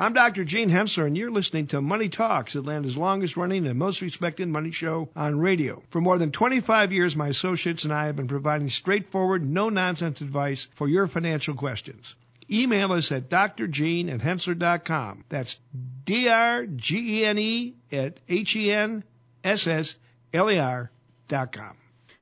I'm 0.00 0.12
Dr. 0.12 0.44
Gene 0.44 0.70
Henssler, 0.70 1.08
and 1.08 1.16
you're 1.16 1.32
listening 1.32 1.66
to 1.68 1.80
Money 1.82 2.08
Talks, 2.08 2.54
Atlanta's 2.54 2.96
longest 2.96 3.36
running 3.36 3.66
and 3.66 3.76
most 3.76 4.00
respected 4.00 4.46
money 4.46 4.70
show 4.70 5.08
on 5.16 5.40
radio. 5.40 5.82
For 5.90 6.00
more 6.00 6.18
than 6.18 6.30
25 6.30 6.92
years, 6.92 7.16
my 7.16 7.26
associates 7.26 7.82
and 7.82 7.92
I 7.92 8.06
have 8.06 8.14
been 8.14 8.28
providing 8.28 8.70
straightforward, 8.70 9.44
no 9.44 9.70
nonsense 9.70 10.20
advice 10.20 10.68
for 10.76 10.88
your 10.88 11.08
financial 11.08 11.54
questions. 11.54 12.14
Email 12.48 12.92
us 12.92 13.10
at 13.10 13.28
drgene 13.28 14.08
at 14.14 14.20
henssler.com. 14.20 15.24
That's 15.28 15.58
D-R-G-E-N-E 16.04 17.74
at 17.90 18.20
H-E-N-S-S-L-E-R 18.28 19.02
dot 21.26 21.52
com. 21.52 21.76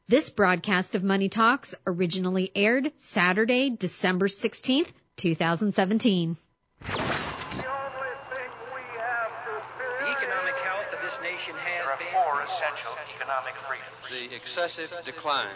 This 0.09 0.31
broadcast 0.31 0.95
of 0.95 1.05
Money 1.05 1.29
Talks 1.29 1.75
originally 1.87 2.51
aired 2.55 2.91
Saturday, 2.97 3.69
December 3.69 4.29
16th, 4.29 4.89
2017. 5.17 6.39
The 10.07 10.13
economic 10.13 10.55
health 10.63 10.93
of 10.93 11.01
this 11.03 11.19
nation 11.23 11.55
has 11.57 11.85
There 11.85 11.93
are 11.93 11.99
been 11.99 12.13
four 12.13 12.43
essential 12.77 12.99
economic 13.17 13.55
freedoms. 13.65 14.31
the 14.31 14.37
excessive 14.37 14.93
decline 15.05 15.49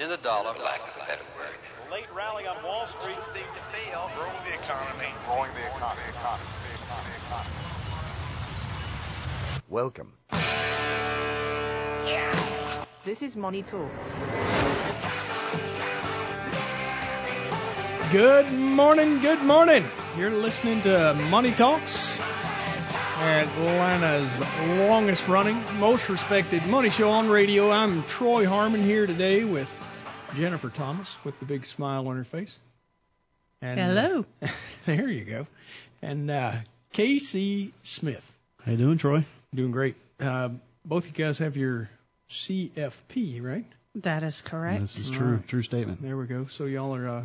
in 0.00 0.08
the 0.08 0.16
dollar. 0.18 0.54
Lack 0.64 0.80
of 0.80 1.02
a 1.02 1.06
better 1.06 1.24
word. 1.36 1.56
late 1.90 2.06
rally 2.14 2.46
on 2.46 2.62
Wall 2.64 2.86
Street. 2.86 3.16
Thing 3.34 3.44
to 3.54 3.60
fail, 3.76 4.10
growing 4.16 4.32
the 4.48 4.54
economy. 4.54 5.08
Growing 5.26 5.50
the 5.52 5.66
economy. 5.76 6.02
economy, 6.08 6.48
economy, 6.84 7.14
economy. 7.26 7.50
Welcome. 9.68 10.12
This 13.04 13.22
is 13.22 13.36
Money 13.36 13.62
Talks. 13.62 14.14
Good 18.12 18.52
morning, 18.52 19.20
good 19.20 19.42
morning. 19.42 19.84
You're 20.16 20.30
listening 20.30 20.80
to 20.82 21.14
Money 21.30 21.52
Talks, 21.52 22.20
Atlanta's 23.22 24.40
longest 24.80 25.28
running, 25.28 25.62
most 25.78 26.08
respected 26.08 26.66
money 26.66 26.90
show 26.90 27.08
on 27.10 27.28
radio. 27.28 27.70
I'm 27.70 28.02
Troy 28.02 28.48
Harmon 28.48 28.82
here 28.82 29.06
today 29.06 29.44
with 29.44 29.70
Jennifer 30.34 30.68
Thomas 30.70 31.14
with 31.22 31.38
the 31.38 31.44
big 31.44 31.64
smile 31.66 32.08
on 32.08 32.16
her 32.16 32.24
face. 32.24 32.58
And, 33.60 33.78
Hello. 33.78 34.24
uh, 34.42 34.48
there 34.86 35.08
you 35.08 35.24
go. 35.24 35.46
And 36.02 36.32
uh, 36.32 36.52
Casey 36.92 37.72
Smith. 37.84 38.28
How 38.64 38.72
you 38.72 38.78
doing, 38.78 38.98
Troy? 38.98 39.24
Doing 39.54 39.70
great. 39.70 39.94
Uh, 40.18 40.48
both 40.84 41.08
of 41.08 41.16
you 41.16 41.24
guys 41.24 41.38
have 41.38 41.56
your 41.56 41.88
CFP, 42.28 43.40
right? 43.40 43.66
That 43.96 44.24
is 44.24 44.42
correct. 44.42 44.80
This 44.80 44.98
is 44.98 45.10
true. 45.10 45.34
Right. 45.36 45.48
True 45.48 45.62
statement. 45.62 46.02
There 46.02 46.16
we 46.16 46.26
go. 46.26 46.46
So 46.46 46.64
y'all 46.64 46.96
are 46.96 47.08
uh, 47.08 47.24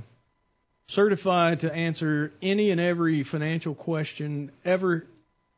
certified 0.89 1.61
to 1.61 1.73
answer 1.73 2.31
any 2.39 2.69
and 2.69 2.79
every 2.79 3.23
financial 3.23 3.73
question 3.73 4.51
ever 4.63 5.07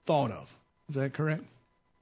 thought 0.09 0.31
of. 0.31 0.57
Is 0.89 0.95
that 0.95 1.13
correct? 1.13 1.43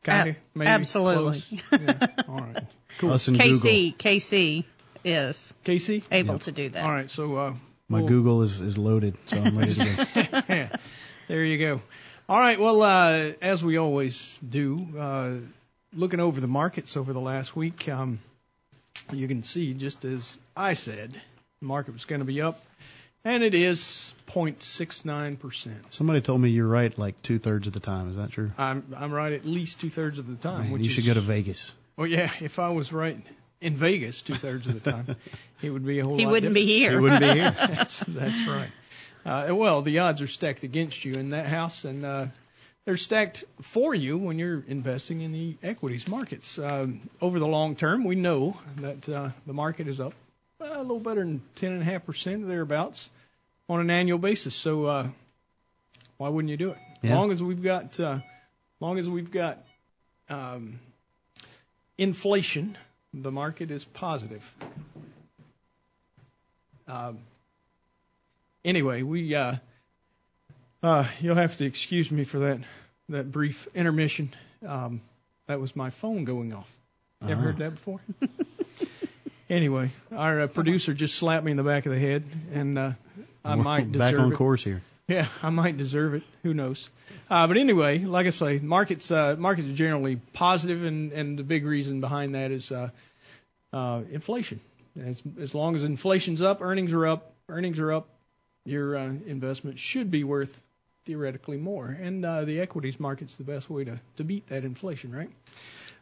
Kinda, 0.05 0.37
maybe, 0.55 0.69
absolutely. 0.69 1.43
Yeah. 1.73 2.07
All 2.29 2.37
right. 2.39 2.63
Cool. 2.99 3.11
Us 3.15 3.27
and 3.27 3.37
Google. 3.37 3.59
Casey, 3.59 3.91
Casey 3.91 4.65
is 5.03 5.53
Casey 5.65 6.03
able 6.09 6.35
Yep. 6.35 6.41
to 6.43 6.51
do 6.53 6.69
that. 6.69 6.85
All 6.85 6.89
right. 6.91 7.09
So 7.11 7.35
uh, 7.35 7.53
My 7.89 7.99
we'll- 7.99 8.07
Google 8.07 8.41
is, 8.43 8.61
is 8.61 8.77
loaded, 8.77 9.15
so 9.25 9.41
I'm 9.43 9.57
ready 9.57 9.73
to 9.73 9.85
go. 10.15 10.41
yeah, 10.47 10.69
there 11.27 11.43
you 11.43 11.57
go. 11.57 11.81
All 12.29 12.39
right. 12.39 12.57
Well, 12.57 12.81
uh, 12.81 13.31
as 13.41 13.61
we 13.61 13.75
always 13.75 14.39
do, 14.49 14.87
uh, 14.97 15.31
looking 15.93 16.21
over 16.21 16.39
the 16.39 16.47
markets 16.47 16.95
over 16.95 17.11
the 17.11 17.19
last 17.19 17.57
week, 17.57 17.89
um, 17.89 18.19
you 19.11 19.27
can 19.27 19.43
see 19.43 19.73
just 19.73 20.05
as 20.05 20.37
I 20.55 20.75
said, 20.75 21.11
the 21.59 21.65
market 21.65 21.91
was 21.91 22.05
going 22.05 22.19
to 22.21 22.25
be 22.25 22.41
up, 22.41 22.63
and 23.27 23.43
it 23.43 23.53
is 23.53 24.13
0.69 24.27 25.39
percent. 25.39 25.77
Somebody 25.89 26.21
told 26.21 26.39
me 26.39 26.49
you're 26.49 26.67
right 26.67 26.97
like 26.97 27.21
two 27.21 27.39
thirds 27.39 27.67
of 27.67 27.73
the 27.73 27.79
time. 27.79 28.09
Is 28.09 28.15
that 28.15 28.31
true? 28.31 28.51
I'm 28.57 28.85
I'm 28.95 29.11
right 29.11 29.33
at 29.33 29.45
least 29.45 29.81
two 29.81 29.89
thirds 29.89 30.17
of 30.17 30.27
the 30.27 30.35
time. 30.35 30.63
Man, 30.63 30.71
which 30.71 30.83
you 30.83 30.89
should 30.89 31.03
is, 31.03 31.07
go 31.07 31.13
to 31.13 31.21
Vegas. 31.21 31.75
Well, 31.97 32.07
yeah. 32.07 32.31
If 32.39 32.57
I 32.57 32.69
was 32.69 32.93
right 32.93 33.19
in 33.59 33.75
Vegas 33.75 34.21
two 34.21 34.35
thirds 34.35 34.67
of 34.67 34.81
the 34.81 34.91
time, 34.91 35.15
it 35.61 35.69
would 35.69 35.85
be 35.85 35.99
a 35.99 36.05
whole. 36.05 36.17
He 36.17 36.25
lot 36.25 36.31
wouldn't 36.31 36.53
be 36.53 36.65
here. 36.65 36.91
He 36.91 36.97
wouldn't 36.97 37.21
be 37.21 37.39
here. 37.39 37.51
that's 37.57 37.99
that's 37.99 38.47
right. 38.47 38.69
Uh, 39.25 39.53
well, 39.53 39.81
the 39.81 39.99
odds 39.99 40.21
are 40.21 40.27
stacked 40.27 40.63
against 40.63 41.03
you 41.03 41.15
in 41.15 41.31
that 41.31 41.47
house, 41.47 41.83
and 41.83 42.05
uh, 42.05 42.27
they're 42.85 42.95
stacked 42.95 43.43
for 43.61 43.93
you 43.93 44.17
when 44.17 44.39
you're 44.39 44.63
investing 44.69 45.19
in 45.19 45.33
the 45.33 45.57
equities 45.61 46.07
markets. 46.07 46.57
Um, 46.57 47.01
over 47.21 47.39
the 47.39 47.47
long 47.47 47.75
term, 47.75 48.05
we 48.05 48.15
know 48.15 48.57
that 48.77 49.09
uh, 49.09 49.29
the 49.45 49.53
market 49.53 49.89
is 49.89 49.99
up 49.99 50.13
uh, 50.61 50.65
a 50.65 50.81
little 50.81 51.01
better 51.01 51.21
than 51.21 51.41
ten 51.55 51.73
and 51.73 51.81
a 51.81 51.85
half 51.85 52.05
percent 52.05 52.47
thereabouts 52.47 53.09
on 53.69 53.79
an 53.81 53.89
annual 53.89 54.17
basis. 54.17 54.55
So 54.55 54.85
uh, 54.85 55.07
why 56.17 56.29
wouldn't 56.29 56.49
you 56.51 56.57
do 56.57 56.71
it? 56.71 56.77
As 57.03 57.09
Yeah. 57.09 57.15
long 57.15 57.31
as 57.31 57.41
we've 57.43 57.61
got, 57.61 57.99
uh, 57.99 58.19
long 58.79 58.97
as 58.97 59.09
we've 59.09 59.31
got 59.31 59.63
um, 60.29 60.79
inflation, 61.97 62.77
the 63.13 63.31
market 63.31 63.71
is 63.71 63.83
positive. 63.83 64.43
Um, 66.87 67.19
anyway, 68.63 69.01
we 69.01 69.35
uh, 69.35 69.55
uh, 70.81 71.05
you'll 71.19 71.35
have 71.35 71.57
to 71.57 71.65
excuse 71.65 72.09
me 72.11 72.23
for 72.23 72.39
that 72.39 72.59
that 73.09 73.31
brief 73.31 73.67
intermission. 73.75 74.33
Um, 74.65 75.01
that 75.47 75.59
was 75.59 75.75
my 75.75 75.89
phone 75.89 76.23
going 76.25 76.53
off. 76.53 76.69
You 77.21 77.29
ever 77.29 77.41
Ah. 77.41 77.43
heard 77.45 77.57
that 77.57 77.71
before? 77.71 77.99
anyway, 79.49 79.91
our 80.11 80.41
uh, 80.41 80.47
producer 80.47 80.93
just 80.93 81.15
slapped 81.15 81.43
me 81.45 81.51
in 81.51 81.57
the 81.57 81.63
back 81.63 81.85
of 81.85 81.91
the 81.91 81.99
head, 81.99 82.23
and 82.53 82.77
uh, 82.77 82.91
I 83.47 83.55
We're 83.55 83.63
might 83.63 83.91
back 83.91 84.11
deserve 84.11 84.19
on 84.25 84.31
it. 84.33 84.35
course 84.35 84.63
here. 84.63 84.81
Yeah, 85.07 85.27
I 85.41 85.49
might 85.51 85.77
deserve 85.77 86.15
it. 86.15 86.23
Who 86.43 86.53
knows? 86.53 86.89
Uh, 87.29 87.47
but 87.47 87.55
anyway, 87.55 87.99
like 87.99 88.27
I 88.27 88.31
say, 88.31 88.59
markets 88.59 89.09
uh, 89.09 89.37
markets 89.39 89.67
are 89.69 89.73
generally 89.73 90.17
positive, 90.33 90.83
and 90.83 91.13
and 91.13 91.39
the 91.39 91.43
big 91.43 91.65
reason 91.65 92.01
behind 92.01 92.35
that 92.35 92.51
is 92.51 92.71
uh, 92.71 92.89
uh, 93.71 94.01
inflation. 94.11 94.59
As 95.01 95.23
as 95.39 95.55
long 95.55 95.75
as 95.75 95.85
inflation's 95.85 96.41
up, 96.41 96.61
earnings 96.61 96.91
are 96.91 97.07
up. 97.07 97.31
Earnings 97.47 97.79
are 97.79 97.93
up. 97.93 98.09
Your 98.65 98.97
uh, 98.97 99.05
investment 99.05 99.79
should 99.79 100.11
be 100.11 100.25
worth 100.25 100.61
theoretically 101.05 101.55
more, 101.55 101.87
and 101.87 102.25
uh, 102.25 102.43
the 102.43 102.59
equities 102.59 102.99
market's 102.99 103.37
the 103.37 103.45
best 103.45 103.69
way 103.69 103.85
to 103.85 103.99
to 104.17 104.25
beat 104.25 104.47
that 104.47 104.65
inflation, 104.65 105.15
right? 105.15 105.29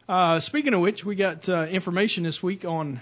Uh, 0.08 0.40
speaking 0.40 0.74
of 0.74 0.80
which, 0.80 1.04
we 1.04 1.14
got 1.14 1.48
uh, 1.48 1.66
information 1.70 2.24
this 2.24 2.42
week 2.42 2.64
on 2.64 3.00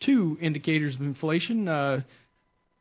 two 0.00 0.36
indicators 0.38 0.96
of 0.96 1.00
inflation. 1.00 1.66
Uh, 1.66 2.02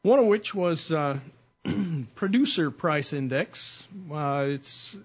one 0.04 0.20
of 0.20 0.26
which 0.26 0.54
was 0.54 0.92
uh, 0.92 1.18
producer 2.16 2.70
price 2.70 3.14
index. 3.14 3.88
Uh, 4.12 4.48
it's 4.50 4.96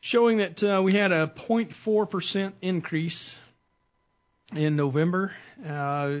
showing 0.00 0.38
that 0.38 0.64
uh, 0.64 0.80
we 0.82 0.94
had 0.94 1.12
a 1.12 1.26
0.4% 1.26 2.52
increase 2.62 3.36
in 4.56 4.76
November. 4.76 5.34
Uh, 5.64 6.20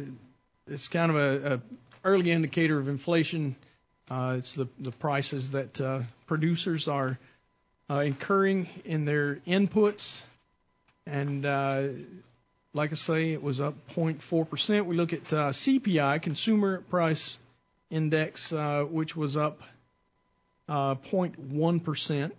it's 0.66 0.88
kind 0.88 1.10
of 1.10 1.16
a, 1.16 1.54
a 1.54 1.60
early 2.04 2.30
indicator 2.30 2.78
of 2.78 2.88
inflation. 2.88 3.56
Uh, 4.10 4.36
it's 4.38 4.52
the, 4.52 4.68
the 4.78 4.92
prices 4.92 5.50
that 5.52 5.80
uh, 5.80 6.00
producers 6.26 6.88
are 6.88 7.18
incurring 7.88 8.68
in 8.84 9.04
their 9.06 9.36
inputs. 9.46 10.20
And 11.06 11.44
like 12.74 12.92
I 12.92 12.94
say, 12.94 13.32
it 13.32 13.42
was 13.42 13.60
up 13.60 13.74
0.4%. 13.94 14.84
We 14.84 14.96
look 14.96 15.12
at 15.14 15.24
CPI, 15.24 16.20
Consumer 16.22 16.80
Price 16.82 17.38
Index, 17.92 18.52
uh, 18.52 18.84
which 18.84 19.14
was 19.14 19.36
up 19.36 19.60
uh, 20.68 20.94
0.1% 20.94 22.32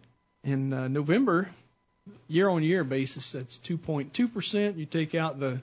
in 0.44 0.74
uh, 0.74 0.88
November. 0.88 1.50
Year 2.28 2.50
on 2.50 2.64
year 2.64 2.84
basis, 2.84 3.32
that's 3.32 3.60
2.2%. 3.60 4.78
You 4.78 4.86
take 4.86 5.16
out 5.16 5.40
the 5.40 5.62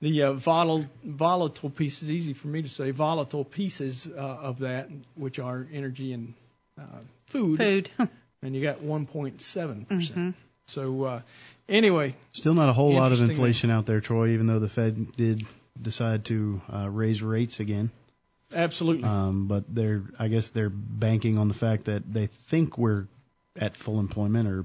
the 0.00 0.24
uh, 0.24 0.32
volatile, 0.32 0.90
volatile 1.04 1.70
pieces, 1.70 2.10
easy 2.10 2.32
for 2.32 2.48
me 2.48 2.62
to 2.62 2.68
say, 2.68 2.90
volatile 2.90 3.44
pieces 3.44 4.08
uh, 4.08 4.18
of 4.18 4.58
that, 4.58 4.88
which 5.14 5.38
are 5.38 5.64
energy 5.72 6.12
and 6.12 6.34
uh, 6.76 6.82
food, 7.26 7.58
Food. 7.58 7.90
and 8.42 8.56
you 8.56 8.62
got 8.62 8.80
1.7%. 8.82 9.88
percent 9.88 10.16
Mhm. 10.16 10.34
So 10.66 11.04
uh, 11.04 11.20
anyway, 11.68 12.16
Still 12.32 12.54
not 12.54 12.68
a 12.68 12.72
whole 12.72 12.94
lot 12.94 13.12
of 13.12 13.20
inflation 13.20 13.70
out 13.70 13.86
there, 13.86 14.00
Troy. 14.00 14.30
Even 14.30 14.46
though 14.46 14.58
the 14.58 14.68
Fed 14.68 15.12
did 15.16 15.44
decide 15.80 16.24
to 16.26 16.60
uh, 16.72 16.88
raise 16.88 17.22
rates 17.22 17.60
again, 17.60 17.90
absolutely. 18.54 19.04
um, 19.08 19.46
but 19.46 19.64
they're 19.68 20.02
I 20.18 20.28
guess 20.28 20.48
they're 20.48 20.70
banking 20.70 21.38
on 21.38 21.48
the 21.48 21.54
fact 21.54 21.84
that 21.86 22.10
they 22.12 22.26
think 22.26 22.78
we're 22.78 23.06
at 23.56 23.76
full 23.76 24.00
employment 24.00 24.48
or 24.48 24.64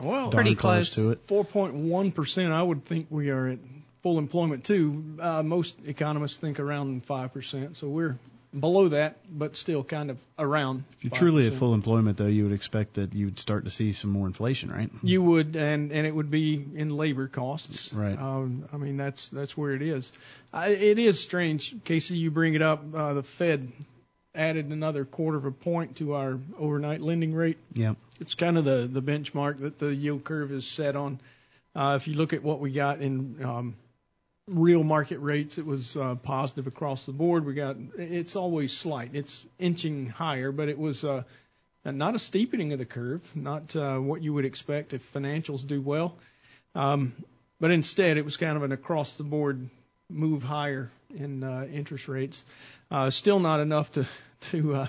well, 0.00 0.30
darn 0.30 0.42
Pretty 0.44 0.54
close 0.56 0.94
close. 0.94 1.06
to 1.06 1.12
it. 1.12 1.26
4.1%, 1.26 2.50
I 2.50 2.62
would 2.62 2.84
think 2.84 3.06
we 3.10 3.30
are 3.30 3.48
at 3.48 3.58
full 4.02 4.18
employment 4.18 4.64
too. 4.64 5.16
Uh, 5.20 5.42
most 5.42 5.76
economists 5.86 6.36
think 6.38 6.58
around 6.60 7.06
5%, 7.06 7.76
so 7.76 7.88
we're 7.88 8.18
below 8.58 8.88
that, 8.88 9.18
but 9.30 9.56
still 9.56 9.82
kind 9.82 10.10
of 10.10 10.18
around. 10.38 10.84
If 10.98 11.04
you're 11.04 11.10
truly 11.10 11.46
at 11.46 11.54
full 11.54 11.74
employment, 11.74 12.16
though, 12.16 12.26
you 12.26 12.44
would 12.44 12.52
expect 12.52 12.94
that 12.94 13.14
you 13.14 13.26
would 13.26 13.38
start 13.38 13.64
to 13.64 13.70
see 13.70 13.92
some 13.92 14.10
more 14.10 14.26
inflation, 14.26 14.70
right? 14.70 14.90
You 15.02 15.22
would, 15.22 15.56
and 15.56 15.92
and 15.92 16.06
it 16.06 16.14
would 16.14 16.30
be 16.30 16.64
in 16.74 16.90
labor 16.96 17.28
costs. 17.28 17.92
Right. 17.92 18.18
Um, 18.18 18.68
I 18.72 18.76
mean, 18.76 18.96
that's 18.96 19.28
that's 19.28 19.56
where 19.56 19.72
it 19.72 19.82
is. 19.82 20.12
I, 20.52 20.68
it 20.68 20.98
is 20.98 21.20
strange, 21.20 21.74
Casey. 21.84 22.16
You 22.16 22.30
bring 22.30 22.54
it 22.54 22.62
up. 22.62 22.82
Uh, 22.94 23.14
the 23.14 23.22
Fed 23.22 23.72
added 24.34 24.66
another 24.66 25.04
quarter 25.04 25.38
of 25.38 25.44
a 25.44 25.52
point 25.52 25.96
to 25.96 26.14
our 26.14 26.38
overnight 26.58 27.00
lending 27.00 27.34
rate. 27.34 27.58
Yeah. 27.72 27.94
It's 28.20 28.34
kind 28.34 28.58
of 28.58 28.64
the 28.64 28.88
the 28.90 29.02
benchmark 29.02 29.60
that 29.60 29.78
the 29.78 29.94
yield 29.94 30.24
curve 30.24 30.52
is 30.52 30.66
set 30.66 30.96
on. 30.96 31.20
Uh, 31.74 31.98
if 32.00 32.06
you 32.06 32.14
look 32.14 32.32
at 32.32 32.42
what 32.42 32.60
we 32.60 32.70
got 32.70 33.00
in 33.00 33.44
um, 33.44 33.74
real 34.46 34.82
market 34.82 35.18
rates, 35.18 35.58
it 35.58 35.66
was 35.66 35.96
uh, 35.96 36.16
positive 36.16 36.66
across 36.66 37.06
the 37.06 37.12
board. 37.12 37.44
We 37.46 37.54
got 37.54 37.76
it's 37.96 38.36
always 38.36 38.76
slight. 38.76 39.14
It's 39.14 39.44
inching 39.58 40.06
higher, 40.06 40.52
but 40.52 40.68
it 40.68 40.78
was 40.78 41.04
uh, 41.04 41.22
not 41.84 42.14
a 42.14 42.18
steepening 42.18 42.72
of 42.72 42.78
the 42.78 42.84
curve, 42.84 43.22
not 43.34 43.74
uh, 43.74 43.98
what 43.98 44.22
you 44.22 44.34
would 44.34 44.44
expect 44.44 44.92
if 44.92 45.02
financials 45.12 45.66
do 45.66 45.80
well. 45.80 46.16
Um, 46.74 47.14
but 47.60 47.70
instead, 47.70 48.16
it 48.18 48.24
was 48.24 48.36
kind 48.36 48.56
of 48.56 48.62
an 48.62 48.72
across 48.72 49.16
the 49.16 49.24
board 49.24 49.68
move 50.10 50.42
higher 50.42 50.90
in 51.16 51.42
uh, 51.42 51.66
interest 51.72 52.08
rates. 52.08 52.44
Uh, 52.90 53.10
still 53.10 53.40
not 53.40 53.60
enough 53.60 53.92
to 53.92 54.06
to 54.50 54.74
uh, 54.74 54.86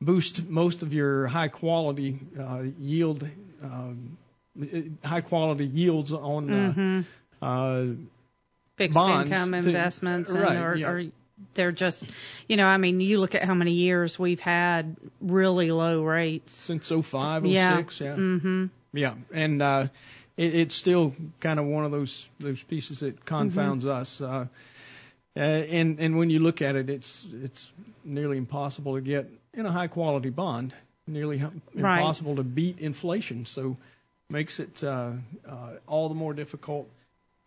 boost 0.00 0.44
most 0.48 0.82
of 0.82 0.92
your 0.92 1.28
high 1.28 1.48
quality 1.48 2.18
uh, 2.38 2.62
yield, 2.80 3.24
um, 3.62 4.18
high 5.04 5.20
quality 5.20 5.66
yields 5.66 6.12
on 6.12 6.52
uh, 6.52 6.72
Mm-hmm. 6.76 7.00
uh, 7.40 7.84
Fixed 8.84 8.94
bonds 8.94 9.30
income 9.30 9.52
to- 9.52 9.58
investments, 9.58 10.30
and, 10.30 10.42
or, 10.58 10.74
yeah. 10.76 10.90
or 10.90 11.04
they're 11.54 11.72
just, 11.72 12.04
you 12.48 12.56
know, 12.56 12.66
I 12.66 12.76
mean, 12.76 13.00
you 13.00 13.18
look 13.20 13.34
at 13.34 13.44
how 13.44 13.54
many 13.54 13.72
years 13.72 14.18
we've 14.18 14.40
had 14.40 14.96
really 15.20 15.70
low 15.72 16.02
rates. 16.02 16.52
since 16.54 16.88
05, 16.88 17.46
Yeah. 17.46 17.76
06, 17.78 18.00
yeah. 18.00 18.14
Mm-hmm. 18.14 18.66
Yeah, 18.94 19.14
and 19.32 19.62
uh, 19.62 19.86
it, 20.36 20.54
it's 20.54 20.74
still 20.74 21.14
kind 21.40 21.58
of 21.58 21.66
one 21.66 21.84
of 21.84 21.90
those 21.90 22.28
those 22.38 22.62
pieces 22.62 23.00
that 23.00 23.24
confounds 23.24 23.86
us. 23.86 24.20
Uh, 24.20 24.46
uh, 25.34 25.40
and 25.40 25.98
and 25.98 26.18
when 26.18 26.28
you 26.30 26.40
look 26.40 26.60
at 26.62 26.76
it, 26.76 26.90
it's 26.90 27.26
it's 27.42 27.72
nearly 28.04 28.36
impossible 28.36 28.94
to 28.96 29.00
get 29.00 29.30
in 29.54 29.64
a 29.66 29.72
high 29.72 29.86
quality 29.88 30.30
bond. 30.30 30.74
Nearly 31.06 31.42
Right. 31.74 31.98
impossible 31.98 32.36
to 32.36 32.42
beat 32.44 32.78
inflation. 32.80 33.46
So 33.46 33.76
makes 34.28 34.60
it 34.60 34.84
uh, 34.84 35.12
uh, 35.48 35.70
all 35.86 36.08
the 36.08 36.14
more 36.14 36.34
difficult. 36.34 36.88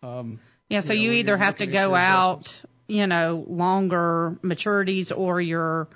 Um, 0.02 0.40
Yeah, 0.68 0.80
so 0.80 0.92
you 0.92 0.98
know, 0.98 1.04
you 1.04 1.12
either 1.18 1.36
have 1.36 1.56
to 1.56 1.66
go 1.66 1.94
out, 1.94 2.54
you 2.88 3.06
know, 3.06 3.44
longer 3.48 4.36
maturities, 4.42 5.16
or 5.16 5.40
you're 5.40 5.88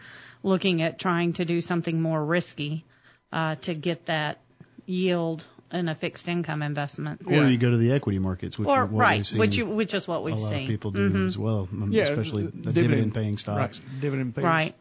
looking 0.43 0.83
at 0.83 0.99
trying 0.99 1.33
to 1.35 1.45
do 1.45 1.61
something 1.61 2.01
more 2.01 2.25
risky 2.25 2.85
uh, 3.33 3.57
to 3.57 3.75
get 3.75 4.07
that 4.07 4.39
yield 4.87 5.45
in 5.73 5.89
a 5.89 5.95
fixed 5.95 6.27
income 6.29 6.63
investment. 6.63 7.23
Or 7.27 7.47
you 7.47 7.59
go 7.59 7.71
to 7.71 7.77
the 7.77 7.93
equity 7.93 8.19
markets, 8.19 8.59
which 8.59 8.67
Or 8.69 8.85
is 8.85 8.91
what 8.91 9.01
right, 9.01 9.19
we've 9.19 9.27
seen 9.27 9.39
which 9.39 9.57
you, 9.57 9.67
which 9.67 9.95
is 9.95 10.09
what 10.09 10.25
we've 10.25 10.35
a 10.35 10.39
lot 10.39 10.53
of 10.55 10.67
people 10.67 10.91
do 10.91 11.11
Mhm. 11.11 11.29
as 11.29 11.39
well, 11.39 11.69
um, 11.73 11.91
Yeah, 11.93 12.05
especially 12.05 12.45
the 12.45 12.51
dividend- 12.51 12.75
dividend 12.75 13.15
paying 13.15 13.39
stocks. 13.39 13.81
Right, 13.81 14.01
dividend 14.01 14.35
payers. 14.35 14.45
Right. 14.45 14.75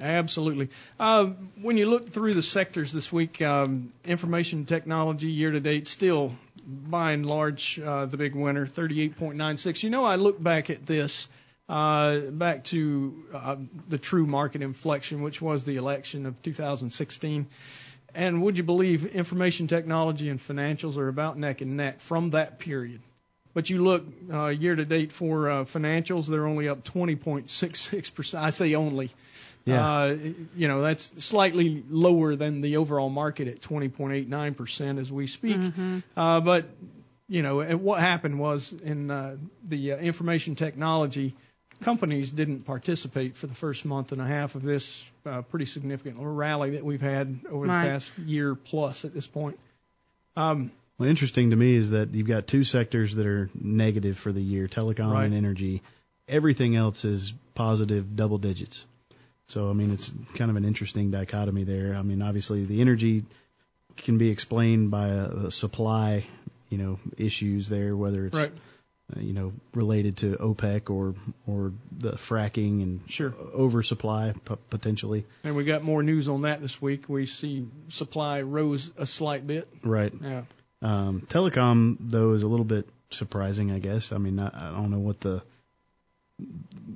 Absolutely. 0.00 0.68
Uh, 1.00 1.30
when 1.60 1.76
you 1.76 1.90
look 1.90 2.10
through 2.10 2.34
the 2.34 2.42
sectors 2.42 2.92
this 2.92 3.12
week, 3.12 3.42
um, 3.42 3.92
information 4.04 4.64
technology 4.64 5.28
year 5.28 5.50
to 5.50 5.58
date 5.58 5.88
still 5.88 6.36
by 6.68 7.12
and 7.12 7.24
large 7.24 7.80
uh, 7.80 8.04
the 8.06 8.18
big 8.18 8.34
winner, 8.34 8.66
38.96. 8.66 9.82
You 9.82 9.90
know, 9.90 10.04
I 10.04 10.16
look 10.16 10.42
back 10.42 10.68
at 10.68 10.84
this, 10.84 11.26
uh, 11.68 12.18
back 12.18 12.64
to 12.64 13.24
uh, 13.32 13.56
the 13.88 13.96
true 13.96 14.26
market 14.26 14.60
inflection, 14.60 15.22
which 15.22 15.40
was 15.40 15.64
the 15.64 15.76
election 15.76 16.26
of 16.26 16.40
2016. 16.42 17.46
And 18.14 18.42
would 18.42 18.58
you 18.58 18.64
believe 18.64 19.06
information 19.06 19.66
technology 19.66 20.28
and 20.28 20.38
financials 20.38 20.96
are 20.98 21.08
about 21.08 21.38
neck 21.38 21.62
and 21.62 21.76
neck 21.76 22.00
from 22.00 22.30
that 22.30 22.58
period? 22.58 23.00
But 23.54 23.70
you 23.70 23.82
look 23.82 24.04
uh, 24.32 24.48
year 24.48 24.76
to 24.76 24.84
date 24.84 25.10
for 25.12 25.50
uh, 25.50 25.64
financials, 25.64 26.26
they're 26.26 26.46
only 26.46 26.68
up 26.68 26.84
20.66%. 26.84 28.38
I 28.38 28.50
say 28.50 28.74
only. 28.74 29.10
Yeah. 29.64 29.86
Uh, 29.86 30.16
you 30.56 30.68
know, 30.68 30.80
that's 30.82 31.24
slightly 31.24 31.84
lower 31.90 32.36
than 32.36 32.60
the 32.62 32.76
overall 32.78 33.10
market 33.10 33.48
at 33.48 33.60
20.89% 33.60 34.98
as 34.98 35.12
we 35.12 35.26
speak. 35.26 35.60
Uh, 36.16 36.40
but, 36.40 36.68
you 37.28 37.42
know, 37.42 37.62
what 37.76 38.00
happened 38.00 38.38
was 38.38 38.72
in 38.72 39.10
uh, 39.10 39.36
the 39.68 39.92
uh, 39.92 39.96
information 39.98 40.54
technology, 40.54 41.34
companies 41.82 42.30
didn't 42.30 42.64
participate 42.64 43.36
for 43.36 43.46
the 43.46 43.54
first 43.54 43.84
month 43.84 44.12
and 44.12 44.20
a 44.20 44.26
half 44.26 44.54
of 44.54 44.62
this 44.62 45.10
uh, 45.26 45.42
pretty 45.42 45.66
significant 45.66 46.16
rally 46.18 46.70
that 46.70 46.84
we've 46.84 47.00
had 47.02 47.38
over 47.50 47.66
Right. 47.66 47.84
the 47.84 47.90
past 47.90 48.18
year 48.18 48.54
plus 48.54 49.04
at 49.04 49.12
this 49.14 49.26
point. 49.26 49.58
Um, 50.36 50.70
Well, 50.98 51.08
interesting 51.08 51.50
to 51.50 51.56
me 51.56 51.74
is 51.74 51.90
that 51.90 52.14
you've 52.14 52.26
got 52.26 52.46
two 52.46 52.64
sectors 52.64 53.14
that 53.16 53.26
are 53.26 53.50
negative 53.54 54.18
for 54.18 54.32
the 54.32 54.42
year, 54.42 54.66
telecom 54.66 55.12
Right. 55.12 55.24
and 55.26 55.34
energy. 55.34 55.82
Everything 56.26 56.74
else 56.76 57.04
is 57.04 57.32
positive 57.54 58.16
double 58.16 58.38
digits. 58.38 58.84
So, 59.48 59.70
I 59.70 59.72
mean, 59.72 59.90
it's 59.90 60.12
kind 60.34 60.50
of 60.50 60.56
an 60.56 60.64
interesting 60.64 61.10
dichotomy 61.10 61.64
there. 61.64 61.94
I 61.94 62.02
mean, 62.02 62.20
obviously 62.22 62.64
the 62.66 62.80
energy 62.82 63.24
can 63.96 64.18
be 64.18 64.28
explained 64.30 64.90
by 64.90 65.08
a, 65.08 65.24
a 65.46 65.50
supply, 65.50 66.24
you 66.68 66.78
know, 66.78 66.98
issues 67.16 67.68
there, 67.68 67.96
whether 67.96 68.26
it's, 68.26 68.36
right. 68.36 68.52
uh, 69.16 69.20
you 69.20 69.32
know, 69.32 69.52
related 69.74 70.18
to 70.18 70.36
OPEC 70.36 70.90
or, 70.90 71.14
or 71.46 71.72
the 71.96 72.12
fracking 72.12 72.82
and 72.82 73.00
Sure. 73.08 73.32
oversupply 73.54 74.34
p- 74.44 74.54
potentially. 74.68 75.24
And 75.44 75.56
we 75.56 75.64
got 75.64 75.82
more 75.82 76.02
news 76.02 76.28
on 76.28 76.42
that 76.42 76.60
this 76.60 76.80
week. 76.82 77.08
We 77.08 77.24
see 77.24 77.66
supply 77.88 78.42
rose 78.42 78.90
a 78.98 79.06
slight 79.06 79.46
bit. 79.46 79.66
Right. 79.82 80.12
Yeah. 80.22 80.42
Um, 80.82 81.22
telecom, 81.22 81.96
though, 82.00 82.34
is 82.34 82.42
a 82.42 82.48
little 82.48 82.66
bit 82.66 82.86
surprising, 83.10 83.72
I 83.72 83.78
guess. 83.78 84.12
I 84.12 84.18
mean, 84.18 84.38
I, 84.38 84.48
I 84.48 84.70
don't 84.72 84.90
know 84.90 84.98
what 85.00 85.20
the 85.20 85.42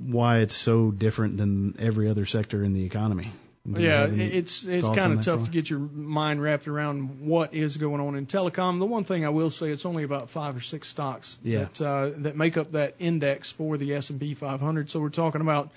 why 0.07 0.39
it's 0.39 0.55
so 0.57 0.91
different 0.91 1.37
than 1.37 1.77
every 1.79 2.09
other 2.09 2.27
sector 2.27 2.63
in 2.63 2.73
the 2.73 2.85
economy. 2.85 3.33
Do 3.71 3.81
Yeah, 3.81 4.07
it's 4.07 4.65
it's 4.65 4.87
kind 4.89 5.13
of 5.13 5.25
tough 5.25 5.39
Troy? 5.39 5.45
to 5.45 5.51
get 5.51 5.71
your 5.71 5.79
mind 5.79 6.43
wrapped 6.43 6.67
around 6.67 7.21
what 7.29 7.55
is 7.55 7.77
going 7.77 8.01
on 8.01 8.17
in 8.17 8.27
telecom. 8.27 8.81
The 8.81 8.87
one 8.87 9.05
thing 9.05 9.25
I 9.25 9.29
will 9.29 9.51
say, 9.51 9.71
it's 9.71 9.87
only 9.87 10.03
about 10.03 10.31
five 10.31 10.57
or 10.57 10.61
six 10.61 10.89
stocks 10.89 11.39
Yeah. 11.45 11.67
that 11.67 11.81
uh, 11.81 12.11
that 12.19 12.37
make 12.37 12.57
up 12.57 12.73
that 12.73 12.97
index 12.99 13.53
for 13.53 13.77
the 13.79 13.95
S 13.95 14.11
and 14.11 14.19
P 14.19 14.35
500. 14.35 14.91
So 14.91 14.99
we're 14.99 15.11
talking 15.11 15.41
about 15.41 15.71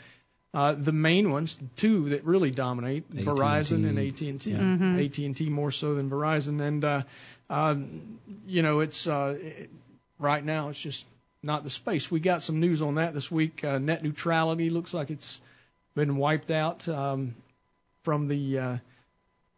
uh, 0.51 0.73
the 0.73 0.93
main 0.93 1.29
ones, 1.29 1.59
two 1.75 2.09
that 2.09 2.23
really 2.23 2.49
dominate: 2.49 3.03
AT&T. 3.11 3.23
Verizon 3.25 3.87
and 3.87 3.99
AT 3.99 4.21
and 4.21 4.41
T. 4.41 4.51
Yeah. 4.51 5.05
AT 5.05 5.17
and 5.19 5.35
T 5.37 5.49
more 5.49 5.71
so 5.71 5.93
than 5.93 6.09
Verizon. 6.09 6.61
And 6.61 6.83
uh, 6.83 7.03
um, 7.51 8.17
you 8.47 8.63
know, 8.63 8.79
it's 8.79 9.05
uh, 9.05 9.37
it, 9.39 9.69
right 10.17 10.43
now 10.43 10.69
it's 10.69 10.79
just 10.81 11.05
not 11.45 11.63
the 11.63 11.69
space. 11.69 12.11
We 12.11 12.19
got 12.19 12.41
some 12.41 12.59
news 12.59 12.81
on 12.81 12.95
that 12.95 13.13
this 13.13 13.31
week. 13.31 13.63
Uh, 13.63 13.77
net 13.77 14.03
neutrality 14.03 14.69
looks 14.69 14.93
like 14.93 15.11
it's 15.11 15.39
been 15.95 16.17
wiped 16.17 16.51
out. 16.51 16.87
Um, 16.89 17.35
from 18.05 18.27
the 18.27 18.59
uh, 18.59 18.77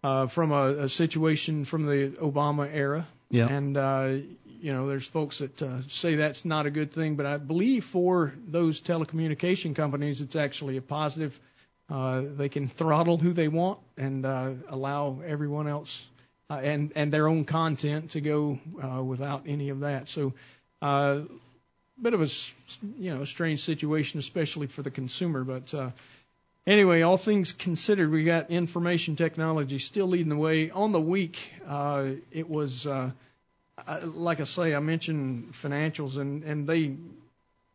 uh, 0.03 0.27
from 0.27 0.51
a, 0.51 0.85
a 0.85 0.89
situation 0.89 1.65
from 1.65 1.85
the 1.85 2.09
Obama 2.21 2.67
era. 2.73 3.05
Yeah. 3.29 3.47
And 3.49 3.77
uh, 3.77 4.15
you 4.45 4.73
know, 4.73 4.87
there's 4.87 5.05
folks 5.05 5.39
that 5.39 5.61
uh, 5.61 5.81
say 5.89 6.15
that's 6.15 6.45
not 6.45 6.65
a 6.65 6.71
good 6.71 6.91
thing, 6.91 7.15
but 7.15 7.25
I 7.25 7.37
believe 7.37 7.83
for 7.83 8.33
those 8.47 8.81
telecommunication 8.81 9.75
companies, 9.75 10.21
it's 10.21 10.35
actually 10.35 10.77
a 10.77 10.81
positive. 10.81 11.39
Uh, 11.89 12.23
they 12.35 12.49
can 12.49 12.67
throttle 12.67 13.17
who 13.17 13.33
they 13.33 13.49
want 13.49 13.79
and 13.97 14.25
uh, 14.25 14.51
allow 14.69 15.19
everyone 15.25 15.67
else 15.67 16.07
uh, 16.49 16.55
and 16.55 16.91
and 16.95 17.13
their 17.13 17.27
own 17.27 17.45
content 17.45 18.11
to 18.11 18.21
go 18.21 18.59
uh, 18.81 19.03
without 19.03 19.43
any 19.45 19.69
of 19.69 19.81
that. 19.81 20.07
So. 20.07 20.33
Uh, 20.81 21.21
Bit 22.01 22.13
of 22.13 22.21
a 22.21 22.27
you 22.99 23.15
know 23.15 23.23
strange 23.23 23.61
situation, 23.61 24.19
especially 24.19 24.67
for 24.67 24.83
the 24.83 24.91
consumer, 24.91 25.43
but 25.43 25.73
uh, 25.73 25.91
Anyway, 26.67 27.01
all 27.01 27.15
things 27.15 27.53
considered, 27.53 28.11
we 28.11 28.25
got 28.25 28.51
information 28.51 29.15
technology 29.15 29.79
still 29.79 30.07
leading 30.07 30.27
the 30.27 30.35
way. 30.35 30.69
On 30.69 30.91
the 30.91 30.99
week, 30.99 31.39
uh, 31.65 32.09
it 32.29 32.49
was, 32.49 32.85
uh, 32.85 33.11
I, 33.87 33.99
like 33.99 34.41
I 34.41 34.43
say, 34.43 34.75
I 34.75 34.79
mentioned 34.79 35.53
financials, 35.53 36.17
and 36.17 36.43
and 36.43 36.67
they 36.67 36.97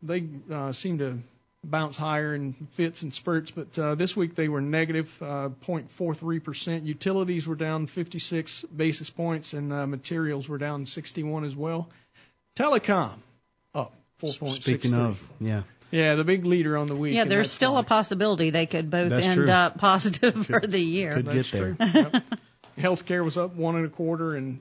they 0.03 0.27
uh, 0.51 0.73
seem 0.73 0.99
to 0.99 1.17
bounce 1.63 1.97
higher 1.97 2.35
in 2.35 2.53
fits 2.73 3.01
and 3.01 3.11
spurts. 3.11 3.49
But 3.49 3.79
uh, 3.79 3.95
this 3.95 4.15
week 4.15 4.35
they 4.35 4.47
were 4.47 4.61
negative 4.61 5.11
uh, 5.23 5.49
0.43 5.65 6.43
percent. 6.43 6.83
Utilities 6.83 7.47
were 7.47 7.55
down 7.55 7.87
56 7.87 8.61
basis 8.65 9.09
points, 9.09 9.53
and 9.53 9.73
uh, 9.73 9.87
materials 9.87 10.47
were 10.47 10.59
down 10.59 10.85
61 10.85 11.45
as 11.45 11.55
well. 11.55 11.89
Telecom 12.55 13.15
4.63. 14.23 14.61
Speaking 14.61 14.93
of, 14.93 15.29
yeah. 15.39 15.63
Yeah, 15.91 16.15
the 16.15 16.23
big 16.23 16.45
leader 16.45 16.75
on 16.75 16.87
the 16.87 16.95
week. 16.95 17.13
Yeah, 17.13 17.25
there's 17.25 17.51
still 17.51 17.75
why. 17.75 17.81
a 17.81 17.83
possibility 17.83 18.49
they 18.49 18.65
could 18.65 18.89
both 18.89 19.11
That's 19.11 19.27
end 19.27 19.35
true. 19.35 19.49
up 19.51 19.77
positive 19.77 20.47
for 20.47 20.59
the 20.61 20.79
year. 20.79 21.15
Could 21.15 21.25
That's 21.27 21.51
get 21.51 21.77
there. 21.77 21.91
true. 21.91 22.01
Yep. 22.01 22.23
Healthcare 22.79 23.23
was 23.23 23.37
up 23.37 23.55
one 23.55 23.75
and 23.75 23.85
a 23.85 23.89
quarter, 23.89 24.35
and 24.35 24.59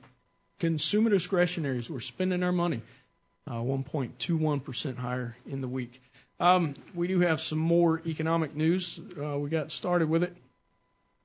consumer 0.60 1.08
discretionaries 1.08 1.88
were 1.88 2.00
spending 2.00 2.42
our 2.42 2.52
money, 2.52 2.82
uh, 3.46 3.54
1.21% 3.54 4.96
higher 4.98 5.34
in 5.46 5.62
the 5.62 5.68
week. 5.68 6.02
Um, 6.38 6.74
we 6.94 7.08
do 7.08 7.20
have 7.20 7.40
some 7.40 7.58
more 7.58 8.02
economic 8.04 8.54
news. 8.54 9.00
Uh, 9.18 9.38
we 9.38 9.48
got 9.48 9.72
started 9.72 10.10
with 10.10 10.24
it. 10.24 10.36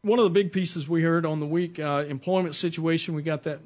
One 0.03 0.19
of 0.19 0.23
the 0.23 0.29
big 0.29 0.53
pieces 0.53 0.87
we 0.87 1.01
heard 1.01 1.25
on 1.25 1.39
the 1.39 1.45
week, 1.45 1.79
uh, 1.79 2.05
employment 2.07 2.55
situation. 2.55 3.15
We 3.15 3.23
got 3.23 3.43
that 3.43 3.59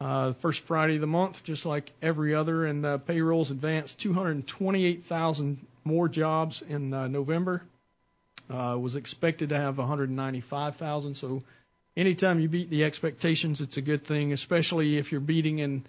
uh, 0.00 0.32
first 0.34 0.60
Friday 0.60 0.94
of 0.96 1.00
the 1.00 1.06
month, 1.06 1.44
just 1.44 1.66
like 1.66 1.92
every 2.00 2.34
other, 2.34 2.64
and 2.64 2.84
uh, 2.86 2.98
payrolls 2.98 3.50
advanced 3.50 3.98
228,000 4.00 5.66
more 5.84 6.08
jobs 6.08 6.62
in 6.62 6.92
uh, 6.94 7.06
November 7.08 7.62
uh, 8.50 8.76
was 8.78 8.96
expected 8.96 9.50
to 9.50 9.56
have 9.58 9.78
195,000. 9.78 11.14
So 11.14 11.42
anytime 11.96 12.40
you 12.40 12.48
beat 12.48 12.70
the 12.70 12.84
expectations, 12.84 13.60
it's 13.60 13.76
a 13.76 13.82
good 13.82 14.04
thing, 14.04 14.32
especially 14.32 14.96
if 14.96 15.12
you're 15.12 15.20
beating 15.20 15.58
in 15.58 15.84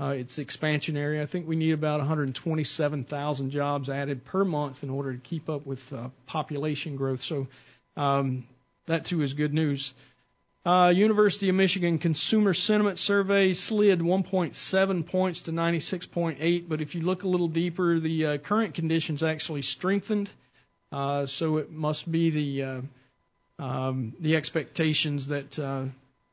uh, 0.00 0.14
its 0.16 0.38
expansion 0.38 0.96
area. 0.96 1.22
I 1.22 1.26
think 1.26 1.48
we 1.48 1.56
need 1.56 1.72
about 1.72 1.98
127,000 1.98 3.50
jobs 3.50 3.90
added 3.90 4.24
per 4.24 4.44
month 4.44 4.84
in 4.84 4.90
order 4.90 5.12
to 5.12 5.18
keep 5.18 5.48
up 5.50 5.66
with 5.66 5.92
uh, 5.92 6.08
population 6.26 6.96
growth. 6.96 7.20
So 7.20 7.48
um, 7.96 8.44
that 8.86 9.04
too 9.04 9.22
is 9.22 9.34
good 9.34 9.52
news. 9.52 9.92
Uh, 9.92 10.17
University 10.66 11.48
of 11.48 11.54
Michigan 11.54 11.98
Consumer 11.98 12.52
Sentiment 12.52 12.98
Survey 12.98 13.54
slid 13.54 14.00
1.7 14.00 15.06
points 15.06 15.42
to 15.42 15.52
96.8, 15.52 16.68
but 16.68 16.80
if 16.80 16.94
you 16.94 17.00
look 17.02 17.22
a 17.22 17.28
little 17.28 17.48
deeper, 17.48 17.98
the 17.98 18.26
uh, 18.26 18.38
current 18.38 18.74
conditions 18.74 19.22
actually 19.22 19.62
strengthened. 19.62 20.28
Uh, 20.90 21.26
so 21.26 21.58
it 21.58 21.70
must 21.70 22.10
be 22.10 22.30
the 22.30 22.62
uh, 22.62 22.80
um, 23.58 24.14
the 24.20 24.36
expectations 24.36 25.28
that 25.28 25.58
uh, 25.58 25.84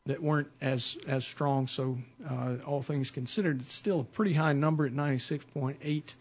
that 0.06 0.22
weren't 0.22 0.50
as 0.62 0.98
as 1.08 1.26
strong. 1.26 1.68
So 1.68 1.98
uh, 2.30 2.56
all 2.66 2.82
things 2.82 3.12
considered, 3.12 3.62
it's 3.62 3.74
still 3.74 4.02
a 4.02 4.04
pretty 4.04 4.34
high 4.34 4.54
number 4.54 4.86
at 4.86 4.94
96.8. 4.94 6.16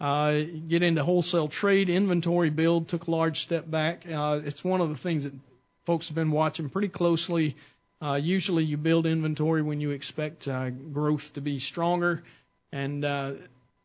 Uh, 0.00 0.40
get 0.68 0.82
into 0.82 1.04
wholesale 1.04 1.48
trade, 1.48 1.88
inventory 1.88 2.50
build 2.50 2.88
took 2.88 3.06
a 3.06 3.10
large 3.10 3.40
step 3.40 3.70
back. 3.70 4.04
Uh, 4.08 4.40
it's 4.44 4.64
one 4.64 4.80
of 4.80 4.88
the 4.88 4.96
things 4.96 5.24
that 5.24 5.32
folks 5.84 6.08
have 6.08 6.14
been 6.14 6.30
watching 6.30 6.68
pretty 6.68 6.88
closely. 6.88 7.56
Uh, 8.00 8.14
usually, 8.14 8.64
you 8.64 8.76
build 8.76 9.06
inventory 9.06 9.62
when 9.62 9.80
you 9.80 9.90
expect 9.90 10.48
uh, 10.48 10.70
growth 10.70 11.32
to 11.34 11.40
be 11.40 11.58
stronger, 11.58 12.22
and 12.72 13.04
uh, 13.04 13.32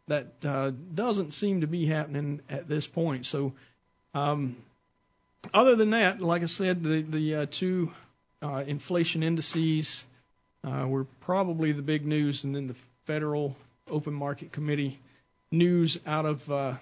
that 0.07 0.27
uh, 0.43 0.71
doesn't 0.93 1.33
seem 1.33 1.61
to 1.61 1.67
be 1.67 1.85
happening 1.85 2.41
at 2.49 2.67
this 2.67 2.87
point. 2.87 3.25
So, 3.25 3.53
um, 4.13 4.55
other 5.53 5.75
than 5.75 5.91
that, 5.91 6.19
like 6.21 6.43
I 6.43 6.47
said, 6.47 6.83
the 6.83 7.01
the 7.01 7.35
uh, 7.35 7.45
two 7.49 7.91
uh, 8.41 8.63
inflation 8.65 9.23
indices 9.23 10.03
uh, 10.63 10.85
were 10.87 11.05
probably 11.21 11.71
the 11.71 11.81
big 11.81 12.05
news, 12.05 12.43
and 12.43 12.55
then 12.55 12.67
the 12.67 12.75
Federal 13.05 13.55
Open 13.89 14.13
Market 14.13 14.51
Committee 14.51 14.99
news 15.51 15.99
out 16.05 16.25
of 16.25 16.51
uh, 16.51 16.75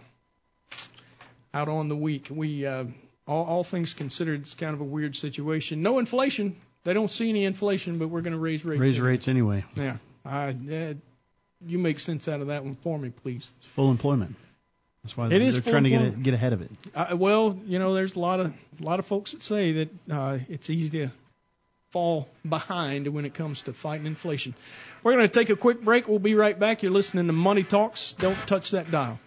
out 1.53 1.67
on 1.67 1.87
the 1.87 1.95
week. 1.95 2.27
We 2.29 2.65
uh, 2.65 2.85
all, 3.27 3.45
all 3.45 3.63
things 3.63 3.93
considered, 3.93 4.41
it's 4.41 4.55
kind 4.55 4.73
of 4.73 4.81
a 4.81 4.85
weird 4.85 5.15
situation. 5.15 5.81
No 5.81 5.99
inflation. 5.99 6.55
They 6.83 6.93
don't 6.93 7.09
see 7.09 7.29
any 7.29 7.45
inflation, 7.45 7.97
but 7.97 8.09
we're 8.09 8.21
going 8.21 8.33
to 8.33 8.39
raise 8.39 8.63
rates. 8.63 8.79
Raise 8.79 8.95
anyway. 8.95 9.09
rates 9.09 9.27
anyway. 9.27 9.65
Yeah. 9.75 9.97
I, 10.23 10.49
uh, 10.49 10.93
you 11.65 11.79
make 11.79 11.99
sense 11.99 12.27
out 12.27 12.41
of 12.41 12.47
that 12.47 12.63
one 12.63 12.75
for 12.75 12.97
me, 12.97 13.09
please. 13.09 13.51
It's 13.59 13.67
full 13.67 13.91
employment. 13.91 14.35
That's 15.03 15.15
why 15.15 15.27
It 15.27 15.29
they're, 15.29 15.41
is 15.41 15.61
they're 15.61 15.71
trying 15.71 15.83
to 15.83 15.89
get 15.91 16.23
get 16.23 16.33
ahead 16.33 16.53
of 16.53 16.61
it. 16.63 16.71
Uh, 16.95 17.15
well, 17.15 17.59
you 17.65 17.77
know, 17.77 17.93
there's 17.93 18.15
a 18.15 18.19
lot 18.19 18.39
of 18.39 18.53
a 18.79 18.83
lot 18.83 18.97
of 18.99 19.05
folks 19.05 19.33
that 19.33 19.43
say 19.43 19.71
that 19.73 19.89
uh, 20.11 20.39
it's 20.49 20.69
easy 20.69 20.89
to 20.89 21.11
fall 21.91 22.27
behind 22.47 23.07
when 23.07 23.23
it 23.23 23.35
comes 23.35 23.63
to 23.63 23.73
fighting 23.73 24.07
inflation. 24.07 24.55
We're 25.03 25.13
going 25.13 25.29
to 25.29 25.39
take 25.39 25.49
a 25.49 25.55
quick 25.55 25.81
break. 25.81 26.07
We'll 26.07 26.19
be 26.19 26.33
right 26.33 26.57
back. 26.57 26.81
You're 26.81 26.91
listening 26.91 27.27
to 27.27 27.33
Money 27.33 27.63
Talks. 27.63 28.13
Don't 28.13 28.37
touch 28.47 28.71
that 28.71 28.89
dial. 28.89 29.19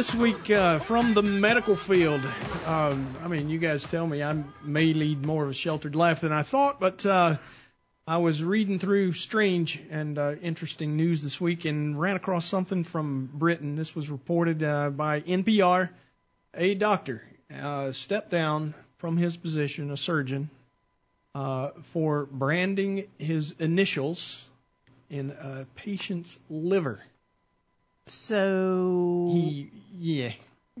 This 0.00 0.14
week 0.14 0.50
uh, 0.50 0.78
from 0.78 1.12
the 1.12 1.22
medical 1.22 1.76
field. 1.76 2.22
Um, 2.64 3.14
I 3.22 3.28
mean, 3.28 3.50
you 3.50 3.58
guys 3.58 3.84
tell 3.84 4.06
me 4.06 4.22
I 4.22 4.42
may 4.64 4.94
lead 4.94 5.26
more 5.26 5.44
of 5.44 5.50
a 5.50 5.52
sheltered 5.52 5.94
life 5.94 6.22
than 6.22 6.32
I 6.32 6.42
thought, 6.42 6.80
but 6.80 7.04
uh, 7.04 7.36
I 8.06 8.16
was 8.16 8.42
reading 8.42 8.78
through 8.78 9.12
strange 9.12 9.78
and 9.90 10.18
uh, 10.18 10.36
interesting 10.40 10.96
news 10.96 11.22
this 11.22 11.38
week 11.38 11.66
and 11.66 12.00
ran 12.00 12.16
across 12.16 12.46
something 12.46 12.82
from 12.82 13.28
Britain. 13.30 13.76
This 13.76 13.94
was 13.94 14.08
reported 14.08 14.62
uh, 14.62 14.88
by 14.88 15.20
NPR. 15.20 15.90
A 16.54 16.74
doctor 16.76 17.22
uh, 17.54 17.92
stepped 17.92 18.30
down 18.30 18.72
from 18.96 19.18
his 19.18 19.36
position, 19.36 19.90
a 19.90 19.98
surgeon, 19.98 20.48
uh, 21.34 21.72
for 21.82 22.24
branding 22.24 23.06
his 23.18 23.54
initials 23.58 24.42
in 25.10 25.30
a 25.30 25.66
patient's 25.74 26.38
liver. 26.48 27.02
So 28.10 29.28
He, 29.32 29.70
yeah. 29.96 30.32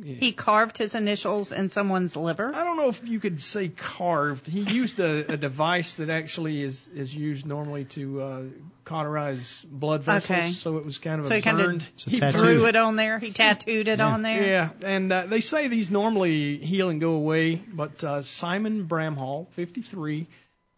yeah. 0.02 0.16
he 0.18 0.32
carved 0.32 0.78
his 0.78 0.94
initials 0.94 1.52
in 1.52 1.68
someone's 1.68 2.16
liver. 2.16 2.52
I 2.54 2.64
don't 2.64 2.76
know 2.76 2.88
if 2.88 3.06
you 3.06 3.20
could 3.20 3.40
say 3.40 3.68
carved. 3.68 4.46
He 4.46 4.60
used 4.62 4.98
a, 4.98 5.32
a 5.32 5.36
device 5.36 5.94
that 5.96 6.10
actually 6.10 6.62
is 6.62 6.88
is 6.88 7.14
used 7.14 7.46
normally 7.46 7.84
to 7.96 8.22
uh, 8.22 8.42
cauterize 8.84 9.64
blood 9.70 10.02
vessels. 10.02 10.38
Okay. 10.38 10.50
So 10.50 10.78
it 10.78 10.84
was 10.84 10.98
kind 10.98 11.20
of 11.20 11.26
So 11.26 11.36
he 11.36 11.42
kinda 11.42 11.68
a 11.68 12.10
He 12.10 12.18
tattoo. 12.18 12.38
Drew 12.38 12.66
it 12.66 12.74
on 12.76 12.96
there. 12.96 13.20
He 13.20 13.30
tattooed 13.30 13.86
it 13.86 14.00
on 14.00 14.22
there. 14.22 14.44
Yeah, 14.44 14.70
and 14.84 15.12
uh, 15.12 15.26
they 15.26 15.40
say 15.40 15.68
these 15.68 15.90
normally 15.90 16.56
heal 16.56 16.88
and 16.90 17.00
go 17.00 17.12
away, 17.12 17.56
but 17.72 18.02
uh, 18.02 18.22
Simon 18.22 18.86
Bramhall, 18.88 19.46
53, 19.52 20.26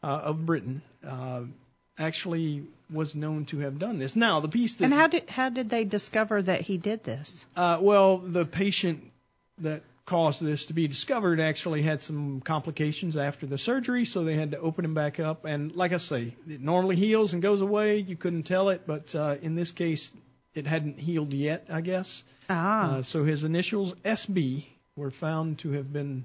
uh, 0.02 0.06
of 0.06 0.44
Britain, 0.44 0.82
uh, 1.06 1.42
actually 1.98 2.64
was 2.90 3.14
known 3.14 3.44
to 3.46 3.58
have 3.60 3.78
done 3.78 3.98
this. 3.98 4.14
Now 4.16 4.40
the 4.40 4.48
piece 4.48 4.76
that 4.76 4.84
And 4.84 4.94
how 4.94 5.06
did 5.06 5.28
how 5.30 5.48
did 5.48 5.70
they 5.70 5.84
discover 5.84 6.42
that 6.42 6.60
he 6.60 6.76
did 6.78 7.04
this? 7.04 7.44
Uh, 7.56 7.78
well, 7.80 8.18
the 8.18 8.44
patient 8.44 9.10
that 9.58 9.82
caused 10.04 10.42
this 10.44 10.66
to 10.66 10.72
be 10.74 10.88
discovered 10.88 11.38
actually 11.40 11.80
had 11.82 12.02
some 12.02 12.40
complications 12.40 13.16
after 13.16 13.46
the 13.46 13.56
surgery, 13.56 14.04
so 14.04 14.24
they 14.24 14.34
had 14.34 14.50
to 14.50 14.58
open 14.58 14.84
him 14.84 14.94
back 14.94 15.20
up. 15.20 15.44
And 15.44 15.74
like 15.76 15.92
I 15.92 15.98
say, 15.98 16.34
it 16.48 16.60
normally 16.60 16.96
heals 16.96 17.32
and 17.34 17.40
goes 17.42 17.60
away. 17.60 17.98
You 17.98 18.16
couldn't 18.16 18.42
tell 18.42 18.70
it, 18.70 18.82
but 18.86 19.14
uh, 19.14 19.36
in 19.40 19.54
this 19.54 19.70
case, 19.70 20.12
it 20.54 20.66
hadn't 20.66 20.98
healed 20.98 21.32
yet, 21.32 21.68
I 21.70 21.80
guess. 21.82 22.24
Ah, 22.50 22.96
Uh, 22.96 23.02
so 23.02 23.24
his 23.24 23.44
initials 23.44 23.92
SB 24.04 24.64
were 24.96 25.10
found 25.12 25.58
to 25.60 25.70
have 25.72 25.92
been 25.92 26.24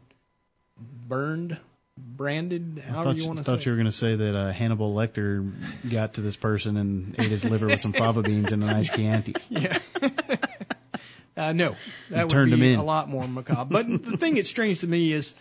burned, 1.07 1.57
branded, 1.98 2.82
I 2.86 2.89
however 2.89 3.04
thought, 3.04 3.16
you 3.16 3.22
you, 3.22 3.27
want 3.27 3.38
to 3.39 3.44
thought 3.44 3.66
you 3.66 3.72
were 3.72 3.77
going 3.77 3.86
to 3.86 3.92
say 3.92 4.16
that 4.16 4.36
uh, 4.36 4.51
Hannibal 4.51 4.94
Lecter 4.94 5.51
got 5.89 6.13
to 6.13 6.22
this 6.22 6.36
person 6.36 6.77
and 6.77 7.16
ate 7.20 7.30
his 7.30 7.44
liver 7.44 7.68
with 7.68 7.82
some 7.82 7.94
fava 7.94 8.22
beans 8.22 8.51
and 8.51 8.63
a 8.63 8.68
nice 8.68 8.89
Chianti. 8.89 9.36
Yeah. 9.50 9.80
uh, 11.38 11.54
no, 11.54 11.75
that 12.10 12.24
would 12.24 12.32
turned 12.32 12.51
be 12.51 12.58
him 12.58 12.63
in. 12.63 12.80
a 12.80 12.84
lot 12.84 13.10
more 13.10 13.27
macabre. 13.27 13.72
But 13.72 13.88
the 14.06 14.18
thing 14.18 14.36
that's 14.36 14.50
strange 14.50 14.80
to 14.80 14.88
me 14.88 15.12
is, 15.13 15.34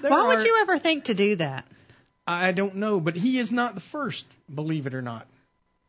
there 0.00 0.10
why 0.10 0.34
would 0.34 0.44
you 0.44 0.58
ever 0.62 0.78
think 0.78 1.04
to 1.04 1.14
do 1.14 1.36
that? 1.36 1.66
I 2.26 2.52
don't 2.52 2.76
know, 2.76 3.00
but 3.00 3.16
he 3.16 3.38
is 3.38 3.50
not 3.50 3.74
the 3.74 3.80
first, 3.80 4.26
believe 4.52 4.86
it 4.86 4.94
or 4.94 5.02
not. 5.02 5.26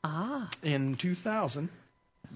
Ah, 0.03 0.49
In 0.63 0.95
2000, 0.95 1.69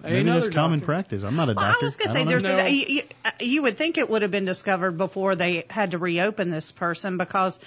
Maybe 0.03 0.19
another 0.19 0.41
that's 0.41 0.55
common 0.55 0.79
doctor- 0.79 0.85
practice. 0.85 1.23
I'm 1.23 1.35
not 1.35 1.49
a 1.49 1.53
well, 1.53 1.65
doctor. 1.65 1.85
I 1.85 1.87
was 1.87 1.95
gonna 1.95 2.13
say 2.13 2.25
there's 2.25 2.43
know. 2.43 2.65
you, 2.65 3.03
you, 3.39 3.61
would 3.63 3.77
think 3.77 3.97
it 3.97 4.09
would 4.09 4.21
have 4.21 4.31
been 4.31 4.45
discovered 4.45 4.97
before 4.97 5.35
they 5.35 5.65
had 5.69 5.91
to 5.91 5.97
reopen 5.97 6.49
this 6.49 6.71
person 6.71 7.17
because 7.17 7.59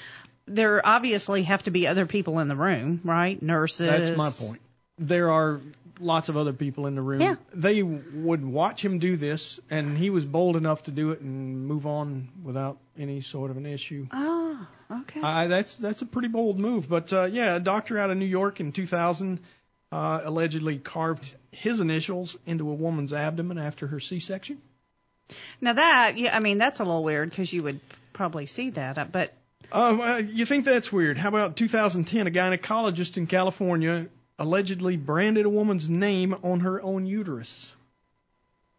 there 0.46 0.84
obviously 0.86 1.42
have 1.44 1.62
to 1.64 1.70
be 1.70 1.86
other 1.86 2.06
people 2.06 2.38
in 2.38 2.48
the 2.48 2.56
room, 2.56 3.00
right? 3.04 3.40
Nurses. 3.40 3.88
That's 3.88 4.16
my 4.16 4.30
point. 4.30 4.62
There 4.98 5.30
are 5.30 5.60
lots 6.00 6.28
of 6.28 6.36
other 6.36 6.52
people 6.52 6.86
in 6.86 6.94
the 6.94 7.02
room. 7.02 7.20
Yeah. 7.20 7.36
They 7.54 7.82
would 7.82 8.44
watch 8.44 8.84
him 8.84 8.98
do 8.98 9.16
this, 9.16 9.60
and 9.70 9.96
he 9.96 10.10
was 10.10 10.24
bold 10.24 10.56
enough 10.56 10.84
to 10.84 10.90
do 10.90 11.12
it 11.12 11.20
and 11.20 11.66
move 11.66 11.86
on 11.86 12.28
without 12.42 12.78
any 12.98 13.20
sort 13.20 13.50
of 13.50 13.56
an 13.56 13.66
issue. 13.66 14.06
Ah, 14.10 14.68
okay. 14.90 15.20
I, 15.20 15.46
that's 15.46 15.74
that's 15.76 16.02
a 16.02 16.06
pretty 16.06 16.28
bold 16.28 16.58
move. 16.58 16.88
But 16.88 17.12
uh, 17.12 17.24
yeah, 17.24 17.56
a 17.56 17.60
doctor 17.60 17.98
out 17.98 18.10
of 18.10 18.16
New 18.16 18.24
York 18.26 18.60
in 18.60 18.72
2000 18.72 19.40
uh, 19.92 20.20
allegedly 20.24 20.78
carved 20.78 21.34
his 21.50 21.80
initials 21.80 22.36
into 22.46 22.70
a 22.70 22.74
woman's 22.74 23.12
abdomen 23.12 23.58
after 23.58 23.86
her 23.88 24.00
C-section. 24.00 24.60
now 25.60 25.72
that, 25.72 26.16
yeah, 26.16 26.36
I 26.36 26.40
mean 26.40 26.58
that's 26.58 26.80
a 26.80 26.84
little 26.84 27.04
weird 27.04 27.30
because 27.30 27.52
you 27.52 27.62
would 27.64 27.80
probably 28.12 28.46
see 28.46 28.70
that, 28.70 28.98
uh, 28.98 29.04
but 29.04 29.32
Um, 29.72 30.00
uh, 30.00 30.16
you 30.18 30.46
think 30.46 30.64
that's 30.64 30.92
weird? 30.92 31.18
How 31.18 31.28
about 31.28 31.56
2010? 31.56 32.26
A 32.26 32.30
gynecologist 32.30 33.16
in 33.16 33.26
California 33.26 34.08
allegedly 34.38 34.96
branded 34.96 35.46
a 35.46 35.50
woman's 35.50 35.88
name 35.88 36.34
on 36.42 36.60
her 36.60 36.80
own 36.82 37.06
uterus. 37.06 37.72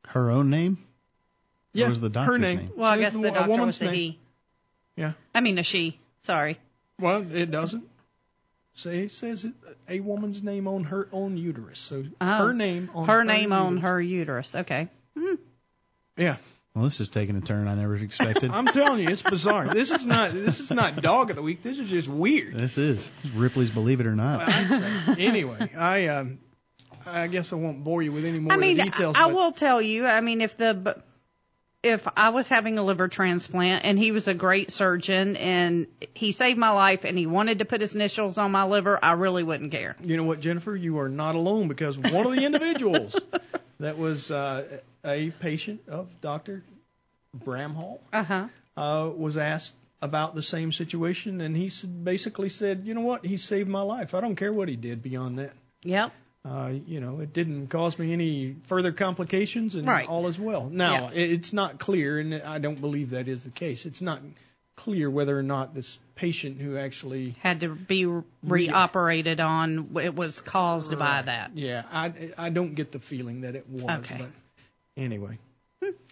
Her 0.07 0.31
own 0.31 0.49
name? 0.49 0.77
Yeah, 1.73 1.87
was 1.89 2.01
the 2.01 2.09
her 2.19 2.37
name. 2.37 2.57
name? 2.57 2.71
well, 2.75 2.89
I 2.91 2.97
guess 2.99 3.13
the 3.13 3.21
a 3.21 3.31
doctor 3.31 3.49
woman's 3.49 3.67
was 3.67 3.79
the 3.79 3.85
name. 3.85 3.93
he. 3.93 4.19
Yeah. 4.97 5.13
I 5.33 5.41
mean 5.41 5.57
a 5.57 5.63
she. 5.63 5.97
Sorry. 6.23 6.59
Well, 6.99 7.25
it 7.33 7.49
doesn't. 7.49 7.85
Say 8.73 8.99
it 9.03 9.11
says 9.11 9.45
a 9.89 9.99
woman's 9.99 10.43
name 10.43 10.67
on 10.67 10.85
her 10.85 11.07
own 11.11 11.37
uterus. 11.37 11.77
So 11.79 12.03
Oh. 12.21 12.25
her 12.47 12.53
name 12.53 12.89
on 12.93 13.07
her 13.07 13.23
name 13.23 13.51
on 13.51 13.77
her 13.77 13.99
uterus. 14.01 14.55
Okay. 14.55 14.87
Yeah. 16.17 16.37
Well, 16.73 16.85
this 16.85 17.01
is 17.01 17.09
taking 17.09 17.35
a 17.35 17.41
turn 17.41 17.67
I 17.67 17.75
never 17.75 17.97
expected. 17.97 18.49
I'm 18.53 18.65
telling 18.67 19.01
you, 19.01 19.09
it's 19.09 19.21
bizarre. 19.21 19.67
This 19.73 19.91
is 19.91 20.05
not 20.05 20.31
this 20.33 20.61
is 20.61 20.71
not 20.71 21.01
dog 21.01 21.29
of 21.29 21.35
the 21.35 21.41
week. 21.41 21.63
This 21.63 21.79
is 21.79 21.89
just 21.89 22.07
weird. 22.07 22.55
this 22.55 22.77
is 22.77 23.09
Ripley's 23.35 23.69
Believe 23.71 23.99
It 23.99 24.07
or 24.07 24.15
Not. 24.15 24.47
anyway, 25.19 25.69
I 25.75 26.07
um, 26.07 26.39
I 27.05 27.27
guess 27.27 27.51
I 27.51 27.57
won't 27.57 27.83
bore 27.83 28.01
you 28.01 28.13
with 28.13 28.23
any 28.23 28.39
more 28.39 28.53
I 28.53 28.57
mean, 28.57 28.79
of 28.79 28.85
the 28.85 28.91
details. 28.91 29.15
I 29.17 29.25
but 29.27 29.35
will 29.35 29.51
tell 29.51 29.81
you. 29.81 30.05
I 30.05 30.21
mean, 30.21 30.39
if 30.39 30.55
the 30.55 31.03
if 31.83 32.07
I 32.15 32.29
was 32.29 32.47
having 32.47 32.77
a 32.77 32.83
liver 32.83 33.07
transplant 33.07 33.85
and 33.85 33.97
he 33.97 34.11
was 34.11 34.27
a 34.27 34.33
great 34.33 34.69
surgeon 34.71 35.35
and 35.37 35.87
he 36.13 36.31
saved 36.31 36.59
my 36.59 36.69
life 36.71 37.03
and 37.05 37.17
he 37.17 37.25
wanted 37.25 37.59
to 37.59 37.65
put 37.65 37.81
his 37.81 37.95
initials 37.95 38.37
on 38.37 38.51
my 38.51 38.65
liver, 38.65 38.99
I 39.03 39.13
really 39.13 39.43
wouldn't 39.43 39.71
care. 39.71 39.95
You 40.03 40.17
know 40.17 40.23
what, 40.23 40.39
Jennifer? 40.41 40.75
You 40.75 40.99
are 40.99 41.09
not 41.09 41.35
alone 41.35 41.67
because 41.67 41.97
one 41.97 42.25
of 42.27 42.31
the 42.33 42.45
individuals 42.45 43.15
that 43.79 43.97
was 43.97 44.29
uh, 44.29 44.79
a 45.03 45.31
patient 45.31 45.81
of 45.87 46.21
Dr. 46.21 46.63
Bramhall 47.35 47.99
Uh-huh. 48.13 48.47
uh, 48.77 49.09
was 49.15 49.37
asked 49.37 49.73
about 50.03 50.33
the 50.35 50.41
same 50.41 50.71
situation, 50.71 51.41
and 51.41 51.55
he 51.55 51.71
basically 52.03 52.49
said, 52.49 52.83
"You 52.85 52.95
know 52.95 53.01
what? 53.01 53.23
He 53.25 53.37
saved 53.37 53.69
my 53.69 53.81
life. 53.83 54.15
I 54.15 54.21
don't 54.21 54.35
care 54.35 54.51
what 54.51 54.67
he 54.67 54.75
did 54.75 55.03
beyond 55.03 55.37
that. 55.39 55.53
Yep. 55.83 56.11
Uh, 56.43 56.71
you 56.87 56.99
know, 56.99 57.19
it 57.19 57.33
didn't 57.33 57.67
cause 57.67 57.99
me 57.99 58.13
any 58.13 58.55
further 58.63 58.91
complications, 58.91 59.75
and 59.75 59.87
Right. 59.87 60.07
all 60.07 60.25
is 60.27 60.39
well." 60.39 60.69
Now, 60.69 61.09
it 61.09 61.31
it's 61.31 61.53
not 61.53 61.77
clear, 61.79 62.19
and 62.19 62.33
I 62.33 62.57
don't 62.57 62.81
believe 62.81 63.11
that 63.11 63.27
is 63.27 63.43
the 63.43 63.51
case. 63.51 63.85
It's 63.85 64.01
not 64.01 64.21
clear 64.75 65.09
whether 65.09 65.37
or 65.37 65.43
not 65.43 65.75
this 65.75 65.99
patient 66.15 66.59
who 66.59 66.77
actually 66.77 67.35
Had 67.41 67.59
to 67.59 67.75
be 67.75 68.07
reoperated 68.41 69.39
on. 69.39 69.89
It 70.01 70.15
was 70.15 70.41
caused 70.41 70.97
by 70.97 71.21
that. 71.21 71.51
Yeah, 71.55 71.83
I 71.91 72.31
I 72.37 72.49
don't 72.49 72.73
get 72.73 72.91
the 72.91 72.99
feeling 72.99 73.41
that 73.41 73.55
it 73.55 73.69
was. 73.69 73.83
Okay. 73.83 74.17
But 74.19 74.29
anyway, 74.97 75.37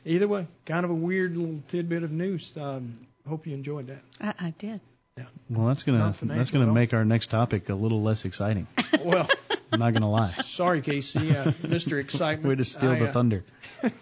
either 0.06 0.28
way, 0.28 0.48
kind 0.66 0.84
of 0.86 0.92
a 0.92 0.96
weird 0.96 1.36
little 1.38 1.60
tidbit 1.68 2.04
of 2.04 2.12
news. 2.12 2.52
Um, 2.56 2.94
hope 3.28 3.48
you 3.48 3.54
enjoyed 3.56 3.88
that. 3.88 4.02
I, 4.22 4.48
I 4.48 4.54
did. 4.60 4.80
Yeah. 5.18 5.26
Well, 5.50 5.68
that's 5.68 5.84
gonna 5.84 6.14
that's 6.24 6.52
gonna 6.52 6.72
make 6.72 6.94
our 6.94 7.04
next 7.06 7.28
topic 7.32 7.70
a 7.70 7.76
little 7.76 8.02
less 8.04 8.26
exciting. 8.26 8.68
Well, 9.04 9.30
I'm 9.72 9.80
not 9.80 9.94
gonna 9.94 10.10
lie. 10.12 10.32
sorry, 10.44 10.82
Casey, 10.82 11.36
uh, 11.36 11.52
Mr. 11.64 12.00
Excitement. 12.00 12.48
Way 12.50 12.56
to 12.56 12.66
steal 12.66 12.92
I, 12.92 13.00
the 13.00 13.10
uh, 13.10 13.12
thunder. 13.12 13.44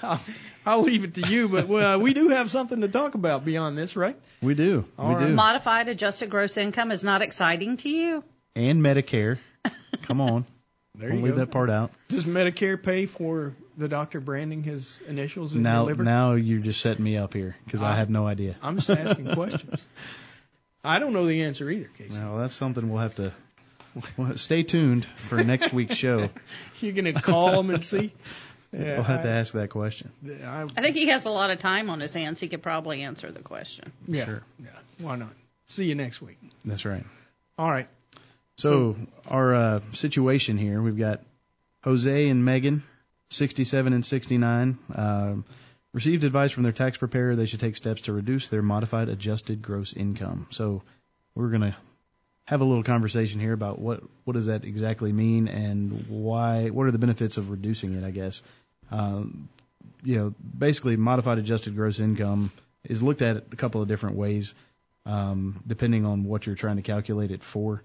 I'll, 0.00 0.20
I'll 0.64 0.82
leave 0.82 1.02
it 1.02 1.14
to 1.14 1.28
you, 1.28 1.48
but 1.48 1.66
well, 1.66 1.98
we 1.98 2.14
do 2.14 2.28
have 2.28 2.50
something 2.52 2.82
to 2.82 2.88
talk 2.88 3.14
about 3.14 3.44
beyond 3.44 3.76
this, 3.76 3.96
right? 3.96 4.16
We 4.40 4.54
do. 4.54 4.84
All 4.96 5.08
we 5.08 5.14
right. 5.16 5.26
do. 5.26 5.34
Modified 5.34 5.88
adjusted 5.88 6.30
gross 6.30 6.56
income 6.56 6.92
is 6.92 7.02
not 7.02 7.20
exciting 7.20 7.76
to 7.78 7.88
you. 7.88 8.22
and 8.54 8.80
Medicare. 8.80 9.38
Come 10.02 10.20
on. 10.20 10.44
There 10.94 11.08
Don't 11.08 11.18
you 11.18 11.24
leave 11.24 11.34
go. 11.34 11.40
that 11.40 11.50
part 11.50 11.68
out. 11.70 11.90
Does 12.08 12.24
Medicare 12.26 12.80
pay 12.80 13.06
for 13.06 13.54
the 13.76 13.88
doctor 13.88 14.20
branding 14.20 14.62
his 14.62 14.98
initials 15.08 15.54
in 15.54 15.62
Now, 15.62 15.86
your 15.88 15.96
now 15.96 16.32
you're 16.34 16.58
just 16.60 16.80
setting 16.80 17.04
me 17.04 17.16
up 17.16 17.34
here 17.34 17.56
because 17.64 17.82
I 17.82 17.92
Uh, 17.92 17.96
have 17.96 18.10
no 18.10 18.26
idea. 18.26 18.56
I'm 18.62 18.76
just 18.76 18.90
asking 18.90 19.34
questions. 19.34 19.86
I 20.84 20.98
don't 21.00 21.12
know 21.12 21.26
the 21.26 21.42
answer 21.42 21.68
either, 21.68 21.90
Casey. 21.98 22.22
Well, 22.22 22.38
that's 22.38 22.54
something 22.54 22.88
we'll 22.88 23.02
have 23.02 23.16
to. 23.16 23.32
Well, 24.16 24.36
stay 24.36 24.62
tuned 24.62 25.04
for 25.04 25.42
next 25.42 25.72
week's 25.72 25.96
show. 25.96 26.28
You're 26.80 26.92
gonna 26.92 27.12
call 27.14 27.52
them 27.56 27.70
and 27.70 27.84
see. 27.84 28.12
Yeah, 28.72 28.94
We'll 28.94 29.02
have 29.04 29.22
to 29.22 29.30
ask 29.30 29.54
that 29.54 29.70
question. 29.70 30.10
I, 30.44 30.66
I 30.76 30.82
think 30.82 30.94
he 30.96 31.08
has 31.08 31.24
a 31.24 31.30
lot 31.30 31.50
of 31.50 31.58
time 31.58 31.88
on 31.90 32.00
his 32.00 32.12
hands. 32.12 32.38
He 32.38 32.48
could 32.48 32.62
probably 32.62 33.02
answer 33.02 33.30
the 33.32 33.40
question. 33.40 33.92
yeah, 34.06 34.24
Sure. 34.26 34.42
yeah. 34.62 34.68
Why 34.98 35.16
not? 35.16 35.30
See 35.68 35.84
you 35.84 35.94
next 35.94 36.20
week. 36.20 36.38
That's 36.64 36.84
right. 36.84 37.04
All 37.58 37.70
right. 37.70 37.88
So, 38.56 38.96
our 39.28 39.54
uh, 39.54 39.80
situation 39.92 40.58
here, 40.58 40.82
we've 40.82 40.98
got 40.98 41.22
Jose 41.84 42.28
and 42.28 42.44
Megan, 42.44 42.82
67 43.30 43.92
and 43.92 44.04
69, 44.04 44.78
uh, 44.94 45.34
received 45.92 46.24
advice 46.24 46.50
from 46.50 46.64
their 46.64 46.72
tax 46.72 46.98
preparer 46.98 47.36
they 47.36 47.46
should 47.46 47.60
take 47.60 47.76
steps 47.76 48.02
to 48.02 48.12
reduce 48.12 48.48
their 48.48 48.62
modified 48.62 49.08
adjusted 49.08 49.62
gross 49.62 49.92
income. 49.92 50.46
So, 50.50 50.82
we're 51.36 51.50
going 51.50 51.60
to 51.62 51.76
have 52.48 52.62
a 52.62 52.64
little 52.64 52.82
conversation 52.82 53.40
here 53.40 53.52
about 53.52 53.78
what 53.78 54.02
what 54.24 54.32
does 54.32 54.46
that 54.46 54.64
exactly 54.64 55.12
mean 55.12 55.48
and 55.48 56.06
why 56.08 56.70
what 56.70 56.86
are 56.86 56.90
the 56.90 56.98
benefits 56.98 57.36
of 57.36 57.50
reducing 57.50 57.92
it, 57.92 58.04
I 58.04 58.10
guess. 58.10 58.40
Um, 58.90 59.50
you 60.02 60.16
know, 60.16 60.34
basically 60.58 60.96
modified 60.96 61.36
adjusted 61.36 61.76
gross 61.76 62.00
income 62.00 62.50
is 62.84 63.02
looked 63.02 63.20
at 63.20 63.36
a 63.52 63.56
couple 63.56 63.82
of 63.82 63.88
different 63.88 64.16
ways 64.16 64.54
um, 65.04 65.62
depending 65.66 66.06
on 66.06 66.24
what 66.24 66.46
you're 66.46 66.54
trying 66.54 66.76
to 66.76 66.82
calculate 66.82 67.32
it 67.32 67.42
for. 67.42 67.82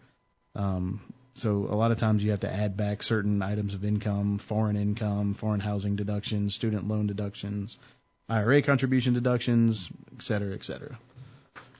Um, 0.55 1.01
so 1.33 1.67
a 1.69 1.75
lot 1.75 1.91
of 1.91 1.97
times 1.97 2.23
you 2.23 2.31
have 2.31 2.41
to 2.41 2.53
add 2.53 2.77
back 2.77 3.03
certain 3.03 3.41
items 3.41 3.73
of 3.73 3.83
income, 3.83 4.37
foreign 4.37 4.77
income, 4.77 5.33
foreign 5.33 5.59
housing 5.59 5.97
deductions, 5.97 6.55
student 6.55 6.87
loan 6.87 7.07
deductions, 7.07 7.77
IRA 8.29 8.61
contribution 8.61 9.13
deductions, 9.13 9.89
et 10.15 10.23
cetera, 10.23 10.53
et 10.53 10.63
cetera. 10.63 10.97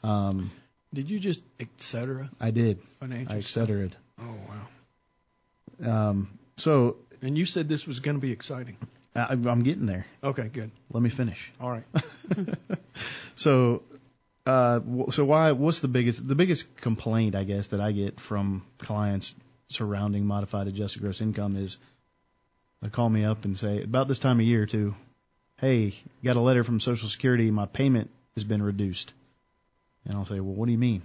Um, 0.03 0.51
Did 0.93 1.09
you 1.09 1.19
just 1.19 1.41
et 1.59 1.67
cetera 1.77 2.29
I 2.39 2.51
did. 2.51 2.81
financial? 2.99 3.33
I 3.33 3.37
et 3.37 3.43
stuff? 3.43 3.67
cetera. 3.67 3.89
Oh 4.21 4.35
wow. 5.83 6.09
Um, 6.09 6.37
so 6.57 6.97
And 7.21 7.37
you 7.37 7.45
said 7.45 7.67
this 7.67 7.87
was 7.87 7.99
going 7.99 8.15
to 8.17 8.21
be 8.21 8.31
exciting. 8.31 8.77
I, 9.15 9.33
I'm 9.33 9.63
getting 9.63 9.85
there. 9.85 10.05
Okay, 10.23 10.47
good. 10.47 10.71
Let 10.91 11.01
me 11.03 11.09
finish. 11.09 11.51
All 11.59 11.69
right. 11.71 11.83
So, 13.35 13.81
uh, 14.45 14.79
so 15.11 15.25
why? 15.25 15.53
What's 15.53 15.79
the 15.79 15.87
biggest? 15.87 16.25
The 16.27 16.35
biggest 16.35 16.75
complaint, 16.77 17.33
I 17.35 17.43
guess, 17.45 17.69
that 17.69 17.81
I 17.81 17.91
get 17.91 18.19
from 18.19 18.63
clients 18.77 19.33
surrounding 19.69 20.25
modified 20.27 20.67
adjusted 20.67 21.01
gross 21.01 21.19
income 21.21 21.55
is 21.55 21.77
they 22.83 22.89
call 22.89 23.09
me 23.09 23.25
up 23.25 23.45
and 23.45 23.57
say 23.57 23.81
about 23.81 24.07
this 24.07 24.19
time 24.19 24.39
of 24.39 24.45
year 24.45 24.67
too. 24.67 24.93
Hey, 25.59 25.95
got 26.23 26.35
a 26.35 26.41
letter 26.41 26.63
from 26.63 26.79
Social 26.79 27.07
Security. 27.09 27.49
My 27.49 27.65
payment 27.65 28.11
has 28.35 28.43
been 28.43 28.61
reduced. 28.61 29.13
And 30.05 30.15
I'll 30.15 30.25
say, 30.25 30.39
well, 30.39 30.53
what 30.53 30.65
do 30.65 30.71
you 30.71 30.77
mean? 30.77 31.01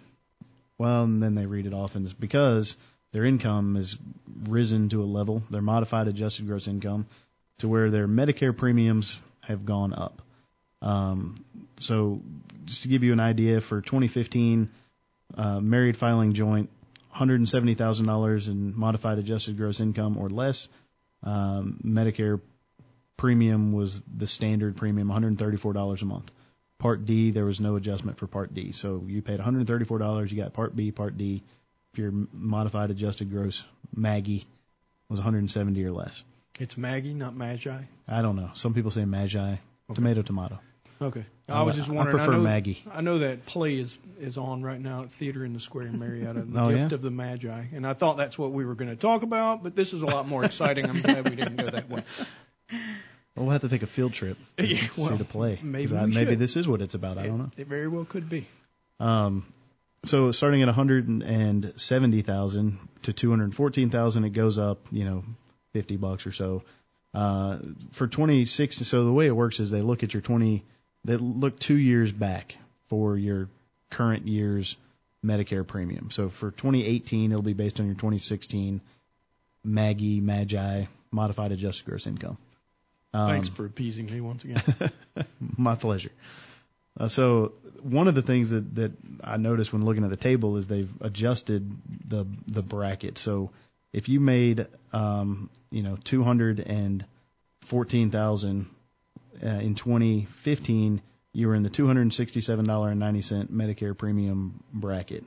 Well, 0.77 1.05
and 1.05 1.23
then 1.23 1.35
they 1.35 1.47
read 1.47 1.67
it 1.67 1.75
off, 1.75 1.97
and 1.97 2.05
it's 2.05 2.15
because 2.15 2.77
their 3.13 3.25
income 3.25 3.75
has 3.77 3.97
risen 4.49 4.89
to 4.91 5.03
a 5.03 5.05
level, 5.05 5.43
their 5.51 5.63
modified 5.63 6.09
adjusted 6.09 6.47
gross 6.47 6.69
income, 6.69 7.07
to 7.59 7.69
where 7.69 7.91
their 7.91 8.07
Medicare 8.07 8.57
premiums 8.57 9.19
have 9.45 9.65
gone 9.65 9.93
up. 9.93 10.23
Um, 10.83 11.45
so 11.79 12.21
just 12.65 12.83
to 12.83 12.89
give 12.89 13.03
you 13.03 13.13
an 13.13 13.21
idea, 13.21 13.61
for 13.61 13.81
2015, 13.81 14.69
uh, 15.37 15.61
married 15.61 15.97
filing 15.97 16.35
joint, 16.35 16.71
$170,000 17.15 18.49
in 18.49 18.79
modified 18.79 19.19
adjusted 19.19 19.57
gross 19.57 19.81
income 19.81 20.19
or 20.19 20.29
less. 20.29 20.69
Um, 21.23 21.81
Medicare 21.85 22.41
premium 23.17 23.73
was 23.73 24.01
the 24.17 24.27
standard 24.27 24.77
premium, 24.77 25.09
$134 25.09 26.03
a 26.03 26.05
month. 26.05 26.31
Part 26.79 27.05
D, 27.07 27.31
there 27.33 27.45
was 27.45 27.61
no 27.61 27.77
adjustment 27.77 28.19
for 28.19 28.27
Part 28.27 28.55
D. 28.55 28.73
So 28.73 29.03
you 29.07 29.21
paid 29.23 29.41
$134, 29.41 30.31
you 30.31 30.37
got 30.37 30.53
Part 30.53 30.75
B, 30.77 30.93
Part 30.93 31.17
D. 31.17 31.43
If 31.93 31.99
your 31.99 32.13
modified 32.33 32.91
adjusted 32.91 33.31
gross 33.31 33.65
Maggie 33.95 34.47
was 35.09 35.19
170 35.21 35.85
or 35.85 35.91
less. 35.93 36.23
It's 36.61 36.77
Maggie, 36.77 37.15
not 37.15 37.35
Magi. 37.35 37.81
I 38.11 38.23
don't 38.23 38.37
know. 38.37 38.51
Some 38.53 38.75
people 38.75 38.91
say 38.91 39.05
Magi. 39.05 39.57
Tomato, 39.95 40.23
tomato. 40.23 40.59
Okay. 41.01 41.25
I 41.49 41.53
I 41.53 41.63
was 41.63 41.77
just 41.77 41.89
I 41.89 41.93
wondering. 41.93 42.17
prefer 42.19 42.33
know, 42.33 42.41
Maggie. 42.41 42.83
I 42.93 43.01
know 43.01 43.21
that 43.21 43.47
play 43.47 43.77
is 43.79 43.97
is 44.21 44.37
on 44.37 44.63
right 44.63 44.81
now 44.81 45.05
at 45.05 45.13
Theater 45.13 45.45
in 45.45 45.53
the 45.53 45.61
Square 45.61 45.87
in 45.87 45.99
Marietta, 45.99 46.43
The 46.47 46.61
Oh, 46.61 46.69
Gift 46.71 46.91
yeah? 46.91 46.95
of 46.97 47.03
the 47.03 47.11
Magi, 47.11 47.65
and 47.73 47.87
I 47.87 47.95
thought 47.95 48.17
that's 48.17 48.37
what 48.37 48.51
we 48.53 48.65
were 48.65 48.75
going 48.75 48.91
to 48.91 48.97
talk 48.97 49.23
about, 49.23 49.63
but 49.63 49.75
this 49.77 49.93
is 49.95 50.03
a 50.03 50.07
lot 50.07 50.29
more 50.29 50.45
exciting. 50.45 50.87
I'm 50.87 51.01
glad 51.01 51.29
we 51.29 51.37
didn't 51.37 51.57
go 51.57 51.71
that 51.71 51.89
way. 51.89 52.03
Well, 53.39 53.47
we'll 53.47 53.53
have 53.53 53.63
to 53.63 53.69
take 53.69 53.85
a 53.85 53.87
field 53.87 54.15
trip 54.15 54.37
to 54.57 54.67
Yeah, 54.67 54.89
see 54.89 55.17
the 55.17 55.25
play. 55.25 55.61
maybe 55.63 55.97
I, 55.97 56.07
maybe 56.07 56.35
this 56.35 56.57
is 56.57 56.67
what 56.67 56.83
it's 56.83 56.95
about. 56.95 57.19
I 57.19 57.27
don't 57.27 57.39
know. 57.39 57.51
It, 57.57 57.63
it 57.63 57.69
very 57.69 57.87
well 57.87 58.05
could 58.05 58.29
be. 58.29 58.47
Um, 58.99 59.47
so 60.05 60.33
starting 60.33 60.61
at 60.63 60.67
170,000 60.67 62.79
to 63.03 63.13
214,000, 63.13 64.25
it 64.25 64.31
goes 64.31 64.59
up, 64.59 64.81
you 64.91 65.05
know, 65.05 65.23
50 65.73 65.99
bucks 65.99 66.27
or 66.27 66.33
so. 66.33 66.65
Uh, 67.15 67.59
for 67.93 68.09
26, 68.09 68.79
so 68.79 69.05
the 69.05 69.13
way 69.13 69.27
it 69.27 69.37
works 69.37 69.61
is 69.61 69.71
they 69.71 69.83
look 69.83 70.03
at 70.03 70.13
your 70.13 70.21
20, 70.21 70.65
they 71.05 71.17
look 71.17 71.61
two 71.61 71.77
years 71.77 72.11
back 72.11 72.57
for 72.89 73.17
your 73.17 73.49
current 73.91 74.27
year's 74.27 74.77
Medicare 75.25 75.65
premium. 75.65 76.11
So 76.11 76.29
for 76.29 76.51
2018, 76.51 77.31
it'll 77.31 77.43
be 77.43 77.53
based 77.53 77.79
on 77.79 77.87
your 77.87 77.95
2016 77.95 78.81
Maggie, 79.63 80.21
Magi, 80.21 80.87
modified 81.13 81.53
adjusted 81.53 81.87
gross 81.87 82.09
income. 82.09 82.37
Um, 83.15 83.29
Thanks 83.29 83.49
for 83.49 83.65
appeasing 83.65 84.07
me 84.07 84.21
once 84.21 84.45
again. 84.45 84.63
my 85.57 85.75
pleasure. 85.75 86.13
Uh, 86.99 87.09
so 87.09 87.53
one 87.83 88.09
of 88.09 88.15
the 88.15 88.23
things 88.23 88.51
that, 88.51 88.75
that 88.75 88.93
I 89.23 89.37
noticed 89.37 89.73
when 89.73 89.85
looking 89.85 90.05
at 90.05 90.11
the 90.11 90.17
table 90.17 90.57
is 90.57 90.67
they've 90.67 90.93
adjusted 91.01 91.71
the 92.07 92.27
the 92.47 92.63
bracket. 92.63 93.19
So 93.19 93.51
if 93.93 94.09
you 94.09 94.21
made 94.21 94.67
um, 94.93 95.49
you 95.71 95.83
know 95.83 95.97
two 96.03 96.23
hundred 96.23 96.61
and 96.61 97.05
fourteen 97.63 98.11
thousand 98.11 98.67
uh, 99.43 99.49
in 99.49 99.75
2015, 99.75 101.01
you 101.33 101.49
were 101.49 101.55
in 101.55 101.63
the 101.63 101.71
two 101.71 101.87
hundred 101.87 102.03
and 102.03 102.15
sixty 102.15 102.41
seven 102.41 102.65
dollar 102.65 102.91
and 102.91 103.01
ninety 103.01 103.23
cent 103.23 103.53
Medicare 103.53 103.97
premium 103.97 104.63
bracket. 104.73 105.25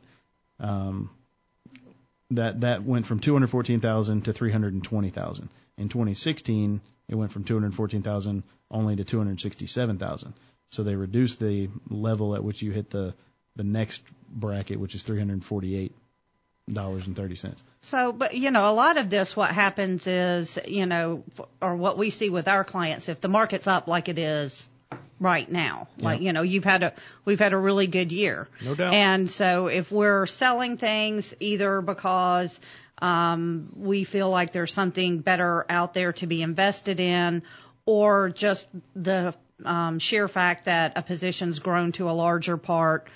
Um, 0.60 1.10
that 2.32 2.62
that 2.62 2.84
went 2.84 3.06
from 3.06 3.20
214,000 3.20 4.26
to 4.26 4.34
320,000. 4.34 5.50
In 5.82 5.90
2016, 5.90 6.80
it 7.10 7.16
went 7.16 7.32
from 7.32 7.44
214,000 7.44 8.44
only 8.70 8.96
to 8.96 9.04
267,000. 9.04 10.34
So 10.70 10.84
they 10.84 10.96
reduced 10.96 11.40
the 11.40 11.70
level 11.90 12.36
at 12.36 12.44
which 12.44 12.62
you 12.62 12.72
hit 12.72 12.90
the 12.90 13.14
the 13.58 13.64
next 13.66 14.02
bracket, 14.30 14.80
which 14.80 14.96
is 14.96 15.04
348 15.04 15.94
dollars 16.72 17.06
and 17.08 17.16
thirty 17.18 17.36
cents. 17.36 17.62
So, 17.82 18.14
but 18.14 18.34
you 18.36 18.52
know, 18.52 18.70
a 18.70 18.72
lot 18.72 18.96
of 18.98 19.10
this, 19.10 19.36
what 19.36 19.52
happens 19.52 20.08
is, 20.08 20.58
you 20.66 20.86
know, 20.86 21.24
or 21.62 21.76
what 21.76 21.98
we 21.98 22.12
see 22.12 22.30
with 22.30 22.48
our 22.48 22.64
clients, 22.64 23.10
if 23.10 23.20
the 23.20 23.28
market's 23.28 23.68
up 23.68 23.88
like 23.88 24.08
it 24.08 24.18
is 24.18 24.70
right 25.20 25.52
now, 25.52 25.90
like 26.00 26.22
you 26.22 26.32
know, 26.32 26.44
you've 26.44 26.64
had 26.64 26.84
a, 26.84 26.94
we've 27.26 27.40
had 27.40 27.52
a 27.52 27.58
really 27.58 27.88
good 27.88 28.12
year, 28.14 28.48
No 28.64 28.76
doubt. 28.76 28.94
and 28.94 29.30
so 29.30 29.68
if 29.68 29.92
we're 29.92 30.26
selling 30.28 30.78
things 30.78 31.34
either 31.42 31.82
because 31.82 32.58
um, 33.02 33.70
we 33.76 34.04
feel 34.04 34.30
like 34.30 34.52
there's 34.54 34.74
something 34.74 35.20
better 35.20 35.66
out 35.70 35.94
there 35.94 36.14
to 36.14 36.28
be 36.28 36.42
invested 36.42 37.00
in, 37.00 37.44
or 37.86 38.30
just 38.30 38.68
the 38.96 39.34
um, 39.66 40.00
sheer 40.00 40.28
fact 40.28 40.66
that 40.66 40.94
a 40.98 41.02
position's 41.02 41.60
grown 41.60 41.92
to 41.94 42.10
a 42.10 42.14
larger 42.14 42.58
part, 42.58 43.08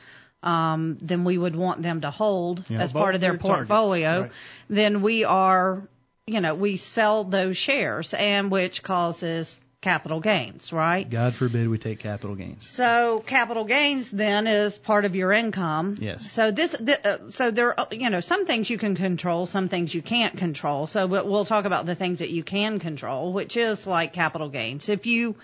um, 0.43 0.97
then 1.01 1.23
we 1.23 1.37
would 1.37 1.55
want 1.55 1.81
them 1.81 2.01
to 2.01 2.11
hold 2.11 2.69
Yeah. 2.69 2.81
as 2.81 2.93
part 2.93 3.15
of 3.15 3.21
their 3.21 3.31
their 3.31 3.39
portfolio. 3.39 4.21
Right. 4.21 4.31
Then 4.69 5.01
we 5.01 5.23
are, 5.23 5.87
you 6.27 6.41
know, 6.41 6.55
we 6.55 6.77
sell 6.77 7.23
those 7.23 7.57
shares, 7.57 8.13
and 8.13 8.51
which 8.51 8.83
causes 8.83 9.59
capital 9.85 10.19
gains, 10.19 10.73
right? 10.73 11.07
God 11.07 11.35
forbid 11.35 11.69
we 11.69 11.77
take 11.77 11.99
capital 11.99 12.35
gains. 12.35 12.67
So 12.67 13.23
capital 13.27 13.65
gains 13.65 14.09
then 14.09 14.47
is 14.47 14.79
part 14.79 15.05
of 15.05 15.15
your 15.15 15.31
income. 15.31 15.95
Yes. 15.99 16.31
So 16.31 16.49
this, 16.49 16.75
th- 16.75 17.05
uh, 17.05 17.29
so 17.29 17.51
there, 17.51 17.79
are, 17.79 17.87
you 17.91 18.09
know, 18.09 18.19
some 18.19 18.47
things 18.47 18.67
you 18.67 18.79
can 18.79 18.95
control, 18.95 19.45
some 19.45 19.69
things 19.69 19.93
you 19.93 20.01
can't 20.01 20.35
control. 20.37 20.87
So 20.87 21.07
but 21.07 21.27
we'll 21.27 21.45
talk 21.45 21.65
about 21.65 21.85
the 21.85 21.93
things 21.93 22.17
that 22.17 22.31
you 22.31 22.43
can 22.43 22.79
control, 22.79 23.31
which 23.31 23.57
is 23.57 23.85
like 23.85 24.11
capital 24.11 24.49
gains. 24.49 24.89
If 24.89 25.05
you, 25.05 25.35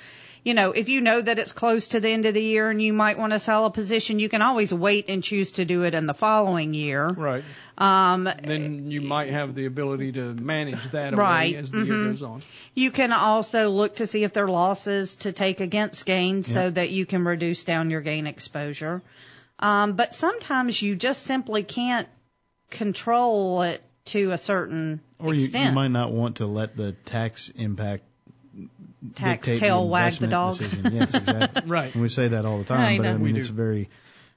you 0.44 0.54
know, 0.54 0.72
if 0.72 0.90
you 0.90 1.02
know 1.02 1.22
that 1.22 1.38
it's 1.38 1.52
close 1.52 1.88
to 1.90 2.00
the 2.00 2.10
end 2.10 2.26
of 2.26 2.34
the 2.34 2.42
year 2.42 2.70
and 2.70 2.82
you 2.82 2.94
might 2.94 3.20
want 3.20 3.34
to 3.34 3.40
sell 3.40 3.66
a 3.66 3.72
position, 3.72 4.20
you 4.20 4.28
can 4.28 4.42
always 4.42 4.74
wait 4.74 5.06
and 5.08 5.24
choose 5.24 5.54
to 5.54 5.66
do 5.66 5.84
it 5.84 5.94
in 5.94 6.08
the 6.08 6.14
following 6.14 6.74
year. 6.74 7.08
Right. 7.08 7.44
Um, 7.78 8.24
Then 8.44 8.90
you 8.92 9.02
might 9.02 9.30
have 9.30 9.54
the 9.56 9.66
ability 9.66 10.14
to 10.14 10.34
manage 10.34 10.84
that 10.92 11.16
Right. 11.16 11.56
as 11.56 11.72
the 11.72 11.84
year 11.84 11.94
Mhm. 11.94 12.10
goes 12.12 12.24
on. 12.24 12.42
You 12.74 12.92
can 12.92 13.12
also 13.14 13.70
look 13.70 13.98
to 13.98 14.08
see 14.08 14.24
if 14.24 14.34
there 14.34 14.46
are 14.46 14.52
losses 14.52 15.16
to 15.18 15.32
take 15.32 15.60
against 15.60 16.06
gains 16.06 16.48
so 16.48 16.70
that 16.70 16.90
you 16.90 17.06
can 17.06 17.24
reduce 17.24 17.64
down 17.64 17.90
your 17.90 18.02
gain 18.02 18.28
exposure. 18.28 19.02
Um, 19.60 19.94
but 19.94 20.14
sometimes 20.14 20.82
you 20.82 20.96
just 20.96 21.24
simply 21.24 21.62
can't 21.64 22.08
control 22.72 23.62
it 23.62 23.82
to 24.06 24.32
a 24.32 24.38
certain 24.38 25.02
Or 25.20 25.34
you, 25.36 25.46
you 25.46 25.72
might 25.72 25.92
not 25.92 26.12
want 26.12 26.38
to 26.38 26.48
let 26.48 26.76
the 26.76 26.94
tax 26.94 27.50
impact 27.50 28.04
Tax 29.16 29.48
tail 29.48 29.88
wag 29.90 30.14
the 30.14 30.28
dog. 30.28 30.58
Decision. 30.58 30.94
Yes, 30.94 31.14
exactly. 31.14 31.64
Right. 31.70 31.94
And 31.94 32.02
we 32.02 32.10
say 32.10 32.30
that 32.30 32.46
all 32.46 32.58
the 32.60 32.64
time, 32.66 32.82
I 32.82 32.98
but 32.98 33.08
I 33.08 33.14
mean 33.14 33.34
We 33.34 33.40
it's 33.40 33.48
do. 33.48 33.54
a 33.54 33.56
very 33.56 33.90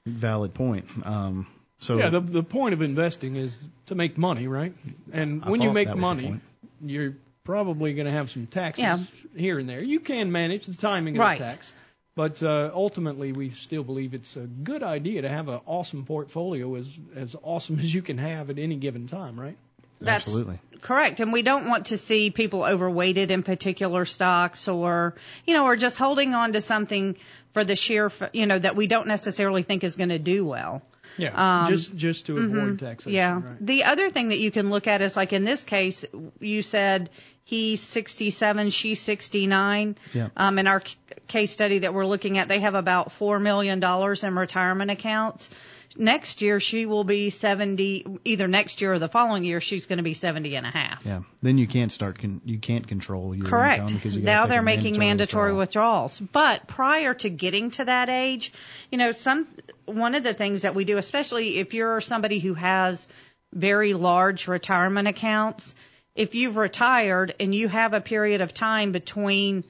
valid 0.05 0.53
point. 0.53 0.85
Um, 1.03 1.47
so 1.79 1.97
Yeah, 1.97 2.09
the 2.09 2.21
the 2.21 2.43
point 2.43 2.73
of 2.73 2.81
investing 2.81 3.35
is 3.35 3.63
to 3.87 3.95
make 3.95 4.17
money, 4.17 4.47
right? 4.47 4.73
And 5.11 5.43
I 5.43 5.49
when 5.49 5.61
you 5.61 5.71
make 5.71 5.87
that 5.87 5.97
was 5.97 6.01
the 6.01 6.07
money, 6.15 6.39
you're 6.81 7.15
probably 7.43 7.93
going 7.93 8.05
to 8.07 8.11
have 8.11 8.29
some 8.31 8.47
taxes 8.47 8.83
Yeah. 8.83 8.97
here 9.39 9.59
and 9.59 9.69
there. 9.69 9.83
You 9.83 9.99
can 9.99 10.31
manage 10.31 10.65
the 10.65 10.73
timing 10.73 11.15
of 11.15 11.19
Right. 11.19 11.37
the 11.37 11.43
tax, 11.43 11.71
but 12.15 12.41
uh, 12.41 12.71
ultimately, 12.73 13.33
we 13.33 13.51
still 13.51 13.83
believe 13.83 14.13
it's 14.15 14.35
a 14.35 14.47
good 14.47 14.81
idea 14.81 15.21
to 15.23 15.29
have 15.29 15.47
an 15.49 15.59
awesome 15.67 16.05
portfolio, 16.05 16.73
as 16.75 16.97
as 17.15 17.35
awesome 17.43 17.77
as 17.83 17.93
you 17.93 18.01
can 18.01 18.17
have 18.17 18.49
at 18.49 18.57
any 18.57 18.77
given 18.77 19.05
time, 19.05 19.39
right? 19.39 19.57
That's 20.01 20.25
absolutely. 20.25 20.59
Correct. 20.85 21.19
And 21.19 21.33
we 21.33 21.41
don't 21.41 21.67
want 21.67 21.87
to 21.87 21.97
see 21.97 22.29
people 22.29 22.63
overweighted 22.63 23.31
in 23.31 23.41
particular 23.41 24.05
stocks 24.05 24.67
or, 24.67 25.15
you 25.47 25.55
know, 25.55 25.65
or 25.65 25.75
just 25.75 25.97
holding 25.97 26.35
on 26.35 26.53
to 26.53 26.61
something 26.61 27.15
for 27.53 27.63
the 27.63 27.75
sheer, 27.75 28.11
you 28.33 28.45
know, 28.45 28.59
that 28.59 28.75
we 28.75 28.85
don't 28.85 29.07
necessarily 29.07 29.63
think 29.63 29.83
is 29.83 29.95
going 29.95 30.09
to 30.09 30.19
do 30.19 30.45
well. 30.45 30.83
Yeah, 31.17 31.63
Um, 31.63 31.71
just 31.71 31.95
just 31.95 32.25
to 32.27 32.37
avoid 32.37 32.79
taxation. 32.79 33.13
Yeah. 33.13 33.41
Right. 33.41 33.65
The 33.65 33.83
other 33.85 34.09
thing 34.09 34.29
that 34.29 34.37
you 34.37 34.51
can 34.51 34.69
look 34.69 34.85
at 34.85 35.01
is 35.01 35.15
like 35.15 35.33
in 35.33 35.43
this 35.43 35.63
case, 35.63 36.05
you 36.39 36.61
said 36.61 37.09
he's 37.45 37.81
67, 37.81 38.69
she's 38.69 39.01
69. 39.01 39.95
Yeah. 40.13 40.27
Um, 40.37 40.59
in 40.59 40.67
our 40.67 40.83
case 41.27 41.51
study 41.51 41.79
that 41.79 41.93
we're 41.93 42.05
looking 42.05 42.37
at, 42.37 42.47
they 42.47 42.59
have 42.59 42.75
about 42.75 43.17
$4 43.17 43.41
million 43.41 43.81
in 43.81 44.35
retirement 44.35 44.91
accounts. 44.91 45.49
Next 45.97 46.41
year, 46.41 46.59
she 46.59 46.85
will 46.85 47.03
be 47.05 47.29
70, 47.29 48.19
either 48.25 48.47
next 48.47 48.81
year 48.81 48.93
or 48.93 48.99
the 48.99 49.07
following 49.07 49.43
year, 49.45 49.61
she's 49.61 49.85
going 49.85 49.97
to 49.97 50.03
be 50.03 50.13
70 50.13 50.55
and 50.55 50.65
a 50.65 50.69
half. 50.69 51.05
Yeah. 51.05 51.21
Then 51.41 51.57
you 51.57 51.67
can't 51.67 51.91
start. 51.91 52.19
Con- 52.19 52.41
you 52.43 52.59
can't 52.59 52.85
control 52.87 53.33
your 53.33 53.45
Correct. 53.45 53.79
income 53.83 53.95
because 53.95 54.15
you 54.15 54.21
Now 54.23 54.45
they're 54.45 54.61
making 54.61 54.97
mandatory 54.99 55.53
withdrawal. 55.53 56.03
withdrawals. 56.03 56.19
But 56.19 56.67
prior 56.67 57.13
to 57.13 57.29
getting 57.29 57.71
to 57.71 57.85
that 57.85 58.09
age, 58.09 58.51
you 58.91 58.97
know, 58.97 59.13
some 59.13 59.47
one 59.85 60.15
of 60.15 60.23
the 60.23 60.33
things 60.33 60.63
that 60.63 60.75
we 60.75 60.83
do, 60.83 60.97
especially 60.97 61.59
if 61.59 61.73
you're 61.73 62.01
somebody 62.01 62.39
who 62.39 62.55
has 62.55 63.07
very 63.53 63.93
large 63.93 64.47
retirement 64.49 65.07
accounts, 65.07 65.75
if 66.15 66.35
you've 66.35 66.57
retired 66.57 67.35
and 67.39 67.55
you 67.55 67.67
have 67.69 67.93
a 67.93 68.01
period 68.01 68.41
of 68.41 68.53
time 68.53 68.91
between 68.91 69.63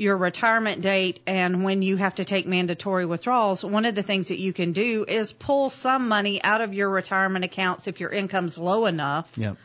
your 0.00 0.16
retirement 0.16 0.80
date 0.80 1.20
and 1.26 1.62
when 1.62 1.82
you 1.82 1.96
have 1.96 2.14
to 2.14 2.24
take 2.24 2.46
mandatory 2.46 3.04
withdrawals, 3.04 3.62
one 3.62 3.84
of 3.84 3.94
the 3.94 4.02
things 4.02 4.28
that 4.28 4.38
you 4.38 4.52
can 4.52 4.72
do 4.72 5.04
is 5.06 5.30
pull 5.30 5.68
some 5.68 6.08
money 6.08 6.42
out 6.42 6.62
of 6.62 6.72
your 6.72 6.88
retirement 6.88 7.44
accounts 7.44 7.86
if 7.86 8.00
your 8.00 8.10
income's 8.10 8.56
low 8.56 8.86
enough 8.86 9.30
Yep. 9.36 9.58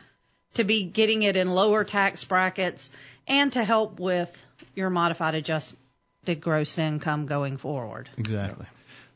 to 0.56 0.64
be 0.66 0.84
getting 0.84 1.24
it 1.24 1.38
in 1.38 1.50
lower 1.50 1.86
tax 1.86 2.26
brackets 2.26 2.92
and 3.28 3.54
to 3.54 3.64
help 3.64 4.00
with 4.00 4.46
your 4.76 4.90
modified 4.90 5.36
adjusted 5.36 5.78
gross 6.42 6.78
income 6.78 7.28
going 7.28 7.56
forward. 7.56 8.10
Exactly. 8.18 8.66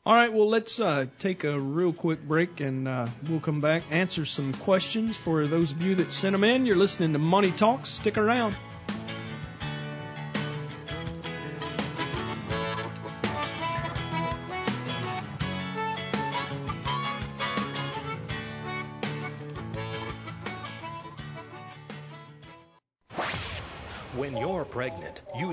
All 0.05 0.15
right, 0.15 0.31
well, 0.31 0.47
let's 0.47 0.79
uh, 0.79 1.05
take 1.19 1.43
a 1.43 1.59
real 1.59 1.91
quick 1.91 2.25
break 2.25 2.61
and 2.61 2.87
uh, 2.87 3.07
we'll 3.27 3.41
come 3.41 3.59
back, 3.59 3.83
answer 3.91 4.23
some 4.23 4.53
questions 4.53 5.17
for 5.17 5.45
those 5.47 5.73
of 5.73 5.81
you 5.81 5.95
that 5.95 6.13
sent 6.13 6.31
them 6.31 6.45
in. 6.45 6.65
You're 6.65 6.77
listening 6.77 7.11
to 7.11 7.19
Money 7.19 7.51
Talks. 7.51 7.89
Stick 7.89 8.17
around. 8.17 8.55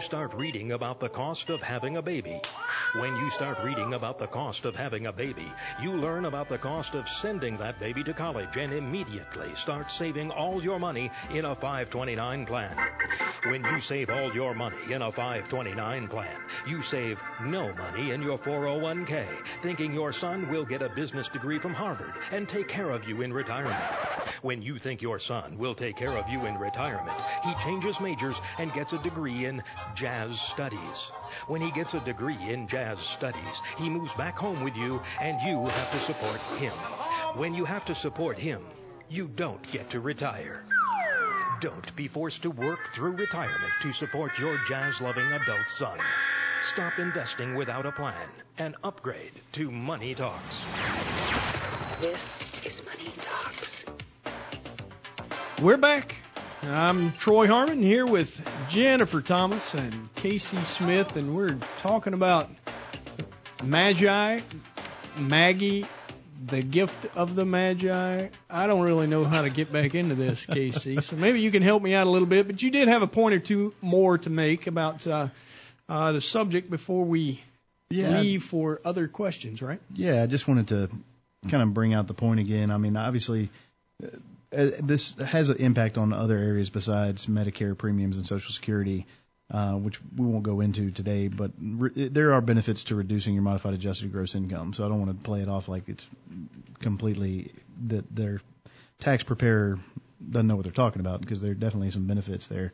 Start 0.06 0.32
reading 0.34 0.70
about 0.70 1.00
the 1.00 1.08
cost 1.08 1.50
of 1.50 1.60
having 1.60 1.96
a 1.96 2.02
baby. 2.02 2.40
When 3.00 3.14
you 3.18 3.28
start 3.28 3.58
reading 3.62 3.92
about 3.92 4.18
the 4.18 4.26
cost 4.26 4.64
of 4.64 4.74
having 4.74 5.06
a 5.06 5.12
baby, 5.12 5.52
you 5.82 5.92
learn 5.92 6.24
about 6.24 6.48
the 6.48 6.56
cost 6.56 6.94
of 6.94 7.06
sending 7.06 7.58
that 7.58 7.78
baby 7.78 8.02
to 8.04 8.14
college 8.14 8.56
and 8.56 8.72
immediately 8.72 9.54
start 9.54 9.90
saving 9.90 10.30
all 10.30 10.62
your 10.62 10.78
money 10.78 11.10
in 11.30 11.44
a 11.44 11.54
529 11.54 12.46
plan. 12.46 12.74
When 13.44 13.62
you 13.64 13.80
save 13.82 14.08
all 14.08 14.34
your 14.34 14.54
money 14.54 14.78
in 14.90 15.02
a 15.02 15.12
529 15.12 16.08
plan, 16.08 16.36
you 16.66 16.80
save 16.80 17.20
no 17.44 17.70
money 17.74 18.12
in 18.12 18.22
your 18.22 18.38
401k, 18.38 19.26
thinking 19.60 19.92
your 19.92 20.12
son 20.14 20.48
will 20.48 20.64
get 20.64 20.80
a 20.80 20.88
business 20.88 21.28
degree 21.28 21.58
from 21.58 21.74
Harvard 21.74 22.14
and 22.32 22.48
take 22.48 22.68
care 22.68 22.88
of 22.88 23.06
you 23.06 23.20
in 23.20 23.30
retirement. 23.30 23.76
When 24.42 24.62
you 24.62 24.78
think 24.78 25.02
your 25.02 25.18
son 25.18 25.58
will 25.58 25.74
take 25.74 25.96
care 25.96 26.16
of 26.16 26.28
you 26.28 26.46
in 26.46 26.58
retirement, 26.58 27.18
he 27.44 27.54
changes 27.62 28.00
majors 28.00 28.36
and 28.58 28.72
gets 28.72 28.92
a 28.94 28.98
degree 28.98 29.44
in 29.44 29.62
jazz 29.94 30.40
studies. 30.40 31.10
When 31.46 31.60
he 31.60 31.70
gets 31.70 31.94
a 31.94 32.00
degree 32.00 32.38
in 32.40 32.68
jazz 32.68 32.85
studies, 32.94 33.62
he 33.76 33.90
moves 33.90 34.14
back 34.14 34.38
home 34.38 34.62
with 34.62 34.76
you 34.76 35.02
and 35.20 35.40
you 35.42 35.66
have 35.66 35.90
to 35.92 35.98
support 35.98 36.40
him. 36.58 36.72
When 37.34 37.54
you 37.54 37.64
have 37.64 37.84
to 37.86 37.94
support 37.94 38.38
him, 38.38 38.62
you 39.08 39.26
don't 39.26 39.62
get 39.72 39.90
to 39.90 40.00
retire. 40.00 40.64
Don't 41.60 41.96
be 41.96 42.06
forced 42.06 42.42
to 42.42 42.50
work 42.50 42.92
through 42.92 43.12
retirement 43.12 43.72
to 43.82 43.92
support 43.92 44.38
your 44.38 44.58
jazz 44.68 45.00
loving 45.00 45.26
adult 45.26 45.68
son. 45.68 45.98
Stop 46.62 46.98
investing 46.98 47.54
without 47.54 47.86
a 47.86 47.92
plan 47.92 48.28
and 48.58 48.76
upgrade 48.84 49.32
to 49.52 49.70
Money 49.70 50.14
Talks. 50.14 50.64
This 52.00 52.64
is 52.64 52.82
Money 52.84 53.10
Talks. 53.20 53.84
We're 55.62 55.76
back. 55.76 56.14
I'm 56.64 57.12
Troy 57.12 57.46
Harmon 57.46 57.82
here 57.82 58.04
with 58.04 58.46
Jennifer 58.68 59.20
Thomas 59.20 59.72
and 59.74 60.14
Casey 60.16 60.56
Smith, 60.58 61.16
and 61.16 61.34
we're 61.34 61.56
talking 61.78 62.12
about 62.12 62.50
Magi, 63.62 64.40
Maggie, 65.18 65.86
the 66.46 66.62
gift 66.62 67.06
of 67.16 67.34
the 67.34 67.44
Magi. 67.44 68.28
I 68.50 68.66
don't 68.66 68.82
really 68.82 69.06
know 69.06 69.24
how 69.24 69.42
to 69.42 69.50
get 69.50 69.72
back 69.72 69.94
into 69.94 70.14
this, 70.14 70.44
Casey, 70.56 71.00
so 71.00 71.16
maybe 71.16 71.40
you 71.40 71.50
can 71.50 71.62
help 71.62 71.82
me 71.82 71.94
out 71.94 72.06
a 72.06 72.10
little 72.10 72.28
bit. 72.28 72.46
But 72.46 72.62
you 72.62 72.70
did 72.70 72.88
have 72.88 73.02
a 73.02 73.06
point 73.06 73.34
or 73.34 73.38
two 73.38 73.74
more 73.80 74.18
to 74.18 74.30
make 74.30 74.66
about 74.66 75.06
uh, 75.06 75.28
uh, 75.88 76.12
the 76.12 76.20
subject 76.20 76.70
before 76.70 77.04
we 77.04 77.40
Yeah. 77.88 78.20
leave 78.20 78.42
for 78.42 78.80
other 78.84 79.08
questions, 79.08 79.62
right? 79.62 79.80
Yeah, 79.94 80.22
I 80.22 80.26
just 80.26 80.46
wanted 80.46 80.68
to 80.68 80.90
kind 81.50 81.62
of 81.62 81.72
bring 81.72 81.94
out 81.94 82.06
the 82.06 82.14
point 82.14 82.40
again. 82.40 82.70
I 82.70 82.76
mean, 82.76 82.96
obviously, 82.96 83.50
uh, 84.02 84.08
uh, 84.56 84.70
this 84.80 85.14
has 85.14 85.48
an 85.50 85.56
impact 85.58 85.96
on 85.98 86.12
other 86.12 86.36
areas 86.36 86.70
besides 86.70 87.26
Medicare 87.26 87.76
premiums 87.76 88.16
and 88.16 88.26
Social 88.26 88.52
Security, 88.52 89.06
uh, 89.50 89.74
which 89.74 90.00
we 90.16 90.26
won't 90.26 90.42
go 90.42 90.60
into 90.60 90.90
today. 90.90 91.28
But 91.28 91.52
re- 91.60 92.08
there 92.08 92.32
are 92.34 92.40
benefits 92.40 92.84
to 92.84 92.96
reducing 92.96 93.34
your 93.34 93.42
modified 93.42 93.74
adjusted 93.74 94.12
gross 94.12 94.34
income. 94.34 94.74
So 94.74 94.84
I 94.84 94.88
don't 94.88 95.00
want 95.00 95.16
to 95.16 95.24
play 95.24 95.42
it 95.42 95.48
off 95.48 95.68
like 95.68 95.88
it's 95.88 96.06
completely 96.80 97.52
that 97.84 98.14
their 98.14 98.40
tax 98.98 99.22
preparer 99.22 99.78
doesn't 100.28 100.46
know 100.46 100.56
what 100.56 100.64
they're 100.64 100.72
talking 100.72 101.00
about 101.00 101.20
because 101.20 101.40
there 101.40 101.52
are 101.52 101.54
definitely 101.54 101.90
some 101.90 102.06
benefits 102.06 102.46
there. 102.46 102.72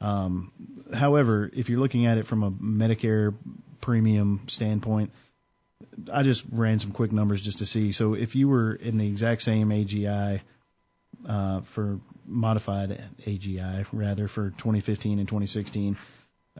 Um, 0.00 0.52
however, 0.94 1.50
if 1.52 1.68
you're 1.68 1.80
looking 1.80 2.06
at 2.06 2.18
it 2.18 2.26
from 2.26 2.42
a 2.42 2.50
Medicare 2.50 3.34
premium 3.80 4.42
standpoint, 4.48 5.10
I 6.12 6.22
just 6.22 6.44
ran 6.50 6.78
some 6.80 6.92
quick 6.92 7.12
numbers 7.12 7.40
just 7.40 7.58
to 7.58 7.66
see. 7.66 7.92
So 7.92 8.14
if 8.14 8.34
you 8.34 8.48
were 8.48 8.74
in 8.74 8.98
the 8.98 9.06
exact 9.06 9.42
same 9.42 9.70
AGI 9.70 10.40
uh, 11.26 11.60
for 11.60 12.00
modified 12.26 13.02
AGI 13.26 13.86
rather 13.92 14.28
for 14.28 14.50
2015 14.50 15.18
and 15.18 15.28
2016, 15.28 15.96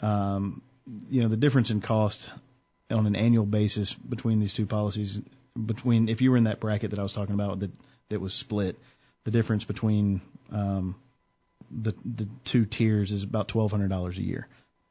um, 0.01 0.63
you 1.11 1.23
know 1.23 1.29
the 1.29 1.37
difference 1.37 1.71
in 1.71 1.81
cost 1.81 2.31
on 2.91 3.07
an 3.07 3.17
annual 3.17 3.45
basis 3.45 3.93
between 3.93 4.41
these 4.41 4.55
two 4.55 4.67
policies, 4.67 5.21
between 5.67 6.09
if 6.09 6.23
you 6.23 6.31
were 6.31 6.37
in 6.37 6.45
that 6.45 6.61
bracket 6.61 6.91
that 6.91 6.99
I 6.99 7.03
was 7.03 7.13
talking 7.13 7.35
about 7.35 7.61
that 7.61 7.71
that 8.09 8.21
was 8.21 8.35
split, 8.35 8.79
the 9.25 9.31
difference 9.31 9.65
between 9.65 10.21
um, 10.51 10.95
the 11.71 11.93
the 12.05 12.29
two 12.45 12.65
tiers 12.65 13.13
is 13.13 13.23
about 13.23 13.49
twelve 13.49 13.71
hundred 13.71 13.89
dollars 13.89 14.17
a 14.19 14.23
year. 14.23 14.49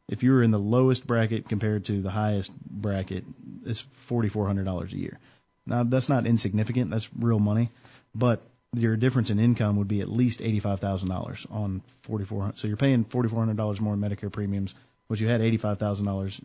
If 0.07 0.23
you 0.23 0.31
were 0.31 0.43
in 0.43 0.51
the 0.51 0.59
lowest 0.59 1.05
bracket 1.05 1.49
compared 1.49 1.85
to 1.85 2.01
the 2.01 2.11
highest 2.11 2.51
bracket, 2.59 3.25
it's 3.65 3.81
forty 3.81 4.29
four 4.29 4.45
hundred 4.45 4.65
dollars 4.65 4.93
a 4.93 4.97
year. 4.97 5.19
Now 5.65 5.83
that's 5.83 6.09
not 6.09 6.27
insignificant. 6.27 6.91
That's 6.91 7.09
real 7.17 7.39
money, 7.39 7.71
but 8.13 8.41
your 8.73 8.95
difference 8.97 9.29
in 9.29 9.39
income 9.39 9.77
would 9.77 9.87
be 9.87 10.01
at 10.01 10.09
least 10.09 10.41
eighty 10.41 10.59
five 10.59 10.79
thousand 10.79 11.09
dollars 11.09 11.45
on 11.49 11.81
forty 12.01 12.25
four 12.25 12.41
hundred. 12.41 12.57
So 12.57 12.67
you're 12.67 12.77
paying 12.77 13.05
forty 13.05 13.29
four 13.29 13.39
hundred 13.39 13.57
dollars 13.57 13.79
more 13.79 13.93
in 13.93 13.99
Medicare 13.99 14.31
premiums, 14.31 14.75
but 15.07 15.19
you 15.19 15.27
had 15.27 15.41
eighty 15.41 15.57
five 15.57 15.79
thousand 15.79 16.05
dollars 16.05 16.39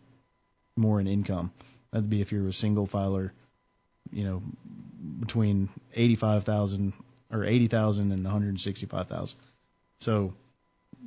more 0.75 0.99
in 0.99 1.07
income. 1.07 1.51
That'd 1.91 2.09
be 2.09 2.21
if 2.21 2.31
you're 2.31 2.47
a 2.47 2.53
single 2.53 2.85
filer, 2.85 3.33
you 4.11 4.23
know, 4.23 4.41
between 5.19 5.69
eighty 5.93 6.15
five 6.15 6.43
thousand 6.43 6.93
or 7.31 7.43
eighty 7.43 7.67
thousand 7.67 8.11
and 8.11 8.23
one 8.23 8.31
hundred 8.31 8.59
sixty 8.59 8.85
five 8.85 9.07
thousand. 9.07 9.37
So 9.99 10.33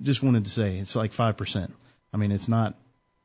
just 0.02 0.22
wanted 0.22 0.44
to 0.44 0.50
say 0.50 0.78
it's 0.78 0.94
like 0.94 1.12
five 1.12 1.36
percent. 1.36 1.74
I 2.12 2.18
mean, 2.18 2.32
it's 2.32 2.48
not. 2.48 2.76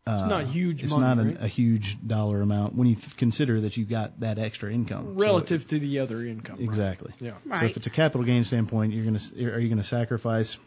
Uh, 0.08 0.14
It's 0.20 0.24
not 0.30 0.46
huge 0.48 0.84
It's 0.84 0.92
money, 0.92 1.04
not 1.16 1.26
right? 1.26 1.38
a, 1.42 1.44
a 1.44 1.48
huge 1.48 1.96
dollar 2.06 2.42
amount 2.42 2.74
when 2.74 2.88
you 2.88 2.96
th- 2.96 3.16
consider 3.18 3.62
that 3.62 3.78
you 3.78 3.86
got 3.86 4.20
that 4.22 4.40
extra 4.40 4.72
income 4.74 5.06
So- 5.06 5.12
relative 5.12 5.68
to 5.68 5.80
the 5.80 6.00
other 6.00 6.26
income. 6.26 6.56
right? 6.56 6.64
Exactly. 6.64 7.14
Yeah. 7.20 7.34
So 7.60 7.66
if 7.66 7.78
it's 7.78 7.86
a 7.88 7.92
capital 7.92 8.24
gain 8.26 8.44
standpoint, 8.44 8.94
you're 8.94 9.06
gonna 9.06 9.54
are 9.54 9.60
you 9.60 9.70
gonna 9.70 9.84
sacrifice, 9.84 10.58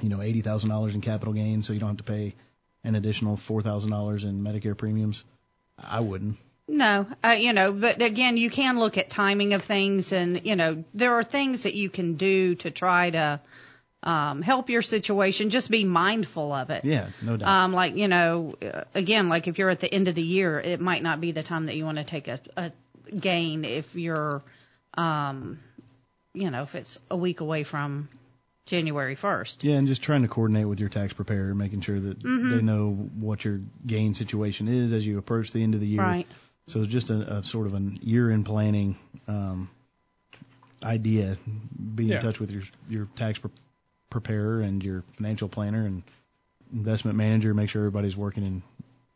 you 0.00 0.08
know, 0.08 0.20
eighty 0.22 0.40
thousand 0.40 0.70
dollars 0.70 0.94
in 0.94 1.00
capital 1.00 1.34
gain 1.34 1.62
so 1.62 1.72
you 1.72 1.78
don't 1.78 1.90
have 1.90 1.98
to 1.98 2.02
pay 2.04 2.34
an 2.82 2.96
additional 2.96 3.36
four 3.36 3.62
thousand 3.62 3.90
dollars 3.92 4.24
in 4.24 4.42
Medicare 4.42 4.76
premiums? 4.76 5.22
I 5.78 6.00
wouldn't. 6.00 6.36
No, 6.66 7.06
uh, 7.24 7.28
you 7.38 7.52
know, 7.52 7.72
but 7.72 8.02
again, 8.02 8.36
you 8.36 8.50
can 8.50 8.78
look 8.78 8.98
at 8.98 9.08
timing 9.08 9.54
of 9.54 9.62
things, 9.64 10.12
and 10.12 10.44
you 10.44 10.54
know, 10.56 10.84
there 10.94 11.14
are 11.14 11.22
things 11.24 11.62
that 11.62 11.74
you 11.74 11.88
can 11.90 12.14
do 12.16 12.56
to 12.56 12.70
try 12.72 13.08
to 13.10 13.40
um, 14.02 14.42
help 14.42 14.70
your 14.70 14.82
situation. 14.82 15.50
Just 15.50 15.70
be 15.70 15.84
mindful 15.84 16.52
of 16.52 16.70
it. 16.70 16.84
Yeah, 16.84 17.08
no 17.22 17.36
doubt. 17.36 17.48
Um, 17.48 17.72
like 17.72 17.96
you 17.96 18.08
know, 18.08 18.54
uh, 18.62 18.84
again, 18.94 19.28
like 19.28 19.48
if 19.48 19.58
you're 19.58 19.70
at 19.70 19.80
the 19.80 19.92
end 19.92 20.08
of 20.08 20.14
the 20.14 20.22
year, 20.22 20.58
it 20.60 20.80
might 20.80 21.02
not 21.02 21.20
be 21.20 21.32
the 21.32 21.42
time 21.42 21.66
that 21.66 21.76
you 21.76 21.84
want 21.84 21.98
to 21.98 22.04
take 22.04 22.28
a, 22.28 22.40
a 22.56 22.72
gain 23.16 23.64
if 23.64 23.94
you're, 23.94 24.42
um, 24.94 25.58
you 26.34 26.50
know, 26.50 26.62
if 26.62 26.74
it's 26.74 26.98
a 27.10 27.16
week 27.16 27.40
away 27.40 27.64
from 27.64 28.08
January 28.66 29.16
1st. 29.16 29.64
Yeah, 29.64 29.76
and 29.76 29.88
just 29.88 30.02
trying 30.02 30.22
to 30.22 30.28
coordinate 30.28 30.68
with 30.68 30.78
your 30.78 30.90
tax 30.90 31.14
preparer, 31.14 31.54
making 31.54 31.80
sure 31.80 31.98
that 31.98 32.22
Mhm. 32.22 32.50
they 32.50 32.62
know 32.62 32.92
what 32.92 33.44
your 33.44 33.60
gain 33.86 34.14
situation 34.14 34.68
is 34.68 34.92
as 34.92 35.06
you 35.06 35.18
approach 35.18 35.52
the 35.52 35.62
end 35.62 35.74
of 35.74 35.80
the 35.80 35.88
year. 35.88 36.02
Right. 36.02 36.26
So 36.66 36.84
just 36.84 37.08
a, 37.08 37.38
a 37.38 37.42
sort 37.42 37.66
of 37.66 37.72
an 37.72 37.98
year-end 38.02 38.44
planning 38.44 38.96
um, 39.26 39.70
idea. 40.82 41.36
Be 41.94 42.12
in 42.12 42.20
touch 42.20 42.38
with 42.38 42.50
your 42.50 42.62
your 42.90 43.08
tax 43.16 43.38
pre- 43.38 43.50
preparer 44.10 44.60
and 44.60 44.82
your 44.82 45.02
financial 45.16 45.48
planner 45.48 45.84
and 45.84 46.02
investment 46.72 47.16
manager. 47.16 47.54
Make 47.54 47.70
sure 47.70 47.82
everybody's 47.82 48.16
working 48.16 48.44
in 48.46 48.62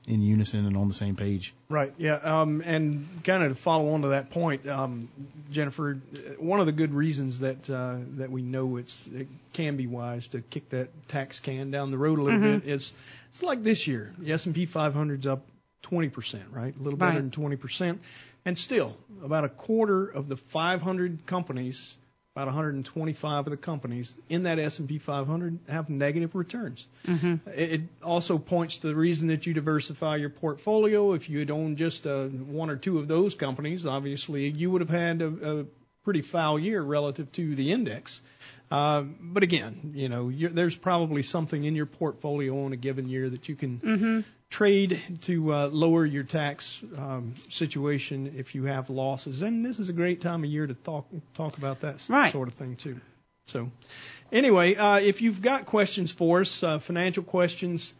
in 0.08 0.20
unison 0.20 0.66
and 0.66 0.76
on 0.76 0.88
the 0.88 0.94
same 0.94 1.14
page. 1.14 1.54
Right. 1.68 1.94
Yeah. 1.96 2.16
Um, 2.16 2.60
and 2.66 3.06
kind 3.22 3.44
of 3.44 3.50
to 3.50 3.54
follow 3.54 3.90
on 3.94 4.02
to 4.02 4.08
that 4.08 4.30
point, 4.30 4.66
um, 4.66 5.08
Jennifer, 5.52 5.94
one 6.40 6.58
of 6.58 6.66
the 6.66 6.72
good 6.72 6.92
reasons 6.92 7.38
that 7.38 7.70
uh, 7.70 7.98
that 8.16 8.30
we 8.32 8.42
know 8.42 8.78
it's 8.78 9.06
it 9.14 9.28
can 9.52 9.76
be 9.76 9.86
wise 9.86 10.26
to 10.28 10.40
kick 10.40 10.70
that 10.70 10.88
tax 11.06 11.38
can 11.38 11.70
down 11.70 11.92
the 11.92 11.98
road 11.98 12.18
a 12.18 12.22
little 12.22 12.40
Mhm. 12.40 12.62
bit 12.62 12.68
is 12.68 12.92
it's 13.30 13.44
like 13.44 13.62
this 13.62 13.86
year. 13.86 14.12
The 14.18 14.32
S&P 14.32 14.66
500's 14.66 15.26
up 15.26 15.46
20%, 15.84 16.40
right? 16.50 16.74
A 16.78 16.82
little 16.82 16.98
better 16.98 17.20
than 17.20 17.30
20%. 17.30 17.98
And 18.44 18.58
still, 18.58 18.96
about 19.22 19.44
a 19.44 19.48
quarter 19.48 20.04
of 20.04 20.28
the 20.28 20.36
500 20.36 21.26
companies, 21.26 21.96
about 22.34 22.46
125 22.46 23.46
of 23.46 23.50
the 23.50 23.58
companies 23.58 24.18
in 24.30 24.44
that 24.44 24.58
S&P 24.58 24.96
500 24.96 25.58
have 25.68 25.90
negative 25.90 26.34
returns. 26.34 26.88
Mm-hmm. 27.06 27.48
It 27.50 27.82
also 28.02 28.38
points 28.38 28.78
to 28.78 28.86
the 28.86 28.94
reason 28.94 29.28
that 29.28 29.44
you 29.44 29.52
diversify 29.52 30.16
your 30.16 30.30
portfolio. 30.30 31.12
If 31.12 31.28
you 31.28 31.40
had 31.40 31.50
owned 31.50 31.76
just 31.76 32.06
uh, 32.06 32.24
one 32.24 32.70
or 32.70 32.76
two 32.76 32.98
of 32.98 33.06
those 33.06 33.34
companies, 33.34 33.84
obviously 33.84 34.48
you 34.48 34.70
would 34.70 34.80
have 34.80 34.88
had 34.88 35.20
a, 35.20 35.60
a 35.60 35.64
pretty 36.04 36.22
foul 36.22 36.58
year 36.58 36.80
relative 36.80 37.30
to 37.32 37.54
the 37.54 37.70
index. 37.70 38.22
Uh, 38.70 39.02
but 39.02 39.42
again, 39.42 39.92
you 39.94 40.08
know, 40.08 40.30
you're, 40.30 40.48
there's 40.48 40.76
probably 40.76 41.22
something 41.22 41.62
in 41.62 41.76
your 41.76 41.84
portfolio 41.84 42.64
on 42.64 42.72
a 42.72 42.76
given 42.76 43.10
year 43.10 43.28
that 43.28 43.46
you 43.50 43.56
can 43.56 43.78
Mm-hmm. 43.78 44.20
Trade 44.52 45.00
to 45.22 45.52
uh, 45.52 45.66
lower 45.68 46.04
your 46.04 46.22
tax 46.24 46.84
um, 46.98 47.34
situation 47.48 48.34
if 48.36 48.54
you 48.54 48.64
have 48.64 48.90
losses. 48.90 49.40
And 49.42 49.64
this 49.64 49.80
is 49.80 49.88
a 49.88 49.92
great 49.94 50.20
time 50.20 50.44
of 50.44 50.50
year 50.50 50.66
to 50.66 50.74
talk 50.74 51.06
talk 51.34 51.56
about 51.58 51.80
that 51.80 52.04
Right. 52.08 52.30
sort 52.30 52.46
of 52.48 52.54
thing 52.54 52.76
too. 52.76 53.00
So, 53.46 53.70
anyway, 54.30 54.74
uh, 54.76 55.00
if 55.00 55.20
you've 55.22 55.40
got 55.42 55.66
questions 55.66 56.12
for 56.12 56.42
us, 56.42 56.62
uh, 56.62 56.78
financial 56.78 57.24
questions, 57.24 57.92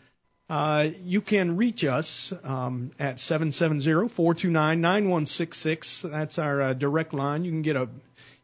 uh, 0.51 0.89
you 1.03 1.21
can 1.23 1.57
reach 1.57 1.85
us 1.85 2.33
um, 2.45 2.93
at 2.99 3.17
770-429-9166. 3.17 6.11
That's 6.11 6.39
our 6.39 6.63
uh, 6.63 6.73
direct 6.75 7.15
line. 7.15 7.45
You 7.45 7.51
can 7.51 7.63
get 7.63 7.77
a 7.77 7.89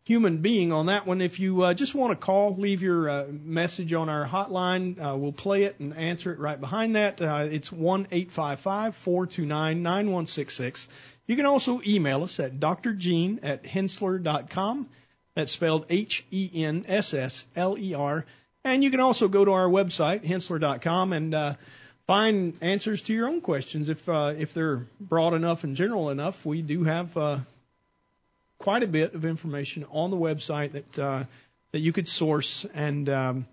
human 0.09 0.39
being 0.39 0.73
on 0.73 0.87
that 0.87 1.07
one. 1.07 1.21
If 1.21 1.39
you 1.39 1.61
uh, 1.61 1.75
just 1.75 1.95
want 1.95 2.13
to 2.13 2.17
call, 2.17 2.57
leave 2.57 2.83
your 2.83 3.11
uh, 3.11 3.27
message 3.31 3.93
on 3.93 4.09
our 4.09 4.25
hotline. 4.27 4.99
Uh, 4.99 5.15
we'll 5.19 5.33
play 5.33 5.65
it 5.65 5.79
and 5.81 5.95
answer 5.95 6.33
it 6.33 6.39
right 6.39 6.59
behind 6.59 6.97
that. 6.97 7.21
Uh, 7.21 7.47
it's 7.51 7.71
one 7.71 8.07
eight 8.11 8.31
five 8.31 8.59
five 8.59 8.97
four 8.97 9.27
two 9.27 9.45
nine 9.45 9.83
nine 9.83 10.11
one 10.11 10.25
six 10.27 10.57
six. 10.57 10.89
You 11.27 11.37
can 11.37 11.45
also 11.45 11.83
email 11.87 12.23
us 12.23 12.41
at 12.41 12.59
drgene 12.59 13.41
at 13.43 13.65
henssler.com. 13.65 14.89
That's 15.35 15.53
spelled 15.53 15.85
H-E-N-S-S-L-E-R. 15.91 16.25
And 18.65 18.83
you 18.83 18.91
can 18.91 19.01
also 19.01 19.29
go 19.29 19.45
to 19.45 19.53
our 19.53 19.69
website, 19.69 20.25
henssler.com, 20.25 21.13
and 21.13 21.35
uh, 21.35 21.57
find 22.07 22.57
answers 22.63 23.03
to 23.03 23.13
your 23.13 23.29
own 23.29 23.43
questions 23.43 23.91
if 23.91 24.09
uh, 24.09 24.33
if 24.39 24.55
they're 24.55 24.87
broad 24.99 25.35
enough 25.35 25.65
and 25.65 25.77
general 25.77 26.09
enough. 26.09 26.47
We 26.47 26.63
do 26.63 26.85
have 26.85 27.15
uh, 27.15 27.41
quite 28.69 28.83
a 28.83 28.87
bit 28.87 29.15
of 29.15 29.25
information 29.25 29.87
on 29.91 30.11
the 30.11 30.17
website 30.19 30.73
that 30.73 30.99
uh, 30.99 31.25
that 31.73 31.79
you 31.79 31.91
could 31.91 32.07
source. 32.07 32.67
And 32.75 33.09
um, 33.09 33.47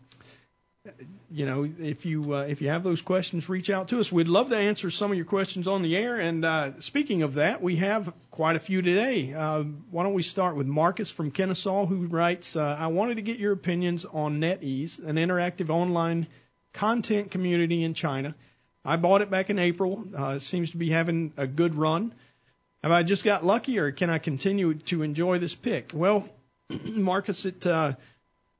you 1.31 1.45
know 1.45 1.63
if 1.79 2.05
you 2.05 2.35
uh, 2.35 2.41
if 2.49 2.61
you 2.61 2.67
have 2.67 2.83
those 2.83 3.01
questions 3.01 3.47
reach 3.47 3.69
out 3.69 3.87
to 3.87 4.01
us. 4.01 4.11
We'd 4.11 4.27
love 4.27 4.49
to 4.49 4.57
answer 4.57 4.91
some 4.91 5.11
of 5.11 5.15
your 5.15 5.25
questions 5.25 5.69
on 5.69 5.83
the 5.83 5.95
air. 5.95 6.17
And 6.17 6.43
uh, 6.43 6.81
speaking 6.81 7.21
of 7.21 7.35
that 7.35 7.61
we 7.61 7.77
have 7.77 8.13
quite 8.29 8.57
a 8.57 8.59
few 8.59 8.81
today. 8.81 9.33
Uh, 9.33 9.63
why 9.89 10.03
don't 10.03 10.15
we 10.15 10.21
start 10.21 10.57
with 10.57 10.67
Marcus 10.67 11.09
from 11.09 11.31
Kennesaw 11.31 11.85
who 11.85 12.07
writes 12.07 12.57
uh, 12.57 12.75
I 12.77 12.87
wanted 12.87 13.15
to 13.15 13.21
get 13.21 13.39
your 13.39 13.53
opinions 13.53 14.03
on 14.03 14.41
NetEase 14.41 14.99
an 14.99 15.15
interactive 15.15 15.69
online 15.69 16.27
content 16.73 17.31
community 17.31 17.85
in 17.85 17.93
China. 17.93 18.35
I 18.83 18.97
bought 18.97 19.21
it 19.21 19.29
back 19.29 19.49
in 19.49 19.59
April. 19.59 20.03
Uh, 20.13 20.39
seems 20.39 20.71
to 20.71 20.77
be 20.77 20.89
having 20.89 21.31
a 21.37 21.47
good 21.47 21.73
run 21.75 22.13
have 22.85 22.91
I 22.91 23.01
just 23.01 23.23
got 23.23 23.43
lucky, 23.43 23.79
or 23.79 23.91
can 23.91 24.11
I 24.11 24.19
continue 24.19 24.75
to 24.75 25.01
enjoy 25.01 25.39
this 25.39 25.55
pick? 25.55 25.89
Well, 25.91 26.29
Marcus, 26.69 27.43
it 27.45 27.65
uh, 27.65 27.93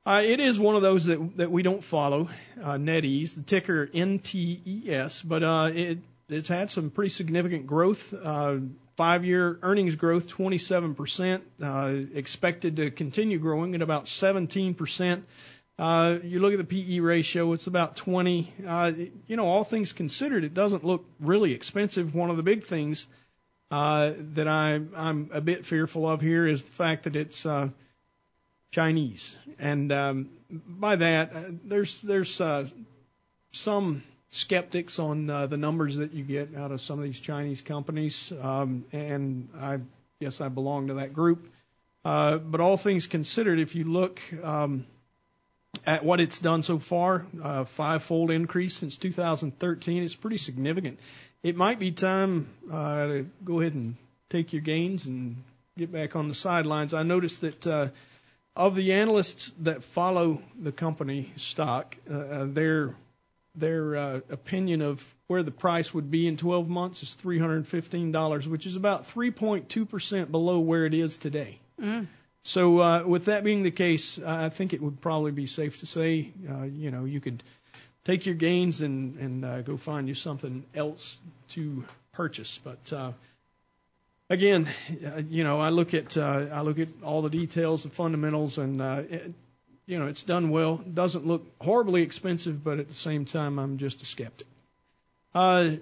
uh, 0.04 0.22
it 0.24 0.40
is 0.40 0.58
one 0.58 0.74
of 0.74 0.82
those 0.82 1.04
that 1.04 1.36
that 1.36 1.52
we 1.52 1.62
don't 1.62 1.84
follow. 1.84 2.28
Uh, 2.60 2.72
NetEase, 2.72 3.36
the 3.36 3.42
ticker 3.42 3.86
NTES, 3.86 5.22
but 5.24 5.44
uh, 5.44 5.70
it 5.72 5.98
it's 6.28 6.48
had 6.48 6.72
some 6.72 6.90
pretty 6.90 7.10
significant 7.10 7.68
growth. 7.68 8.12
Uh, 8.12 8.56
Five-year 8.96 9.58
earnings 9.62 9.94
growth, 9.94 10.26
27%, 10.26 11.42
uh, 11.62 12.06
expected 12.14 12.76
to 12.76 12.90
continue 12.90 13.38
growing 13.38 13.74
at 13.74 13.82
about 13.82 14.06
17%. 14.06 15.22
Uh, 15.78 16.16
you 16.24 16.40
look 16.40 16.54
at 16.54 16.58
the 16.58 16.64
PE 16.64 17.00
ratio, 17.00 17.52
it's 17.52 17.66
about 17.66 17.96
20. 17.96 18.54
Uh, 18.66 18.92
you 19.26 19.36
know, 19.36 19.46
all 19.46 19.64
things 19.64 19.92
considered, 19.92 20.44
it 20.44 20.54
doesn't 20.54 20.82
look 20.82 21.04
really 21.20 21.52
expensive. 21.52 22.14
One 22.14 22.30
of 22.30 22.38
the 22.38 22.42
big 22.42 22.64
things 22.64 23.06
uh, 23.70 24.12
that 24.34 24.48
I, 24.48 24.80
I'm 24.96 25.30
a 25.32 25.40
bit 25.40 25.66
fearful 25.66 26.08
of 26.08 26.20
here 26.20 26.46
is 26.46 26.62
the 26.62 26.70
fact 26.70 27.04
that 27.04 27.16
it's 27.16 27.44
uh, 27.44 27.68
Chinese, 28.70 29.36
and 29.58 29.90
um, 29.92 30.30
by 30.50 30.96
that 30.96 31.34
uh, 31.34 31.42
there's 31.64 32.00
there's 32.02 32.40
uh, 32.40 32.66
some 33.52 34.02
skeptics 34.30 34.98
on 34.98 35.30
uh, 35.30 35.46
the 35.46 35.56
numbers 35.56 35.96
that 35.96 36.12
you 36.12 36.22
get 36.22 36.54
out 36.56 36.72
of 36.72 36.80
some 36.80 36.98
of 36.98 37.04
these 37.04 37.18
Chinese 37.18 37.60
companies, 37.60 38.32
um, 38.40 38.84
and 38.92 39.48
I 39.58 39.78
guess 40.20 40.40
I 40.40 40.48
belong 40.48 40.88
to 40.88 40.94
that 40.94 41.12
group. 41.12 41.48
Uh, 42.04 42.38
but 42.38 42.60
all 42.60 42.76
things 42.76 43.06
considered, 43.06 43.58
if 43.58 43.74
you 43.74 43.84
look 43.84 44.20
um, 44.44 44.86
at 45.84 46.04
what 46.04 46.20
it's 46.20 46.38
done 46.38 46.62
so 46.62 46.78
far, 46.78 47.26
uh, 47.42 47.64
five-fold 47.64 48.30
increase 48.30 48.74
since 48.74 48.96
2013, 48.96 50.02
it's 50.02 50.14
pretty 50.14 50.38
significant. 50.38 51.00
It 51.46 51.54
might 51.54 51.78
be 51.78 51.92
time 51.92 52.48
uh, 52.72 53.06
to 53.06 53.26
go 53.44 53.60
ahead 53.60 53.74
and 53.74 53.94
take 54.30 54.52
your 54.52 54.62
gains 54.62 55.06
and 55.06 55.44
get 55.78 55.92
back 55.92 56.16
on 56.16 56.26
the 56.26 56.34
sidelines. 56.34 56.92
I 56.92 57.04
noticed 57.04 57.42
that 57.42 57.64
uh, 57.64 57.88
of 58.56 58.74
the 58.74 58.94
analysts 58.94 59.52
that 59.60 59.84
follow 59.84 60.42
the 60.60 60.72
company 60.72 61.32
stock, 61.36 61.96
uh, 62.10 62.14
uh 62.14 62.44
their 62.46 62.96
their 63.54 63.96
uh, 63.96 64.20
opinion 64.28 64.82
of 64.82 65.14
where 65.28 65.44
the 65.44 65.52
price 65.52 65.94
would 65.94 66.10
be 66.10 66.26
in 66.26 66.36
12 66.36 66.68
months 66.68 67.04
is 67.04 67.16
$315, 67.22 68.46
which 68.48 68.66
is 68.66 68.74
about 68.74 69.04
3.2% 69.04 70.30
below 70.32 70.58
where 70.58 70.84
it 70.84 70.94
is 70.94 71.16
today. 71.16 71.60
Mm. 71.80 72.08
So, 72.42 72.80
uh, 72.80 73.04
with 73.04 73.26
that 73.26 73.44
being 73.44 73.62
the 73.62 73.70
case, 73.70 74.18
I 74.18 74.48
think 74.48 74.72
it 74.72 74.82
would 74.82 75.00
probably 75.00 75.30
be 75.30 75.46
safe 75.46 75.78
to 75.78 75.86
say, 75.86 76.32
uh, 76.50 76.64
you 76.64 76.90
know, 76.90 77.04
you 77.04 77.20
could 77.20 77.44
take 78.06 78.24
your 78.24 78.36
gains 78.36 78.82
and 78.82 79.18
and 79.18 79.44
uh, 79.44 79.62
go 79.62 79.76
find 79.76 80.08
you 80.08 80.14
something 80.14 80.64
else 80.74 81.18
to 81.48 81.84
purchase. 82.12 82.60
But 82.62 82.92
uh, 82.92 83.12
again, 84.30 84.68
uh, 85.04 85.22
you 85.28 85.42
know, 85.42 85.60
I 85.60 85.70
look 85.70 85.92
at 85.92 86.16
uh, 86.16 86.46
I 86.52 86.60
look 86.62 86.78
at 86.78 86.88
all 87.02 87.22
the 87.22 87.30
details, 87.30 87.82
the 87.82 87.90
fundamentals, 87.90 88.58
and 88.58 88.80
uh, 88.80 89.02
it, 89.10 89.32
you 89.86 89.98
know, 89.98 90.06
it's 90.06 90.22
done 90.22 90.50
well. 90.50 90.80
It 90.86 90.94
doesn't 90.94 91.26
look 91.26 91.44
horribly 91.60 92.02
expensive, 92.02 92.62
but 92.62 92.78
at 92.78 92.88
the 92.88 92.94
same 92.94 93.24
time, 93.24 93.58
I'm 93.58 93.78
just 93.78 94.02
a 94.02 94.06
skeptic. 94.06 94.46
Uh, 95.34 95.72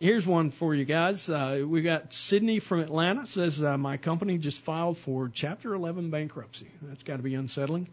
here's 0.00 0.26
one 0.26 0.50
for 0.50 0.74
you 0.74 0.84
guys. 0.84 1.28
Uh, 1.28 1.64
we 1.66 1.82
got 1.82 2.12
Sydney 2.12 2.58
from 2.58 2.80
Atlanta 2.80 3.26
says 3.26 3.62
uh, 3.62 3.78
my 3.78 3.96
company 3.96 4.38
just 4.38 4.60
filed 4.60 4.98
for 4.98 5.28
Chapter 5.28 5.74
11 5.74 6.10
bankruptcy. 6.10 6.68
That's 6.82 7.02
got 7.02 7.16
to 7.16 7.22
be 7.22 7.34
unsettling. 7.34 7.88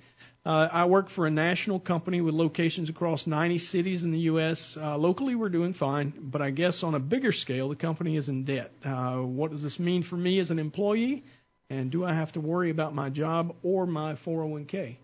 Uh, 0.45 0.67
I 0.69 0.85
work 0.85 1.07
for 1.07 1.25
a 1.25 1.31
national 1.31 1.79
company 1.79 2.19
with 2.19 2.35
locations 2.35 2.89
across 2.89 3.25
90 3.25 3.59
cities 3.59 4.03
in 4.03 4.11
the 4.11 4.19
U.S. 4.19 4.75
Uh, 4.75 4.97
locally, 4.97 5.35
we're 5.35 5.47
doing 5.47 5.71
fine, 5.71 6.13
but 6.17 6.41
I 6.41 6.49
guess 6.49 6.83
on 6.83 6.95
a 6.95 6.99
bigger 6.99 7.31
scale, 7.31 7.69
the 7.69 7.77
company 7.77 8.17
is 8.17 8.27
in 8.27 8.43
debt. 8.43 8.73
Uh, 8.83 9.17
what 9.19 9.51
does 9.51 9.61
this 9.61 9.79
mean 9.79 10.03
for 10.03 10.17
me 10.17 10.39
as 10.39 10.51
an 10.51 10.59
employee? 10.59 11.23
And 11.69 11.89
do 11.91 12.03
I 12.03 12.13
have 12.13 12.33
to 12.33 12.41
worry 12.41 12.71
about 12.71 12.93
my 12.93 13.09
job 13.09 13.55
or 13.63 13.85
my 13.85 14.13
401k? 14.13 14.97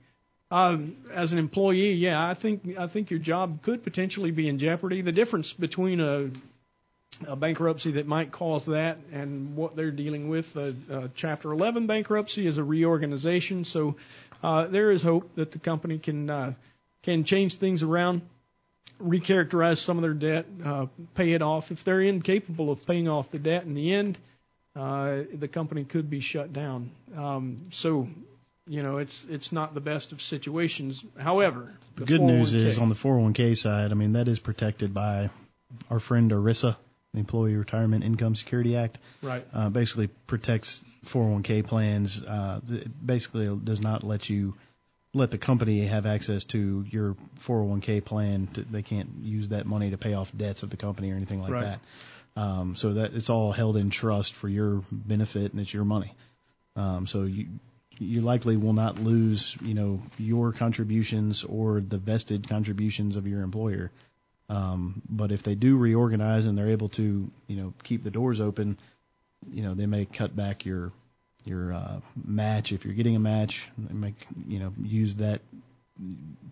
Um, 0.52 0.98
as 1.14 1.32
an 1.32 1.40
employee, 1.40 1.94
yeah, 1.94 2.28
I 2.28 2.34
think 2.34 2.78
I 2.78 2.88
think 2.88 3.12
your 3.12 3.20
job 3.20 3.62
could 3.62 3.84
potentially 3.84 4.32
be 4.32 4.50
in 4.50 4.58
jeopardy. 4.58 5.02
The 5.02 5.12
difference 5.12 5.54
between 5.54 6.00
a 6.00 6.32
a 7.28 7.36
bankruptcy 7.36 7.92
that 7.92 8.08
might 8.08 8.32
cause 8.32 8.66
that 8.66 8.98
and 9.12 9.56
what 9.56 9.76
they're 9.76 9.92
dealing 9.92 10.30
with. 10.30 10.56
Uh, 10.56 10.72
uh, 10.92 11.08
Chapter 11.16 11.52
11 11.52 11.88
bankruptcy 11.88 12.46
is 12.48 12.58
a 12.58 12.64
reorganization, 12.64 13.66
so 13.66 13.96
uh, 14.44 14.68
there 14.68 14.92
is 14.92 15.02
hope 15.02 15.36
that 15.36 15.52
the 15.52 15.60
company 15.60 16.00
can 16.00 16.30
uh, 16.30 16.54
can 17.04 17.24
change 17.24 17.56
things 17.56 17.84
around, 17.84 18.22
recharacterize 19.02 19.78
some 19.78 19.98
of 19.98 20.02
their 20.02 20.14
debt, 20.14 20.46
uh, 20.64 20.88
pay 21.16 21.34
it 21.34 21.42
off. 21.42 21.72
If 21.72 21.84
they're 21.84 22.02
incapable 22.02 22.72
of 22.72 22.86
paying 22.86 23.08
off 23.08 23.32
the 23.32 23.40
debt 23.40 23.64
in 23.64 23.74
the 23.74 23.94
end, 23.94 24.18
uh, 24.76 25.20
the 25.34 25.48
company 25.48 25.84
could 25.84 26.10
be 26.10 26.20
shut 26.20 26.54
down. 26.54 26.92
Um, 27.16 27.68
so, 27.72 28.08
you 28.68 28.84
know, 28.84 28.98
it's 28.98 29.26
it's 29.30 29.52
not 29.52 29.74
the 29.74 29.82
best 29.82 30.12
of 30.12 30.22
situations. 30.22 31.04
However, 31.18 31.74
the, 31.96 32.02
the 32.02 32.06
good 32.06 32.22
401k, 32.22 32.26
news 32.28 32.54
is 32.54 32.78
on 32.78 32.90
the 32.90 32.96
401k 32.96 33.58
side. 33.58 33.92
I 33.92 33.96
mean, 33.96 34.14
that 34.14 34.28
is 34.28 34.40
protected 34.40 34.94
by 34.94 35.30
our 35.90 36.00
friend 36.00 36.32
ERISA 36.32 36.76
the 37.14 37.20
Employee 37.20 37.56
Retirement 37.56 38.04
Income 38.04 38.36
Security 38.36 38.76
Act. 38.76 39.00
Right. 39.22 39.46
Uh, 39.54 39.70
basically 39.70 40.08
protects 40.08 40.82
401k 41.06 41.66
plans. 41.66 42.22
Uh, 42.22 42.60
basically 43.04 43.56
does 43.64 43.82
not 43.82 44.04
let 44.04 44.30
you 44.30 44.56
let 45.14 45.32
the 45.32 45.38
company 45.38 45.86
have 45.88 46.06
access 46.06 46.44
to 46.46 46.86
your 46.90 47.16
401k 47.40 48.06
plan. 48.06 48.48
To, 48.54 48.62
they 48.62 48.84
can't 48.84 49.10
use 49.22 49.50
that 49.50 49.66
money 49.66 49.90
to 49.92 49.98
pay 49.98 50.14
off 50.14 50.36
debts 50.36 50.64
of 50.64 50.70
the 50.70 50.78
company 50.78 51.12
or 51.12 51.16
anything 51.16 51.42
like 51.42 51.52
right. 51.52 51.80
that. 52.36 52.42
Um, 52.42 52.76
so 52.76 52.94
that 52.94 53.14
it's 53.16 53.30
all 53.30 53.52
held 53.52 53.76
in 53.76 53.90
trust 53.90 54.34
for 54.34 54.48
your 54.48 54.84
benefit 54.92 55.52
and 55.52 55.60
it's 55.60 55.74
your 55.74 55.86
money. 55.86 56.14
Um, 56.76 57.08
so 57.08 57.24
you 57.24 57.48
you 58.00 58.22
likely 58.22 58.56
will 58.56 58.74
not 58.74 58.98
lose, 58.98 59.58
you 59.62 59.74
know, 59.74 60.02
your 60.18 60.54
contributions 60.54 61.44
or 61.44 61.82
the 61.82 61.98
vested 61.98 62.48
contributions 62.48 63.18
of 63.18 63.28
your 63.28 63.42
employer. 63.42 63.92
Um, 64.50 65.02
but 65.08 65.32
if 65.32 65.44
they 65.44 65.56
do 65.56 65.78
reorganize 65.78 66.46
and 66.46 66.58
they're 66.58 66.72
able 66.72 66.90
to, 66.90 67.32
you 67.48 67.56
know, 67.56 67.74
keep 67.84 68.04
the 68.04 68.12
doors 68.12 68.42
open, 68.42 68.78
you 69.52 69.64
know, 69.64 69.76
they 69.76 69.86
may 69.86 70.06
cut 70.06 70.36
back 70.36 70.66
your 70.66 70.92
your 71.46 71.74
uh, 71.74 72.02
match 72.26 72.74
if 72.74 72.84
you're 72.84 72.94
getting 72.94 73.16
a 73.16 73.20
match. 73.20 73.68
They 73.78 73.94
may, 73.94 74.14
you 74.48 74.60
know, 74.60 74.74
use 74.82 75.16
that 75.16 75.42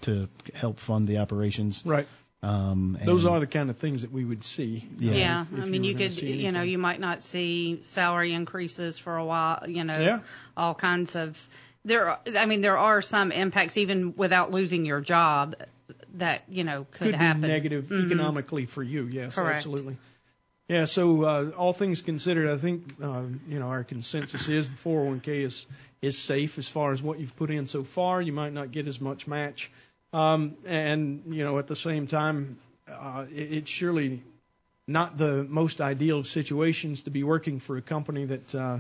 to 0.02 0.30
help 0.54 0.80
fund 0.80 1.06
the 1.06 1.18
operations. 1.18 1.84
Right. 1.86 2.08
Um, 2.44 2.98
Those 3.04 3.26
are 3.26 3.40
the 3.40 3.48
kind 3.48 3.70
of 3.70 3.78
things 3.78 4.04
that 4.04 4.12
we 4.12 4.24
would 4.24 4.44
see. 4.44 4.88
Yeah, 5.00 5.14
yeah. 5.14 5.42
If, 5.42 5.54
if 5.54 5.64
I 5.64 5.68
mean, 5.68 5.84
you 5.84 5.96
could, 5.96 6.14
you 6.22 6.52
know, 6.52 6.62
you 6.62 6.78
might 6.78 7.00
not 7.00 7.24
see 7.24 7.82
salary 7.84 8.34
increases 8.34 8.98
for 8.98 9.18
a 9.18 9.26
while. 9.26 9.64
You 9.68 9.84
know, 9.84 10.00
yeah. 10.00 10.20
all 10.56 10.76
kinds 10.76 11.16
of 11.16 11.48
there. 11.84 12.20
I 12.38 12.46
mean, 12.46 12.62
there 12.62 12.78
are 12.78 13.02
some 13.02 13.32
impacts 13.32 13.78
even 13.78 14.16
without 14.16 14.52
losing 14.52 14.86
your 14.86 15.02
job 15.02 15.56
that 16.18 16.44
you 16.50 16.64
know 16.64 16.86
could, 16.92 17.12
could 17.12 17.16
happen. 17.16 17.42
be 17.42 17.48
negative 17.48 17.86
mm-hmm. 17.86 18.06
economically 18.06 18.66
for 18.66 18.84
you. 18.84 19.06
Yes, 19.06 19.36
Correct. 19.36 19.58
absolutely. 19.58 19.98
Yeah. 20.68 20.86
So 20.86 21.24
uh, 21.24 21.52
all 21.58 21.74
things 21.74 22.02
considered, 22.02 22.50
I 22.50 22.58
think 22.58 22.84
uh, 23.02 23.24
you 23.48 23.60
know 23.60 23.68
our 23.68 23.84
consensus 23.84 24.48
is 24.50 24.70
the 24.70 24.78
401k 24.78 25.46
is 25.46 25.66
is 26.02 26.18
safe 26.18 26.58
as 26.58 26.68
far 26.68 26.92
as 26.92 27.02
what 27.02 27.20
you've 27.20 27.36
put 27.36 27.50
in 27.50 27.68
so 27.68 27.84
far. 27.84 28.22
You 28.22 28.34
might 28.34 28.54
not 28.54 28.72
get 28.72 28.88
as 28.88 29.00
much 29.00 29.28
match, 29.28 29.72
um, 30.14 30.56
and 30.66 31.24
you 31.30 31.44
know 31.44 31.58
at 31.60 31.68
the 31.68 31.76
same 31.76 32.08
time, 32.08 32.58
uh, 32.88 33.26
it, 33.32 33.54
it's 33.54 33.72
surely 33.72 34.24
not 34.88 35.18
the 35.18 35.44
most 35.44 35.82
ideal 35.82 36.20
of 36.20 36.28
situations 36.28 37.04
to 37.04 37.10
be 37.10 37.24
working 37.24 37.60
for 37.60 37.78
a 37.78 37.82
company 37.82 38.26
that 38.26 38.56
uh, 38.56 38.80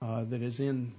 uh, 0.00 0.24
that 0.24 0.42
is 0.42 0.60
in 0.60 0.92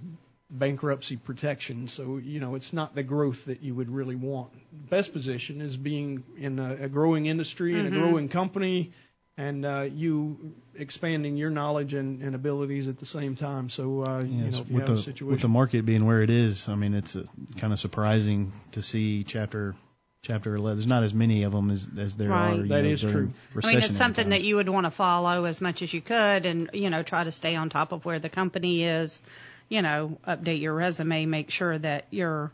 bankruptcy 0.58 1.16
protection. 1.16 1.88
So, 1.88 2.16
you 2.16 2.40
know, 2.40 2.54
it's 2.54 2.72
not 2.72 2.94
the 2.94 3.02
growth 3.02 3.46
that 3.46 3.62
you 3.62 3.74
would 3.74 3.90
really 3.90 4.14
want. 4.14 4.52
Best 4.72 5.12
position 5.12 5.60
is 5.60 5.76
being 5.76 6.24
in 6.38 6.58
a, 6.58 6.84
a 6.84 6.88
growing 6.88 7.26
industry 7.26 7.78
and 7.78 7.88
mm-hmm. 7.88 7.96
a 7.96 8.00
growing 8.00 8.28
company 8.28 8.92
and 9.36 9.66
uh, 9.66 9.88
you 9.92 10.54
expanding 10.76 11.36
your 11.36 11.50
knowledge 11.50 11.92
and, 11.92 12.22
and 12.22 12.36
abilities 12.36 12.86
at 12.86 12.98
the 12.98 13.06
same 13.06 13.34
time. 13.34 13.68
So, 13.68 14.02
uh, 14.02 14.22
yes, 14.22 14.24
you 14.24 14.38
know, 14.38 14.46
if 14.46 14.70
you 14.70 14.74
with 14.74 14.88
have 14.88 14.96
the, 14.96 15.00
a 15.00 15.02
situation. 15.02 15.26
With 15.26 15.40
the 15.40 15.48
market 15.48 15.84
being 15.84 16.06
where 16.06 16.22
it 16.22 16.30
is, 16.30 16.68
I 16.68 16.76
mean, 16.76 16.94
it's 16.94 17.16
a, 17.16 17.24
kind 17.56 17.72
of 17.72 17.80
surprising 17.80 18.52
to 18.72 18.82
see 18.82 19.24
chapter 19.24 19.74
chapter 20.22 20.54
11 20.54 20.78
there's 20.78 20.86
not 20.86 21.02
as 21.02 21.12
many 21.12 21.42
of 21.42 21.52
them 21.52 21.70
as 21.70 21.86
as 21.98 22.16
there 22.16 22.30
right. 22.30 22.58
are 22.58 22.62
that 22.62 22.82
know, 22.82 22.88
is 22.88 23.02
true 23.02 23.30
i 23.62 23.66
mean 23.66 23.78
it's 23.82 23.94
something 23.94 24.30
that 24.30 24.42
you 24.42 24.56
would 24.56 24.70
want 24.70 24.86
to 24.86 24.90
follow 24.90 25.44
as 25.44 25.60
much 25.60 25.82
as 25.82 25.92
you 25.92 26.00
could 26.00 26.46
and 26.46 26.70
you 26.72 26.88
know 26.88 27.02
try 27.02 27.22
to 27.22 27.30
stay 27.30 27.54
on 27.54 27.68
top 27.68 27.92
of 27.92 28.06
where 28.06 28.18
the 28.18 28.30
company 28.30 28.84
is 28.84 29.20
you 29.68 29.82
know, 29.82 30.18
update 30.26 30.60
your 30.60 30.74
resume, 30.74 31.26
make 31.26 31.50
sure 31.50 31.78
that 31.78 32.06
you're, 32.10 32.52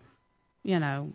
you 0.62 0.78
know, 0.78 1.12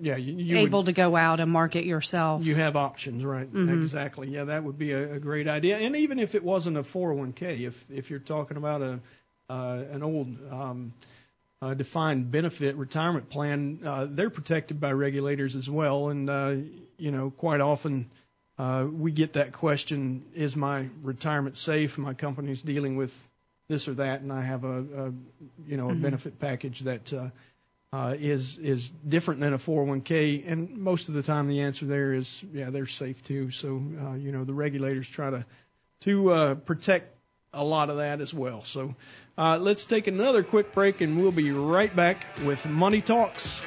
yeah, 0.00 0.16
you, 0.16 0.34
you 0.34 0.58
able 0.58 0.80
would, 0.80 0.86
to 0.86 0.92
go 0.92 1.16
out 1.16 1.40
and 1.40 1.50
market 1.50 1.84
yourself. 1.84 2.44
You 2.44 2.54
have 2.54 2.76
options, 2.76 3.24
right? 3.24 3.52
Mm-hmm. 3.52 3.82
Exactly. 3.82 4.28
Yeah, 4.28 4.44
that 4.44 4.64
would 4.64 4.78
be 4.78 4.92
a, 4.92 5.14
a 5.14 5.18
great 5.18 5.48
idea. 5.48 5.76
And 5.78 5.94
even 5.96 6.18
if 6.18 6.34
it 6.34 6.42
wasn't 6.42 6.78
a 6.78 6.82
401k, 6.82 7.66
if 7.66 7.84
if 7.90 8.10
you're 8.10 8.18
talking 8.18 8.56
about 8.56 8.80
a 8.80 9.00
uh, 9.50 9.82
an 9.92 10.02
old 10.02 10.28
um, 10.50 10.94
uh, 11.60 11.74
defined 11.74 12.30
benefit 12.30 12.76
retirement 12.76 13.28
plan, 13.28 13.80
uh, 13.84 14.06
they're 14.08 14.30
protected 14.30 14.80
by 14.80 14.92
regulators 14.92 15.56
as 15.56 15.68
well. 15.68 16.08
And 16.08 16.30
uh, 16.30 16.54
you 16.96 17.10
know, 17.10 17.30
quite 17.30 17.60
often 17.60 18.08
uh, 18.58 18.86
we 18.90 19.12
get 19.12 19.34
that 19.34 19.52
question: 19.52 20.24
Is 20.34 20.56
my 20.56 20.88
retirement 21.02 21.58
safe? 21.58 21.98
My 21.98 22.14
company's 22.14 22.62
dealing 22.62 22.96
with 22.96 23.14
this 23.68 23.88
or 23.88 23.94
that, 23.94 24.20
and 24.20 24.32
I 24.32 24.42
have 24.42 24.64
a, 24.64 24.78
a 24.78 25.12
you 25.66 25.76
know 25.76 25.88
a 25.88 25.92
mm-hmm. 25.92 26.02
benefit 26.02 26.38
package 26.38 26.80
that 26.80 27.12
uh, 27.12 27.28
uh, 27.92 28.14
is 28.18 28.58
is 28.58 28.90
different 29.06 29.40
than 29.40 29.52
a 29.52 29.58
401k. 29.58 30.44
And 30.46 30.78
most 30.78 31.08
of 31.08 31.14
the 31.14 31.22
time, 31.22 31.48
the 31.48 31.62
answer 31.62 31.86
there 31.86 32.14
is 32.14 32.42
yeah, 32.52 32.70
they're 32.70 32.86
safe 32.86 33.22
too. 33.22 33.50
So 33.50 33.82
uh, 34.00 34.14
you 34.14 34.32
know 34.32 34.44
the 34.44 34.54
regulators 34.54 35.08
try 35.08 35.30
to 35.30 35.46
to 36.02 36.32
uh, 36.32 36.54
protect 36.54 37.16
a 37.52 37.62
lot 37.62 37.90
of 37.90 37.98
that 37.98 38.20
as 38.20 38.32
well. 38.32 38.64
So 38.64 38.94
uh, 39.36 39.58
let's 39.58 39.84
take 39.84 40.06
another 40.06 40.42
quick 40.42 40.72
break, 40.72 41.00
and 41.00 41.20
we'll 41.20 41.32
be 41.32 41.52
right 41.52 41.94
back 41.94 42.26
with 42.44 42.66
Money 42.66 43.02
Talks. 43.02 43.62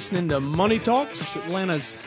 Listening 0.00 0.30
to 0.30 0.40
Money 0.40 0.78
Talks, 0.78 1.36
Atlanta's 1.36 1.98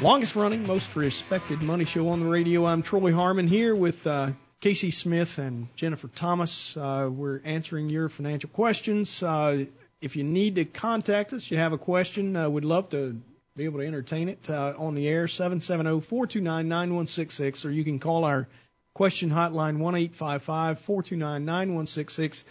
longest 0.00 0.34
running, 0.34 0.66
most 0.66 0.96
respected 0.96 1.62
money 1.62 1.84
show 1.84 2.08
on 2.08 2.18
the 2.18 2.26
radio. 2.26 2.66
I'm 2.66 2.82
Troy 2.82 3.12
Harmon 3.12 3.46
here 3.46 3.76
with 3.76 4.04
uh, 4.08 4.32
Casey 4.58 4.90
Smith 4.90 5.38
and 5.38 5.68
Jennifer 5.76 6.08
Thomas. 6.08 6.76
Uh, 6.76 7.08
we're 7.08 7.40
answering 7.44 7.90
your 7.90 8.08
financial 8.08 8.50
questions. 8.50 9.22
Uh, 9.22 9.66
if 10.00 10.16
you 10.16 10.24
need 10.24 10.56
to 10.56 10.64
contact 10.64 11.32
us, 11.32 11.48
you 11.48 11.58
have 11.58 11.72
a 11.72 11.78
question, 11.78 12.34
uh, 12.34 12.50
we'd 12.50 12.64
love 12.64 12.88
to 12.88 13.20
be 13.54 13.66
able 13.66 13.78
to 13.78 13.86
entertain 13.86 14.28
it 14.28 14.50
uh, 14.50 14.74
on 14.76 14.96
the 14.96 15.06
air, 15.06 15.26
770-429-9166, 15.26 17.64
or 17.64 17.70
you 17.70 17.84
can 17.84 18.00
call 18.00 18.24
our 18.24 18.48
question 18.94 19.30
hotline, 19.30 19.78
1-855-429-9166. 19.78 22.42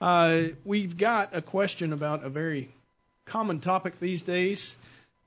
Uh, 0.00 0.42
we've 0.64 0.96
got 0.96 1.34
a 1.34 1.42
question 1.42 1.92
about 1.92 2.24
a 2.24 2.28
very 2.28 2.72
common 3.28 3.60
topic 3.60 4.00
these 4.00 4.22
days 4.22 4.74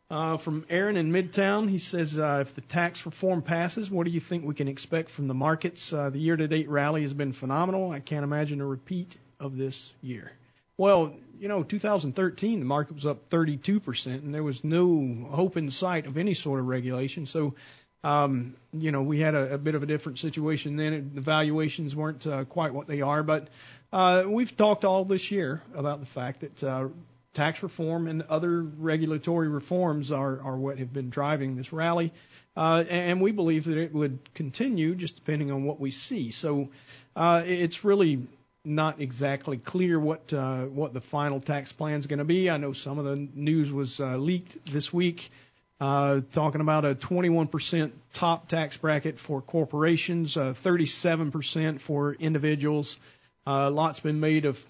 uh, 0.10 0.38
from 0.38 0.66
Aaron 0.70 0.98
in 0.98 1.12
Midtown. 1.12 1.70
He 1.70 1.78
says, 1.78 2.20
uh, 2.20 2.40
if 2.42 2.54
the 2.54 2.62
tax 2.62 3.06
reform 3.06 3.42
passes, 3.42 3.90
what 3.90 4.06
do 4.06 4.12
you 4.12 4.20
think 4.20 4.44
we 4.44 4.54
can 4.54 4.68
expect 4.68 5.10
from 5.10 5.28
the 5.28 5.34
markets? 5.34 5.94
Uh, 5.94 6.10
the 6.10 6.20
year-to-date 6.20 6.70
rally 6.70 7.04
has 7.04 7.14
been 7.14 7.32
phenomenal. 7.32 7.92
I 7.92 8.00
can't 8.00 8.24
imagine 8.24 8.60
a 8.60 8.66
repeat 8.66 9.16
of 9.40 9.56
this 9.56 9.94
year. 10.02 10.32
Well, 10.78 11.14
you 11.40 11.48
know, 11.48 11.64
2013, 11.64 12.60
the 12.60 12.66
market 12.66 12.94
was 12.94 13.06
up 13.06 13.30
32%, 13.30 14.06
and 14.08 14.34
there 14.34 14.44
was 14.44 14.64
no 14.64 15.16
hope 15.30 15.56
in 15.56 15.70
sight 15.72 16.08
of 16.08 16.18
any 16.18 16.34
sort 16.34 16.60
of 16.60 16.68
regulation. 16.68 17.26
So, 17.26 17.56
um, 18.04 18.56
you 18.74 18.92
know, 18.92 19.04
we 19.04 19.20
had 19.20 19.36
a, 19.36 19.54
a 19.54 19.58
bit 19.58 19.76
of 19.76 19.84
a 19.84 19.86
different 19.86 20.20
situation 20.20 20.76
then. 20.76 21.12
The 21.14 21.22
valuations 21.22 21.96
weren't 21.96 22.28
uh, 22.28 22.46
quite 22.46 22.74
what 22.74 22.88
they 22.88 23.02
are, 23.02 23.24
but 23.24 23.48
uh, 23.94 24.24
we've 24.28 24.56
talked 24.56 24.84
all 24.84 25.06
this 25.06 25.32
year 25.32 25.62
about 25.76 26.00
the 26.00 26.06
fact 26.06 26.42
that 26.42 26.64
uh, 26.64 26.88
tax 27.34 27.64
reform 27.64 28.08
and 28.08 28.24
other 28.24 28.62
regulatory 28.62 29.48
reforms 29.48 30.12
are, 30.12 30.42
are 30.42 30.58
what 30.58 30.80
have 30.80 30.92
been 30.92 31.10
driving 31.10 31.56
this 31.56 31.72
rally. 31.72 32.12
Uh, 32.56 32.84
and 32.90 33.22
we 33.22 33.32
believe 33.32 33.66
that 33.66 33.78
it 33.78 33.94
would 33.94 34.20
continue 34.34 34.96
just 34.96 35.16
depending 35.16 35.52
on 35.52 35.64
what 35.64 35.80
we 35.80 35.92
see. 35.92 36.32
So 36.32 36.70
uh, 37.16 37.44
it's 37.46 37.86
really 37.86 38.28
not 38.64 39.02
exactly 39.02 39.58
clear 39.58 40.00
what 40.00 40.32
uh, 40.34 40.66
what 40.66 40.94
the 40.94 41.02
final 41.02 41.40
tax 41.40 41.72
plan 41.72 42.00
is 42.00 42.08
going 42.08 42.20
to 42.20 42.26
be. 42.26 42.50
I 42.50 42.58
know 42.58 42.74
some 42.74 43.00
of 43.00 43.06
the 43.06 43.16
news 43.34 43.72
was 43.72 44.00
uh, 44.00 44.18
leaked 44.18 44.66
this 44.66 44.94
week, 44.94 45.32
uh, 45.80 46.22
talking 46.32 46.62
about 46.62 46.86
a 46.86 46.94
21% 46.94 47.92
top 48.14 48.50
tax 48.50 48.78
bracket 48.78 49.18
for 49.18 49.42
corporations, 49.42 50.38
uh, 50.38 50.54
37% 50.54 51.80
for 51.80 52.14
individuals. 52.14 53.00
Uh, 53.48 53.72
lot's 53.72 54.00
been 54.00 54.20
made 54.20 54.46
of 54.46 54.64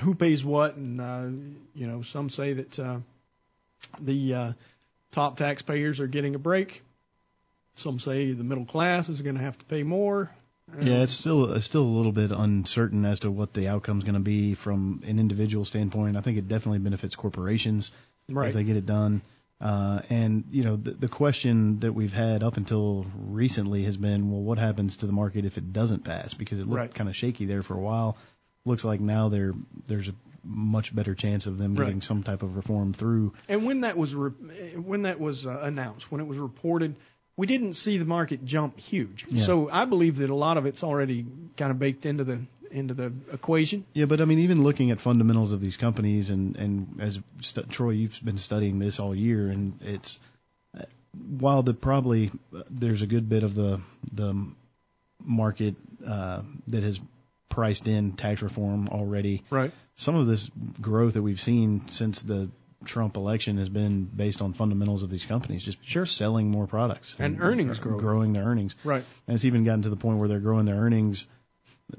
who 0.00 0.14
pays 0.14 0.44
what, 0.44 0.76
and 0.76 1.00
uh, 1.00 1.26
you 1.74 1.86
know 1.86 2.02
some 2.02 2.30
say 2.30 2.54
that 2.54 2.78
uh, 2.78 2.98
the 4.00 4.34
uh, 4.34 4.52
top 5.10 5.36
taxpayers 5.36 6.00
are 6.00 6.06
getting 6.06 6.34
a 6.34 6.38
break. 6.38 6.82
Some 7.74 7.98
say 7.98 8.32
the 8.32 8.44
middle 8.44 8.64
class 8.66 9.08
is 9.08 9.22
going 9.22 9.36
to 9.36 9.42
have 9.42 9.58
to 9.58 9.64
pay 9.64 9.82
more. 9.82 10.30
Yeah, 10.80 11.02
it's 11.02 11.12
still 11.12 11.52
it's 11.52 11.64
still 11.66 11.82
a 11.82 11.94
little 11.96 12.12
bit 12.12 12.30
uncertain 12.30 13.04
as 13.04 13.20
to 13.20 13.30
what 13.30 13.52
the 13.52 13.68
outcome's 13.68 14.04
going 14.04 14.14
to 14.14 14.20
be 14.20 14.54
from 14.54 15.02
an 15.06 15.18
individual 15.18 15.64
standpoint. 15.64 16.16
I 16.16 16.20
think 16.20 16.38
it 16.38 16.48
definitely 16.48 16.78
benefits 16.78 17.14
corporations 17.14 17.90
Right. 18.28 18.48
if 18.48 18.54
they 18.54 18.62
get 18.64 18.76
it 18.76 18.86
done. 18.86 19.20
Uh, 19.60 20.00
and 20.10 20.44
you 20.50 20.64
know, 20.64 20.76
the, 20.76 20.92
the 20.92 21.08
question 21.08 21.80
that 21.80 21.92
we've 21.92 22.12
had 22.12 22.42
up 22.42 22.56
until 22.56 23.06
recently 23.16 23.84
has 23.84 23.96
been, 23.96 24.30
well, 24.30 24.40
what 24.40 24.58
happens 24.58 24.98
to 24.98 25.06
the 25.06 25.12
market 25.12 25.44
if 25.44 25.58
it 25.58 25.72
doesn't 25.72 26.04
pass? 26.04 26.34
Because 26.34 26.58
it 26.58 26.66
looked 26.66 26.76
Right. 26.78 26.94
kind 26.94 27.08
of 27.10 27.16
shaky 27.16 27.44
there 27.46 27.62
for 27.62 27.74
a 27.74 27.80
while. 27.80 28.16
Looks 28.64 28.84
like 28.84 29.00
now 29.00 29.28
there 29.28 29.52
there's 29.86 30.08
a 30.08 30.14
much 30.44 30.94
better 30.94 31.14
chance 31.14 31.46
of 31.46 31.56
them 31.58 31.74
Right. 31.74 31.86
getting 31.86 32.00
some 32.02 32.22
type 32.22 32.42
of 32.42 32.56
reform 32.56 32.92
through. 32.92 33.32
And 33.48 33.64
when 33.64 33.82
that 33.82 33.96
was 33.96 34.14
re- 34.14 34.30
when 34.76 35.02
that 35.02 35.20
was 35.20 35.46
uh, 35.46 35.60
announced, 35.62 36.10
when 36.10 36.20
it 36.20 36.26
was 36.26 36.38
reported, 36.38 36.96
we 37.36 37.46
didn't 37.46 37.74
see 37.74 37.98
the 37.98 38.04
market 38.04 38.44
jump 38.44 38.78
huge. 38.78 39.24
Yeah. 39.28 39.44
So 39.44 39.68
I 39.70 39.84
believe 39.84 40.16
that 40.18 40.30
a 40.30 40.34
lot 40.34 40.56
of 40.56 40.66
it's 40.66 40.82
already 40.84 41.26
kind 41.56 41.70
of 41.70 41.78
baked 41.78 42.06
into 42.06 42.24
the 42.24 42.40
into 42.70 42.94
the 42.94 43.12
equation. 43.32 43.84
Yeah, 43.94 44.06
but 44.06 44.20
I 44.20 44.24
mean, 44.24 44.38
even 44.40 44.62
looking 44.62 44.90
at 44.90 44.98
fundamentals 45.00 45.52
of 45.52 45.60
these 45.60 45.76
companies, 45.76 46.30
and 46.30 46.56
and 46.56 46.96
as 47.00 47.20
st- 47.40 47.68
Troy, 47.70 47.90
you've 47.90 48.18
been 48.24 48.38
studying 48.38 48.78
this 48.78 48.98
all 48.98 49.14
year, 49.14 49.48
and 49.48 49.78
it's 49.82 50.18
while 51.38 51.62
the 51.62 51.74
probably 51.74 52.30
uh, 52.56 52.62
there's 52.70 53.02
a 53.02 53.06
good 53.06 53.28
bit 53.28 53.42
of 53.42 53.54
the 53.54 53.80
the 54.12 54.46
market 55.24 55.76
uh, 56.06 56.42
that 56.68 56.82
has 56.82 56.98
priced 57.52 57.86
in 57.86 58.12
tax 58.12 58.42
reform 58.42 58.88
already. 58.88 59.42
Right. 59.50 59.72
Some 59.96 60.14
of 60.16 60.26
this 60.26 60.50
growth 60.80 61.14
that 61.14 61.22
we've 61.22 61.40
seen 61.40 61.86
since 61.88 62.22
the 62.22 62.50
Trump 62.84 63.16
election 63.16 63.58
has 63.58 63.68
been 63.68 64.04
based 64.06 64.42
on 64.42 64.54
fundamentals 64.54 65.02
of 65.04 65.10
these 65.10 65.24
companies, 65.24 65.62
just 65.62 65.78
Sure. 65.84 66.06
selling 66.06 66.50
more 66.50 66.66
products 66.66 67.14
And 67.18 67.40
earnings 67.40 67.78
uh, 67.78 67.82
growth. 67.82 68.00
growing 68.00 68.32
their 68.32 68.44
earnings. 68.44 68.74
Right. 68.82 69.04
And 69.28 69.34
it's 69.34 69.44
even 69.44 69.64
gotten 69.64 69.82
to 69.82 69.90
the 69.90 69.96
point 69.96 70.18
where 70.18 70.28
they're 70.28 70.40
growing 70.40 70.64
their 70.64 70.80
earnings 70.80 71.26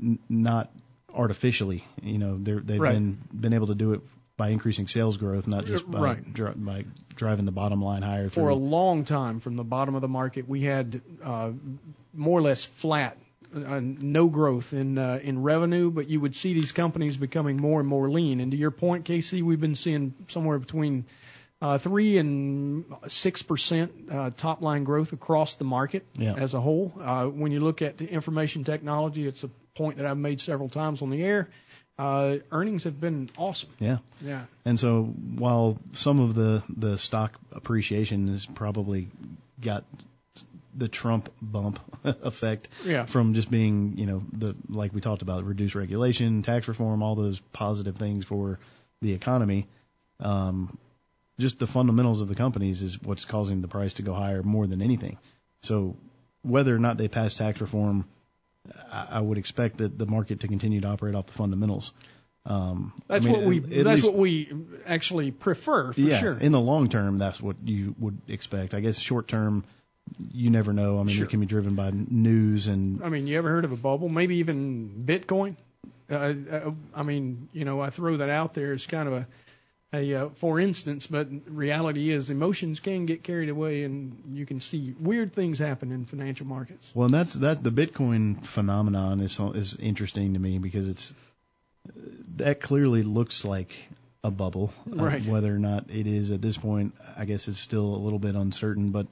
n- 0.02 0.20
not 0.28 0.72
artificially. 1.14 1.86
You 2.02 2.18
know, 2.18 2.38
they're, 2.38 2.60
they've 2.60 2.82
Right. 2.82 2.94
been 2.94 3.18
been 3.34 3.54
able 3.54 3.68
to 3.68 3.76
do 3.76 3.94
it 3.94 4.02
by 4.36 4.50
increasing 4.50 4.88
sales 4.88 5.18
growth, 5.18 5.48
not 5.48 5.66
just 5.66 5.90
by 5.90 6.00
Right. 6.00 6.34
dri- 6.34 6.52
by 6.56 6.86
driving 7.16 7.46
the 7.46 7.52
bottom 7.52 7.80
line 7.82 8.02
higher. 8.02 8.28
For 8.30 8.50
a 8.50 8.56
long 8.56 9.06
time, 9.06 9.40
from 9.40 9.56
the 9.56 9.64
bottom 9.64 9.94
of 9.96 10.02
the 10.02 10.08
market, 10.08 10.50
we 10.50 10.62
had 10.62 11.02
uh, 11.24 11.52
more 12.14 12.40
or 12.40 12.42
less 12.42 12.66
flat, 12.66 13.16
uh, 13.56 13.80
no 13.82 14.28
growth 14.28 14.74
in 14.74 14.98
uh, 14.98 15.20
in 15.22 15.42
revenue, 15.44 15.92
but 15.92 16.10
you 16.10 16.20
would 16.20 16.36
see 16.36 16.54
these 16.54 16.72
companies 16.72 17.18
becoming 17.18 17.58
more 17.58 17.80
and 17.80 17.88
more 17.88 18.10
lean. 18.10 18.40
And 18.40 18.52
to 18.52 18.58
your 18.58 18.72
point, 18.72 19.06
Casey, 19.06 19.42
we've 19.42 19.62
been 19.62 19.76
seeing 19.76 20.14
somewhere 20.28 20.60
between 20.60 21.06
uh, 21.62 21.78
three 21.78 22.18
and 22.18 22.86
six 23.08 23.42
percent 23.44 23.92
uh, 24.12 24.32
top 24.36 24.62
line 24.62 24.84
growth 24.84 25.14
across 25.14 25.56
the 25.56 25.64
market 25.66 26.06
Yeah. 26.18 26.34
as 26.36 26.54
a 26.54 26.60
whole. 26.62 26.92
Uh, 27.00 27.26
when 27.28 27.52
you 27.52 27.60
look 27.62 27.82
at 27.82 27.98
the 27.98 28.10
information 28.10 28.64
technology, 28.64 29.28
it's 29.28 29.44
a 29.44 29.50
point 29.76 29.98
that 29.98 30.06
I've 30.06 30.18
made 30.18 30.42
several 30.42 30.70
times 30.70 31.02
on 31.02 31.10
the 31.10 31.24
air. 31.24 31.50
Uh, 31.98 32.38
earnings 32.52 32.86
have 32.86 33.00
been 33.00 33.30
awesome. 33.38 33.70
yeah. 33.80 34.00
Yeah. 34.20 34.46
And 34.66 34.80
so 34.80 35.04
while 35.04 35.78
some 35.94 36.20
of 36.20 36.34
the 36.34 36.64
the 36.76 36.98
stock 36.98 37.40
appreciation 37.52 38.28
has 38.30 38.46
probably 38.48 39.08
got 39.62 39.84
the 40.76 40.88
Trump 40.88 41.30
bump 41.42 41.80
effect 42.04 42.68
Yeah. 42.86 43.06
from 43.06 43.34
just 43.34 43.50
being, 43.52 43.98
you 43.98 44.06
know, 44.06 44.24
the 44.32 44.56
like 44.70 44.94
we 44.94 45.02
talked 45.02 45.22
about, 45.22 45.44
reduced 45.44 45.76
regulation, 45.76 46.42
tax 46.42 46.68
reform, 46.68 47.04
all 47.04 47.16
those 47.16 47.40
positive 47.52 47.96
things 47.98 48.26
for 48.26 48.60
the 49.02 49.14
economy. 49.14 49.68
Um, 50.20 50.78
just 51.40 51.60
the 51.60 51.68
fundamentals 51.68 52.22
of 52.22 52.28
the 52.28 52.36
companies 52.36 52.82
is 52.82 53.02
what's 53.02 53.26
causing 53.26 53.62
the 53.62 53.68
price 53.68 53.96
to 53.96 54.02
go 54.04 54.14
higher 54.14 54.44
more 54.44 54.68
than 54.68 54.82
anything. 54.82 55.18
So 55.62 55.96
whether 56.44 56.76
or 56.76 56.80
not 56.80 56.98
they 56.98 57.08
pass 57.08 57.34
tax 57.34 57.60
reform, 57.62 58.06
I, 58.92 59.08
I 59.12 59.20
would 59.20 59.38
expect 59.38 59.78
that 59.78 59.98
the 59.98 60.06
market 60.06 60.42
to 60.42 60.48
continue 60.48 60.82
to 60.82 60.88
operate 60.88 61.16
off 61.16 61.26
the 61.28 61.34
fundamentals. 61.34 61.92
Um, 62.46 62.94
That's 63.08 63.26
I 63.26 63.30
mean, 63.30 63.38
what 63.38 63.48
we. 63.48 63.58
at- 63.58 63.64
at 63.80 63.84
That's 63.86 64.02
least- 64.02 64.12
what 64.12 64.18
we 64.20 64.52
actually 64.86 65.32
prefer 65.32 65.94
for 65.94 66.02
yeah, 66.02 66.20
sure. 66.20 66.34
in 66.38 66.52
the 66.52 66.60
long 66.60 66.90
term, 66.90 67.16
that's 67.18 67.42
what 67.42 67.56
you 67.66 67.96
would 68.00 68.18
expect. 68.28 68.74
I 68.74 68.82
guess 68.82 69.00
short 69.00 69.28
term, 69.30 69.64
you 70.32 70.50
never 70.50 70.74
know. 70.74 71.00
I 71.00 71.04
mean, 71.04 71.16
Sure. 71.16 71.26
it 71.26 71.30
can 71.30 71.40
be 71.40 71.46
driven 71.46 71.76
by 71.76 71.92
news 71.92 72.68
and 72.68 73.04
I 73.04 73.10
mean, 73.10 73.28
you 73.28 73.38
ever 73.38 73.50
heard 73.50 73.66
of 73.66 73.72
a 73.72 73.78
bubble? 73.78 74.10
Maybe 74.10 74.38
even 74.38 75.04
Bitcoin. 75.06 75.56
Uh, 76.10 76.16
uh, 76.16 76.72
I 76.94 77.04
mean, 77.04 77.48
you 77.54 77.66
know, 77.66 77.82
I 77.82 77.90
throw 77.90 78.18
that 78.18 78.30
out 78.30 78.54
there 78.54 78.74
as 78.74 78.86
kind 78.86 79.08
of 79.08 79.14
a, 79.14 79.28
a 79.94 80.14
uh, 80.16 80.30
for 80.36 80.60
instance, 80.60 81.08
but 81.08 81.28
reality 81.48 82.12
is 82.12 82.30
emotions 82.30 82.80
can 82.82 83.06
get 83.06 83.24
carried 83.24 83.50
away, 83.50 83.84
and 83.84 84.22
you 84.28 84.46
can 84.46 84.60
see 84.60 84.94
weird 85.00 85.34
things 85.34 85.60
happen 85.60 85.92
in 85.92 86.06
financial 86.06 86.46
markets. 86.46 86.92
well, 86.94 87.06
and 87.06 87.14
that's 87.14 87.34
that. 87.36 87.64
The 87.64 87.72
Bitcoin 87.72 88.44
phenomenon 88.46 89.22
is 89.22 89.40
is 89.40 89.76
interesting 89.78 90.34
to 90.34 90.40
me 90.40 90.58
because 90.60 90.88
it's 90.90 91.14
that 92.36 92.60
clearly 92.60 93.04
looks 93.04 93.46
like 93.46 93.74
a 94.24 94.32
bubble. 94.32 94.74
Uh, 94.92 94.96
Right. 95.04 95.26
whether 95.26 95.54
or 95.54 95.60
not 95.60 95.90
it 95.90 96.08
is 96.08 96.32
at 96.32 96.42
this 96.42 96.58
point, 96.58 96.96
I 97.18 97.26
guess 97.26 97.48
it's 97.48 97.60
still 97.60 97.96
a 97.96 98.02
little 98.04 98.20
bit 98.20 98.36
uncertain, 98.36 98.90
but. 98.92 99.08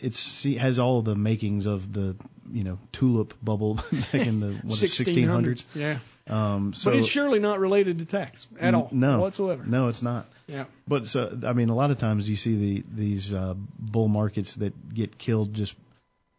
It's 0.00 0.18
see, 0.18 0.56
has 0.56 0.78
all 0.78 1.02
the 1.02 1.14
makings 1.14 1.66
of 1.66 1.92
the 1.92 2.16
you 2.52 2.64
know 2.64 2.78
tulip 2.92 3.34
bubble 3.42 3.74
back 3.92 4.14
in 4.14 4.40
the 4.40 4.52
what, 4.62 4.78
1600s. 4.78 5.64
Yeah, 5.74 5.98
Um, 6.28 6.72
so 6.74 6.90
but 6.90 6.98
it's 6.98 7.08
surely 7.08 7.38
not 7.38 7.60
related 7.60 7.98
to 7.98 8.04
tax 8.04 8.46
at 8.58 8.68
N- 8.68 8.74
all, 8.74 8.88
no 8.92 9.20
whatsoever. 9.20 9.64
No, 9.64 9.88
it's 9.88 10.02
not. 10.02 10.26
Yeah. 10.46 10.64
But 10.86 11.08
so 11.08 11.38
I 11.46 11.52
mean, 11.52 11.68
a 11.68 11.74
lot 11.74 11.90
of 11.90 11.98
times 11.98 12.28
you 12.28 12.36
see 12.36 12.56
the 12.56 12.84
these 12.94 13.32
uh, 13.32 13.54
bull 13.78 14.08
markets 14.08 14.54
that 14.56 14.94
get 14.94 15.18
killed. 15.18 15.54
Just 15.54 15.74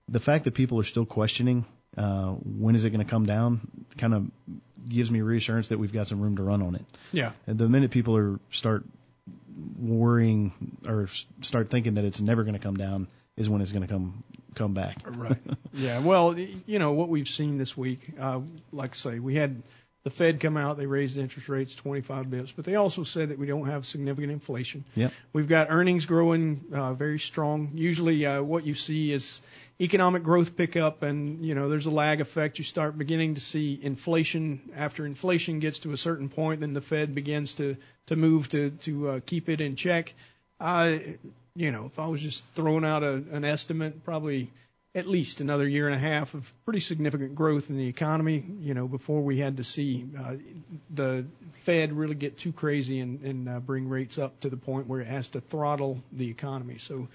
the 0.09 0.19
fact 0.19 0.43
that 0.45 0.53
people 0.53 0.79
are 0.79 0.83
still 0.83 1.05
questioning 1.05 1.65
uh, 1.97 2.31
when 2.31 2.75
is 2.75 2.85
it 2.85 2.89
going 2.89 3.03
to 3.03 3.09
come 3.09 3.25
down, 3.25 3.61
kind 3.97 4.13
of 4.13 4.27
gives 4.87 5.09
me 5.09 5.21
reassurance 5.21 5.69
that 5.69 5.79
we've 5.79 5.93
got 5.93 6.07
some 6.07 6.19
room 6.21 6.35
to 6.37 6.43
run 6.43 6.61
on 6.61 6.75
it. 6.75 6.85
Yeah. 7.11 7.31
And 7.47 7.57
the 7.57 7.69
minute 7.69 7.91
people 7.91 8.17
are 8.17 8.39
start 8.51 8.83
worrying 9.79 10.51
or 10.87 11.07
start 11.41 11.69
thinking 11.69 11.95
that 11.95 12.05
it's 12.05 12.19
never 12.21 12.43
going 12.43 12.53
to 12.53 12.59
come 12.59 12.75
down, 12.75 13.07
is 13.38 13.49
when 13.49 13.61
it's 13.61 13.71
going 13.71 13.81
to 13.81 13.88
come 13.88 14.23
come 14.55 14.73
back. 14.73 14.97
Right. 15.07 15.38
Yeah. 15.73 15.99
Well, 15.99 16.38
you 16.38 16.79
know 16.79 16.91
what 16.91 17.09
we've 17.09 17.27
seen 17.27 17.57
this 17.57 17.77
week. 17.77 18.11
Uh, 18.19 18.41
like 18.71 18.91
I 18.91 18.95
say, 18.95 19.19
we 19.19 19.36
had 19.36 19.63
the 20.03 20.09
Fed 20.09 20.41
come 20.41 20.57
out, 20.57 20.77
they 20.77 20.86
raised 20.86 21.17
interest 21.17 21.47
rates 21.47 21.73
25 21.75 22.25
bips, 22.25 22.53
but 22.53 22.65
they 22.65 22.75
also 22.75 23.03
said 23.03 23.29
that 23.29 23.39
we 23.39 23.47
don't 23.47 23.67
have 23.67 23.86
significant 23.86 24.34
inflation. 24.34 24.84
Yeah. 24.95 25.09
We've 25.31 25.47
got 25.47 25.67
earnings 25.69 26.05
growing 26.05 26.65
uh, 26.73 26.93
very 26.93 27.19
strong. 27.19 27.71
Usually, 27.75 28.25
uh, 28.25 28.41
what 28.41 28.65
you 28.65 28.73
see 28.73 29.13
is 29.13 29.41
economic 29.79 30.23
growth 30.23 30.57
pick 30.57 30.75
up, 30.75 31.03
and 31.03 31.45
you 31.45 31.55
know 31.55 31.69
there's 31.69 31.86
a 31.86 31.91
lag 31.91 32.19
effect. 32.19 32.57
You 32.57 32.65
start 32.65 32.97
beginning 32.97 33.36
to 33.36 33.41
see 33.41 33.79
inflation. 33.81 34.71
After 34.75 35.05
inflation 35.05 35.59
gets 35.59 35.79
to 35.79 35.93
a 35.93 35.97
certain 35.97 36.27
point, 36.27 36.59
then 36.59 36.73
the 36.73 36.81
Fed 36.81 37.15
begins 37.15 37.53
to 37.55 37.77
to 38.07 38.15
move 38.17 38.49
to 38.49 38.71
to 38.71 39.09
uh, 39.09 39.19
keep 39.25 39.47
it 39.47 39.61
in 39.61 39.77
check. 39.77 40.13
Uh, 40.59 40.97
you 41.55 41.71
know, 41.71 41.85
if 41.85 41.99
I 41.99 42.07
was 42.07 42.21
just 42.21 42.43
throwing 42.55 42.85
out 42.85 43.03
a, 43.03 43.13
an 43.31 43.45
estimate, 43.45 44.03
probably 44.03 44.49
at 44.95 45.07
least 45.07 45.41
another 45.41 45.67
year 45.67 45.87
and 45.87 45.95
a 45.95 45.99
half 45.99 46.33
of 46.35 46.51
pretty 46.65 46.79
significant 46.79 47.35
growth 47.35 47.69
in 47.69 47.77
the 47.77 47.87
economy, 47.87 48.43
you 48.59 48.73
know, 48.73 48.87
before 48.87 49.21
we 49.21 49.39
had 49.39 49.57
to 49.57 49.63
see 49.63 50.05
uh, 50.19 50.35
the 50.93 51.25
Fed 51.53 51.93
really 51.93 52.15
get 52.15 52.37
too 52.37 52.51
crazy 52.51 52.99
and, 52.99 53.21
and 53.23 53.49
uh, 53.49 53.59
bring 53.59 53.89
rates 53.89 54.19
up 54.19 54.39
to 54.41 54.49
the 54.49 54.57
point 54.57 54.87
where 54.87 55.01
it 55.01 55.07
has 55.07 55.29
to 55.29 55.41
throttle 55.41 56.03
the 56.11 56.29
economy. 56.29 56.77
So 56.77 57.07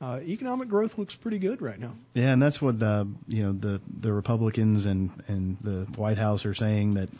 uh, 0.00 0.18
economic 0.22 0.68
growth 0.68 0.98
looks 0.98 1.14
pretty 1.14 1.38
good 1.38 1.62
right 1.62 1.78
now. 1.78 1.92
Yeah, 2.14 2.32
and 2.32 2.42
that's 2.42 2.60
what 2.60 2.82
uh, 2.82 3.04
you 3.28 3.44
know 3.44 3.52
the 3.52 3.80
the 4.00 4.12
Republicans 4.12 4.86
and 4.86 5.10
and 5.28 5.58
the 5.60 5.86
White 5.96 6.16
House 6.18 6.46
are 6.46 6.54
saying 6.54 6.94
that 6.94 7.10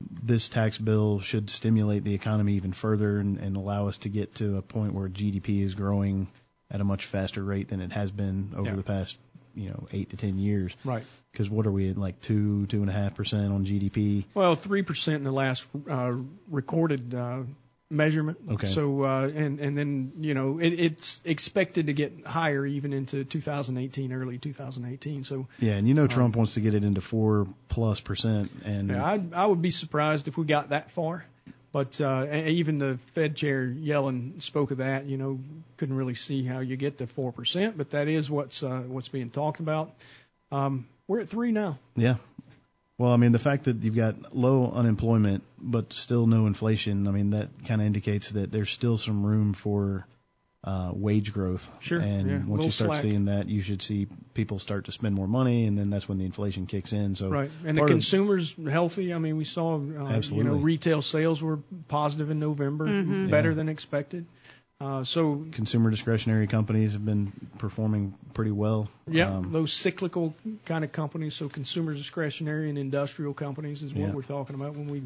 this 0.00 0.48
tax 0.48 0.78
bill 0.78 1.20
should 1.20 1.48
stimulate 1.50 2.04
the 2.04 2.14
economy 2.14 2.54
even 2.54 2.72
further 2.72 3.18
and, 3.18 3.38
and 3.38 3.56
allow 3.56 3.88
us 3.88 3.98
to 3.98 4.08
get 4.08 4.34
to 4.36 4.56
a 4.58 4.62
point 4.62 4.94
where 4.94 5.08
GDP 5.08 5.62
is 5.62 5.74
growing 5.74 6.28
at 6.70 6.80
a 6.80 6.84
much 6.84 7.06
faster 7.06 7.42
rate 7.42 7.68
than 7.68 7.80
it 7.80 7.92
has 7.92 8.10
been 8.10 8.52
over 8.56 8.68
Yeah. 8.68 8.76
the 8.76 8.82
past 8.82 9.16
you 9.54 9.70
know 9.70 9.86
eight 9.92 10.10
to 10.10 10.16
ten 10.16 10.38
years. 10.38 10.76
Right. 10.84 11.04
Because 11.32 11.48
what 11.48 11.66
are 11.66 11.72
we 11.72 11.90
at 11.90 11.96
like 11.96 12.20
two 12.20 12.66
two 12.66 12.80
and 12.82 12.90
a 12.90 12.92
half 12.92 13.14
percent 13.14 13.52
on 13.52 13.64
GDP? 13.64 14.24
Well, 14.34 14.54
three 14.54 14.82
percent 14.82 15.16
in 15.16 15.24
the 15.24 15.32
last 15.32 15.66
uh, 15.88 16.12
recorded 16.48 17.14
uh, 17.14 17.42
measurement. 17.90 18.38
Okay. 18.52 18.66
So 18.66 19.02
uh, 19.02 19.30
and 19.34 19.60
and 19.60 19.76
then 19.76 20.12
you 20.18 20.34
know 20.34 20.58
it, 20.58 20.70
it's 20.70 21.22
expected 21.24 21.86
to 21.86 21.92
get 21.92 22.26
higher 22.26 22.66
even 22.66 22.92
into 22.92 23.24
2018, 23.24 24.12
early 24.12 24.38
2018. 24.38 25.24
So 25.24 25.46
Yeah, 25.58 25.74
and 25.74 25.88
you 25.88 25.94
know 25.94 26.06
Trump 26.06 26.36
wants 26.36 26.54
to 26.54 26.60
get 26.60 26.74
it 26.74 26.84
into 26.84 27.00
four 27.00 27.46
plus 27.68 28.00
percent, 28.00 28.50
and 28.64 28.90
yeah, 28.90 29.04
I 29.04 29.20
I 29.32 29.46
would 29.46 29.62
be 29.62 29.70
surprised 29.70 30.28
if 30.28 30.36
we 30.36 30.44
got 30.46 30.70
that 30.70 30.90
far. 30.90 31.24
But 31.72 32.00
uh, 32.00 32.26
even 32.32 32.78
the 32.78 32.98
Fed 33.12 33.36
chair 33.36 33.66
Yellen 33.66 34.42
spoke 34.42 34.70
of 34.70 34.78
that. 34.78 35.04
You 35.04 35.18
know, 35.18 35.40
couldn't 35.76 35.96
really 35.96 36.14
see 36.14 36.42
how 36.42 36.60
you 36.60 36.76
get 36.76 36.98
to 36.98 37.06
four 37.06 37.32
percent, 37.32 37.76
but 37.76 37.90
that 37.90 38.08
is 38.08 38.30
what's 38.30 38.62
uh, 38.62 38.82
what's 38.86 39.08
being 39.08 39.30
talked 39.30 39.60
about. 39.60 39.92
Um, 40.50 40.86
we're 41.06 41.20
at 41.20 41.28
three 41.28 41.52
now. 41.52 41.78
Yeah. 41.94 42.16
Well, 42.98 43.12
I 43.12 43.16
mean, 43.16 43.32
the 43.32 43.38
fact 43.38 43.64
that 43.64 43.82
you've 43.82 43.94
got 43.96 44.34
low 44.34 44.70
unemployment 44.72 45.44
but 45.58 45.92
still 45.92 46.26
no 46.26 46.46
inflation, 46.46 47.06
I 47.06 47.10
mean, 47.10 47.30
that 47.30 47.48
kind 47.66 47.80
of 47.82 47.86
indicates 47.86 48.30
that 48.30 48.50
there's 48.50 48.70
still 48.70 48.96
some 48.96 49.24
room 49.26 49.52
for 49.52 50.06
uh, 50.64 50.90
wage 50.94 51.32
growth. 51.32 51.70
Sure, 51.78 52.00
And 52.00 52.28
yeah, 52.30 52.44
once 52.44 52.64
you 52.64 52.70
start 52.70 52.92
slack. 52.92 53.02
seeing 53.02 53.26
that, 53.26 53.48
you 53.48 53.60
should 53.60 53.82
see 53.82 54.06
people 54.34 54.58
start 54.58 54.86
to 54.86 54.92
spend 54.92 55.14
more 55.14 55.28
money, 55.28 55.66
and 55.66 55.78
then 55.78 55.90
that's 55.90 56.08
when 56.08 56.18
the 56.18 56.24
inflation 56.24 56.66
kicks 56.66 56.92
in. 56.94 57.14
So 57.14 57.28
Right, 57.28 57.50
and 57.64 57.76
the 57.76 57.80
part 57.82 57.90
of- 57.90 57.94
consumers 57.94 58.54
healthy. 58.68 59.12
I 59.14 59.18
mean, 59.18 59.36
we 59.36 59.44
saw 59.44 59.76
uh, 59.76 60.20
you 60.24 60.42
know 60.42 60.54
retail 60.54 61.02
sales 61.02 61.42
were 61.42 61.58
positive 61.88 62.30
in 62.30 62.40
November, 62.40 62.86
Mhm. 62.86 63.30
better 63.30 63.50
Yeah. 63.50 63.54
than 63.56 63.68
expected. 63.68 64.24
Uh, 64.78 65.02
so 65.04 65.46
consumer 65.52 65.90
discretionary 65.90 66.46
companies 66.46 66.92
have 66.92 67.04
been 67.04 67.32
performing 67.58 68.14
pretty 68.34 68.50
well. 68.50 68.88
yeah, 69.10 69.36
Um, 69.36 69.50
those 69.50 69.72
cyclical 69.72 70.34
kind 70.66 70.84
of 70.84 70.92
companies, 70.92 71.34
so 71.34 71.48
consumer 71.48 71.94
discretionary 71.94 72.68
and 72.68 72.76
industrial 72.76 73.32
companies 73.32 73.82
is 73.82 73.94
what 73.94 74.08
Yeah. 74.08 74.12
we're 74.12 74.22
talking 74.22 74.54
about 74.54 74.76
when 74.76 74.88
we 74.88 75.02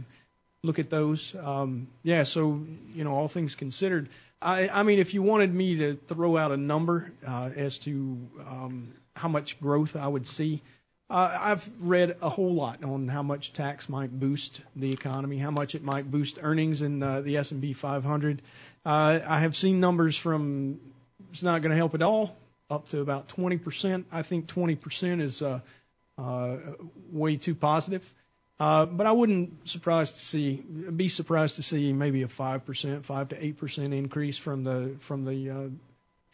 look 0.64 0.80
at 0.80 0.90
those. 0.90 1.34
Um, 1.36 1.86
yeah, 2.02 2.24
so 2.24 2.60
you 2.94 3.04
know, 3.04 3.14
all 3.14 3.28
things 3.28 3.54
considered, 3.54 4.08
I, 4.42 4.68
I 4.68 4.82
mean, 4.82 4.98
if 4.98 5.14
you 5.14 5.22
wanted 5.22 5.54
me 5.54 5.76
to 5.76 5.94
throw 5.94 6.36
out 6.36 6.50
a 6.50 6.56
number 6.56 7.12
uh, 7.24 7.50
as 7.54 7.78
to 7.80 8.18
um, 8.48 8.92
how 9.14 9.28
much 9.28 9.60
growth 9.60 9.94
I 9.94 10.08
would 10.08 10.26
see, 10.26 10.62
uh, 11.10 11.38
I've 11.40 11.68
read 11.80 12.16
a 12.22 12.28
whole 12.28 12.54
lot 12.54 12.82
on 12.84 13.06
how 13.08 13.22
much 13.22 13.52
tax 13.52 13.88
might 13.88 14.10
boost 14.18 14.62
the 14.76 14.92
economy, 14.92 15.38
how 15.38 15.50
much 15.50 15.74
it 15.74 15.82
might 15.82 16.10
boost 16.10 16.38
earnings 16.42 16.82
in 16.82 17.02
uh, 17.02 17.20
the 17.20 17.36
S&P 17.36 17.72
500. 17.72 18.42
Uh, 18.84 19.20
I 19.26 19.40
have 19.40 19.56
seen 19.56 19.80
numbers 19.80 20.16
from 20.16 20.80
it's 21.30 21.42
not 21.42 21.62
going 21.62 21.70
to 21.70 21.76
help 21.76 21.94
at 21.94 22.02
all 22.02 22.34
up 22.70 22.88
to 22.88 23.00
about 23.00 23.28
20%. 23.28 24.04
I 24.10 24.22
think 24.22 24.46
20% 24.46 25.20
is 25.20 25.42
uh, 25.42 25.60
uh, 26.16 26.56
way 27.10 27.36
too 27.36 27.54
positive. 27.54 28.14
Uh, 28.58 28.84
but 28.84 29.06
I 29.06 29.12
wouldn't 29.12 29.68
surprised 29.68 30.16
to 30.16 30.20
see 30.20 30.56
be 30.56 31.08
surprised 31.08 31.56
to 31.56 31.62
see 31.62 31.94
maybe 31.94 32.22
a 32.22 32.28
five 32.28 32.66
percent, 32.66 33.06
five 33.06 33.30
to 33.30 33.42
eight 33.42 33.56
percent 33.56 33.94
increase 33.94 34.36
from 34.36 34.64
the 34.64 34.96
from 34.98 35.24
the 35.24 35.50
uh, 35.50 35.68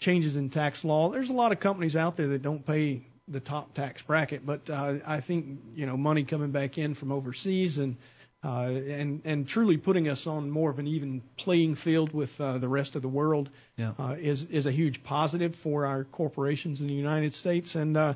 changes 0.00 0.34
in 0.34 0.50
tax 0.50 0.84
law. 0.84 1.08
There's 1.08 1.30
a 1.30 1.34
lot 1.34 1.52
of 1.52 1.60
companies 1.60 1.96
out 1.96 2.16
there 2.16 2.26
that 2.28 2.42
don't 2.42 2.66
pay 2.66 3.02
the 3.28 3.38
top 3.38 3.74
tax 3.74 4.02
bracket, 4.02 4.44
but 4.44 4.68
uh, 4.68 4.94
I 5.06 5.20
think 5.20 5.60
you 5.76 5.86
know 5.86 5.96
money 5.96 6.24
coming 6.24 6.50
back 6.50 6.78
in 6.78 6.94
from 6.94 7.12
overseas 7.12 7.78
and 7.78 7.94
uh, 7.94 7.98
and 8.42 9.22
and 9.24 9.48
truly 9.48 9.76
putting 9.76 10.08
us 10.08 10.26
on 10.26 10.50
more 10.50 10.70
of 10.70 10.78
an 10.78 10.86
even 10.86 11.22
playing 11.36 11.74
field 11.74 12.12
with 12.12 12.40
uh, 12.40 12.58
the 12.58 12.68
rest 12.68 12.94
of 12.96 13.02
the 13.02 13.08
world 13.08 13.50
Yeah. 13.76 13.92
uh, 13.98 14.16
is 14.18 14.44
is 14.44 14.66
a 14.66 14.72
huge 14.72 15.02
positive 15.02 15.54
for 15.54 15.86
our 15.86 16.04
corporations 16.04 16.80
in 16.80 16.86
the 16.86 16.94
United 16.94 17.34
States. 17.34 17.74
And 17.74 17.96
uh, 17.96 18.14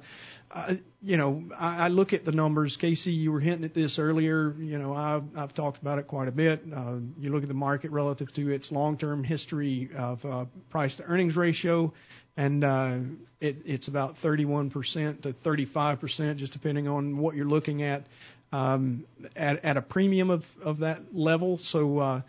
uh, 0.52 0.74
you 1.02 1.16
know, 1.16 1.44
I, 1.58 1.86
I 1.86 1.88
look 1.88 2.12
at 2.12 2.24
the 2.24 2.32
numbers. 2.32 2.76
Casey, 2.76 3.12
you 3.12 3.32
were 3.32 3.40
hinting 3.40 3.64
at 3.64 3.74
this 3.74 3.98
earlier. 3.98 4.54
You 4.58 4.78
know, 4.78 4.94
I've 4.94 5.24
I've 5.36 5.54
talked 5.54 5.80
about 5.80 5.98
it 5.98 6.06
quite 6.06 6.28
a 6.28 6.32
bit. 6.32 6.62
Uh, 6.74 6.96
you 7.18 7.30
look 7.32 7.42
at 7.42 7.48
the 7.48 7.54
market 7.54 7.90
relative 7.90 8.32
to 8.34 8.50
its 8.50 8.70
long-term 8.70 9.24
history 9.24 9.90
of 9.96 10.24
uh, 10.26 10.44
price 10.68 10.96
to 10.96 11.04
earnings 11.04 11.36
ratio, 11.36 11.92
and 12.36 12.62
uh, 12.64 12.96
it, 13.40 13.62
it's 13.64 13.88
about 13.88 14.16
31% 14.16 15.22
to 15.22 15.32
35%, 15.32 16.36
just 16.36 16.52
depending 16.52 16.88
on 16.88 17.18
what 17.18 17.34
you're 17.36 17.46
looking 17.48 17.82
at. 17.82 18.06
Um, 18.52 19.04
at, 19.36 19.64
at 19.64 19.76
a 19.76 19.82
premium 19.82 20.30
of, 20.30 20.56
of 20.62 20.78
that 20.78 21.14
level. 21.14 21.56
So, 21.56 21.98
uh, 21.98 22.20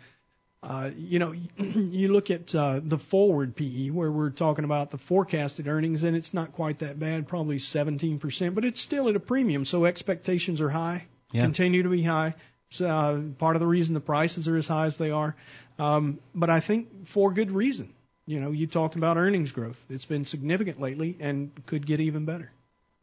uh, 0.62 0.90
you 0.96 1.18
know, 1.18 1.34
you 1.58 2.12
look 2.12 2.30
at 2.30 2.54
uh, 2.54 2.80
the 2.82 2.98
forward 2.98 3.56
PE 3.56 3.90
where 3.90 4.10
we're 4.10 4.30
talking 4.30 4.64
about 4.64 4.90
the 4.90 4.98
forecasted 4.98 5.66
earnings, 5.66 6.04
and 6.04 6.16
it's 6.16 6.32
not 6.32 6.52
quite 6.52 6.78
that 6.80 6.98
bad, 6.98 7.26
probably 7.26 7.56
17%, 7.56 8.54
but 8.54 8.64
it's 8.64 8.80
still 8.80 9.08
at 9.08 9.16
a 9.16 9.20
premium. 9.20 9.64
So 9.64 9.84
expectations 9.84 10.60
are 10.60 10.70
high, 10.70 11.06
Yeah. 11.32 11.42
continue 11.42 11.82
to 11.82 11.88
be 11.88 12.02
high. 12.02 12.34
So, 12.70 12.86
uh, 12.86 13.20
part 13.38 13.56
of 13.56 13.60
the 13.60 13.66
reason 13.66 13.94
the 13.94 14.00
prices 14.00 14.46
are 14.48 14.56
as 14.56 14.68
high 14.68 14.86
as 14.86 14.96
they 14.96 15.10
are, 15.10 15.34
um, 15.78 16.20
but 16.34 16.48
I 16.48 16.60
think 16.60 17.06
for 17.06 17.32
good 17.32 17.50
reason. 17.50 17.92
You 18.24 18.40
know, 18.40 18.52
you 18.52 18.68
talked 18.68 18.94
about 18.94 19.16
earnings 19.16 19.50
growth; 19.50 19.78
it's 19.90 20.04
been 20.04 20.24
significant 20.24 20.80
lately, 20.80 21.16
and 21.18 21.50
could 21.66 21.84
get 21.84 22.00
even 22.00 22.24
better. 22.24 22.50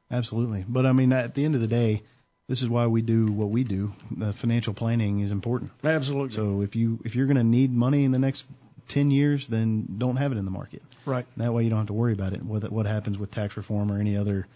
Absolutely. 0.10 0.66
But 0.68 0.86
I 0.86 0.94
mean, 0.94 1.12
at 1.14 1.36
the 1.36 1.46
end 1.46 1.56
of 1.56 1.62
the 1.62 1.68
day, 1.68 2.02
this 2.50 2.62
is 2.64 2.68
why 2.68 2.88
we 2.88 3.02
do 3.02 3.28
what 3.28 3.50
we 3.50 3.64
do. 3.64 3.92
The 4.12 4.34
financial 4.34 4.74
planning 4.74 5.22
is 5.22 5.32
important. 5.32 5.72
Absolutely. 5.84 6.36
So 6.36 6.62
if 6.62 6.76
you 6.76 7.00
if 7.06 7.16
you're 7.16 7.28
going 7.28 7.38
to 7.38 7.44
need 7.44 7.72
money 7.72 8.04
in 8.04 8.12
the 8.12 8.20
next 8.20 8.46
10 8.90 9.12
years, 9.12 9.48
then 9.48 9.86
don't 10.00 10.16
have 10.18 10.32
it 10.34 10.38
in 10.38 10.46
the 10.46 10.52
market. 10.52 10.82
Right. 11.06 11.26
That 11.38 11.54
way 11.54 11.64
you 11.64 11.70
don't 11.70 11.78
have 11.80 11.88
to 11.88 11.94
worry 11.94 12.14
about 12.14 12.34
it. 12.34 12.44
What 12.44 12.70
what 12.72 12.86
happens 12.88 13.18
with 13.18 13.32
tax 13.32 13.56
reform 13.56 13.92
or 13.92 14.00
any 14.00 14.18
other 14.18 14.48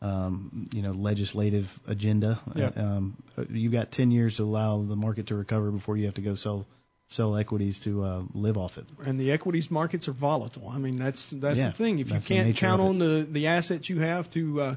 um, 0.00 0.68
you 0.72 0.82
know 0.82 0.92
legislative 0.92 1.78
agenda? 1.86 2.38
Yeah. 2.54 2.70
Uh, 2.76 2.82
um, 2.82 3.16
you've 3.50 3.72
got 3.72 3.90
10 3.90 4.10
years 4.12 4.36
to 4.36 4.44
allow 4.44 4.82
the 4.82 4.96
market 4.96 5.26
to 5.26 5.34
recover 5.34 5.70
before 5.70 5.96
you 5.96 6.06
have 6.06 6.14
to 6.14 6.22
go 6.22 6.34
sell 6.34 6.66
sell 7.08 7.36
equities 7.36 7.80
to 7.80 8.04
uh, 8.04 8.22
live 8.34 8.56
off 8.56 8.78
it. 8.78 8.86
and 9.04 9.18
the 9.18 9.32
equities 9.32 9.68
markets 9.68 10.06
are 10.06 10.12
volatile. 10.12 10.68
I 10.68 10.78
mean, 10.78 10.94
that's 10.94 11.30
that's 11.30 11.58
Yeah, 11.58 11.66
the 11.70 11.72
thing. 11.72 11.98
If 11.98 12.12
you 12.12 12.20
can't 12.20 12.56
count 12.56 12.80
on 12.80 12.98
the 13.00 13.26
the 13.28 13.48
assets 13.48 13.88
you 13.88 13.98
have 13.98 14.30
to 14.30 14.60
uh, 14.62 14.76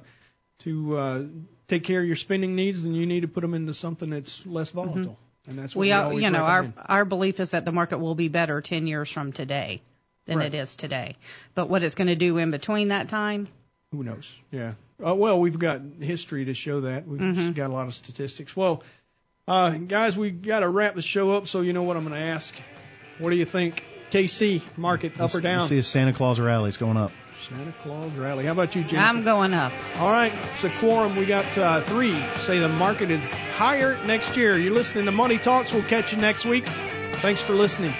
to 0.59 0.97
uh, 0.97 1.23
take 1.67 1.83
care 1.83 1.99
of 2.01 2.05
your 2.07 2.15
spending 2.15 2.55
needs, 2.55 2.83
then 2.83 2.93
you 2.93 3.05
need 3.05 3.21
to 3.21 3.27
put 3.27 3.41
them 3.41 3.53
into 3.53 3.73
something 3.73 4.09
that's 4.09 4.45
less 4.45 4.71
volatile. 4.71 5.17
And 5.47 5.59
that's 5.59 5.75
what 5.75 5.81
we, 5.81 6.15
we, 6.15 6.23
you 6.23 6.29
know, 6.31 6.39
our 6.43 6.61
recommend. 6.61 6.85
our 6.87 7.05
belief 7.05 7.39
is 7.39 7.49
that 7.51 7.65
the 7.65 7.71
market 7.73 7.97
will 7.97 8.15
be 8.15 8.29
better 8.29 8.61
10 8.61 8.87
years 8.87 9.09
from 9.09 9.33
today 9.33 9.81
than 10.25 10.37
Right. 10.37 10.53
it 10.53 10.57
is 10.57 10.75
today. 10.75 11.15
But 11.53 11.67
what 11.69 11.83
it's 11.83 11.95
going 11.95 12.07
to 12.07 12.15
do 12.15 12.37
in 12.37 12.49
between 12.51 12.89
that 12.89 13.09
time, 13.09 13.47
Who 13.91 14.03
knows? 14.03 14.33
Yeah. 14.51 14.73
Uh, 15.05 15.13
well, 15.13 15.39
we've 15.39 15.59
got 15.59 15.81
history 15.99 16.45
to 16.45 16.53
show 16.53 16.81
that. 16.81 17.05
We've 17.07 17.19
Mhm. 17.19 17.53
got 17.53 17.69
a 17.69 17.73
lot 17.73 17.87
of 17.87 17.93
statistics. 17.93 18.55
Well, 18.55 18.83
uh, 19.47 19.71
guys, 19.71 20.17
we 20.17 20.31
got 20.31 20.61
to 20.61 20.69
wrap 20.69 20.95
the 20.95 21.01
show 21.01 21.31
up. 21.31 21.47
So 21.47 21.61
you 21.61 21.73
know 21.73 21.83
what 21.83 21.97
I'm 21.97 22.03
going 22.07 22.15
to 22.19 22.25
ask. 22.25 22.55
What 23.19 23.29
do 23.31 23.35
you 23.35 23.45
think? 23.45 23.85
Casey 24.13 24.61
market 24.77 25.19
up 25.19 25.33
or 25.33 25.41
down? 25.41 25.57
Let's 25.57 25.69
see 25.69 25.79
a 25.79 25.81
Santa 25.81 26.13
Claus 26.13 26.39
rally. 26.39 26.67
It's 26.67 26.77
going 26.77 26.97
up. 26.97 27.11
Santa 27.49 27.73
Claus 27.81 28.11
rally. 28.11 28.45
How 28.45 28.51
about 28.51 28.75
you, 28.75 28.83
Jim? 28.83 28.99
I'm 28.99 29.23
going 29.23 29.55
up. 29.55 29.73
All 29.97 30.11
right, 30.11 30.31
it's 30.53 30.63
a 30.63 30.69
quorum. 30.77 31.15
We 31.15 31.25
got 31.25 31.57
uh, 31.57 31.81
three 31.81 32.23
say 32.35 32.59
the 32.59 32.69
market 32.69 33.09
is 33.09 33.33
higher 33.33 33.97
next 34.05 34.37
year. 34.37 34.55
You're 34.55 34.75
listening 34.75 35.05
to 35.05 35.11
Money 35.11 35.39
Talks. 35.39 35.73
We'll 35.73 35.81
catch 35.81 36.13
you 36.13 36.19
next 36.19 36.45
week. 36.45 36.67
Thanks 37.23 37.41
for 37.41 37.53
listening. 37.53 37.91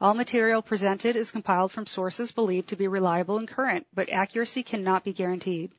All 0.00 0.14
material 0.14 0.60
presented 0.60 1.14
is 1.14 1.30
compiled 1.30 1.70
from 1.70 1.86
sources 1.86 2.32
believed 2.32 2.70
to 2.70 2.76
be 2.76 2.88
reliable 2.88 3.38
and 3.38 3.46
current, 3.46 3.86
but 3.94 4.10
accuracy 4.10 4.64
cannot 4.64 5.04
be 5.04 5.12
guaranteed. 5.12 5.70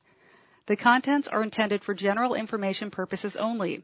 The 0.67 0.77
contents 0.77 1.27
are 1.27 1.43
intended 1.43 1.83
for 1.83 1.93
general 1.93 2.33
information 2.33 2.91
purposes 2.91 3.35
only. 3.35 3.83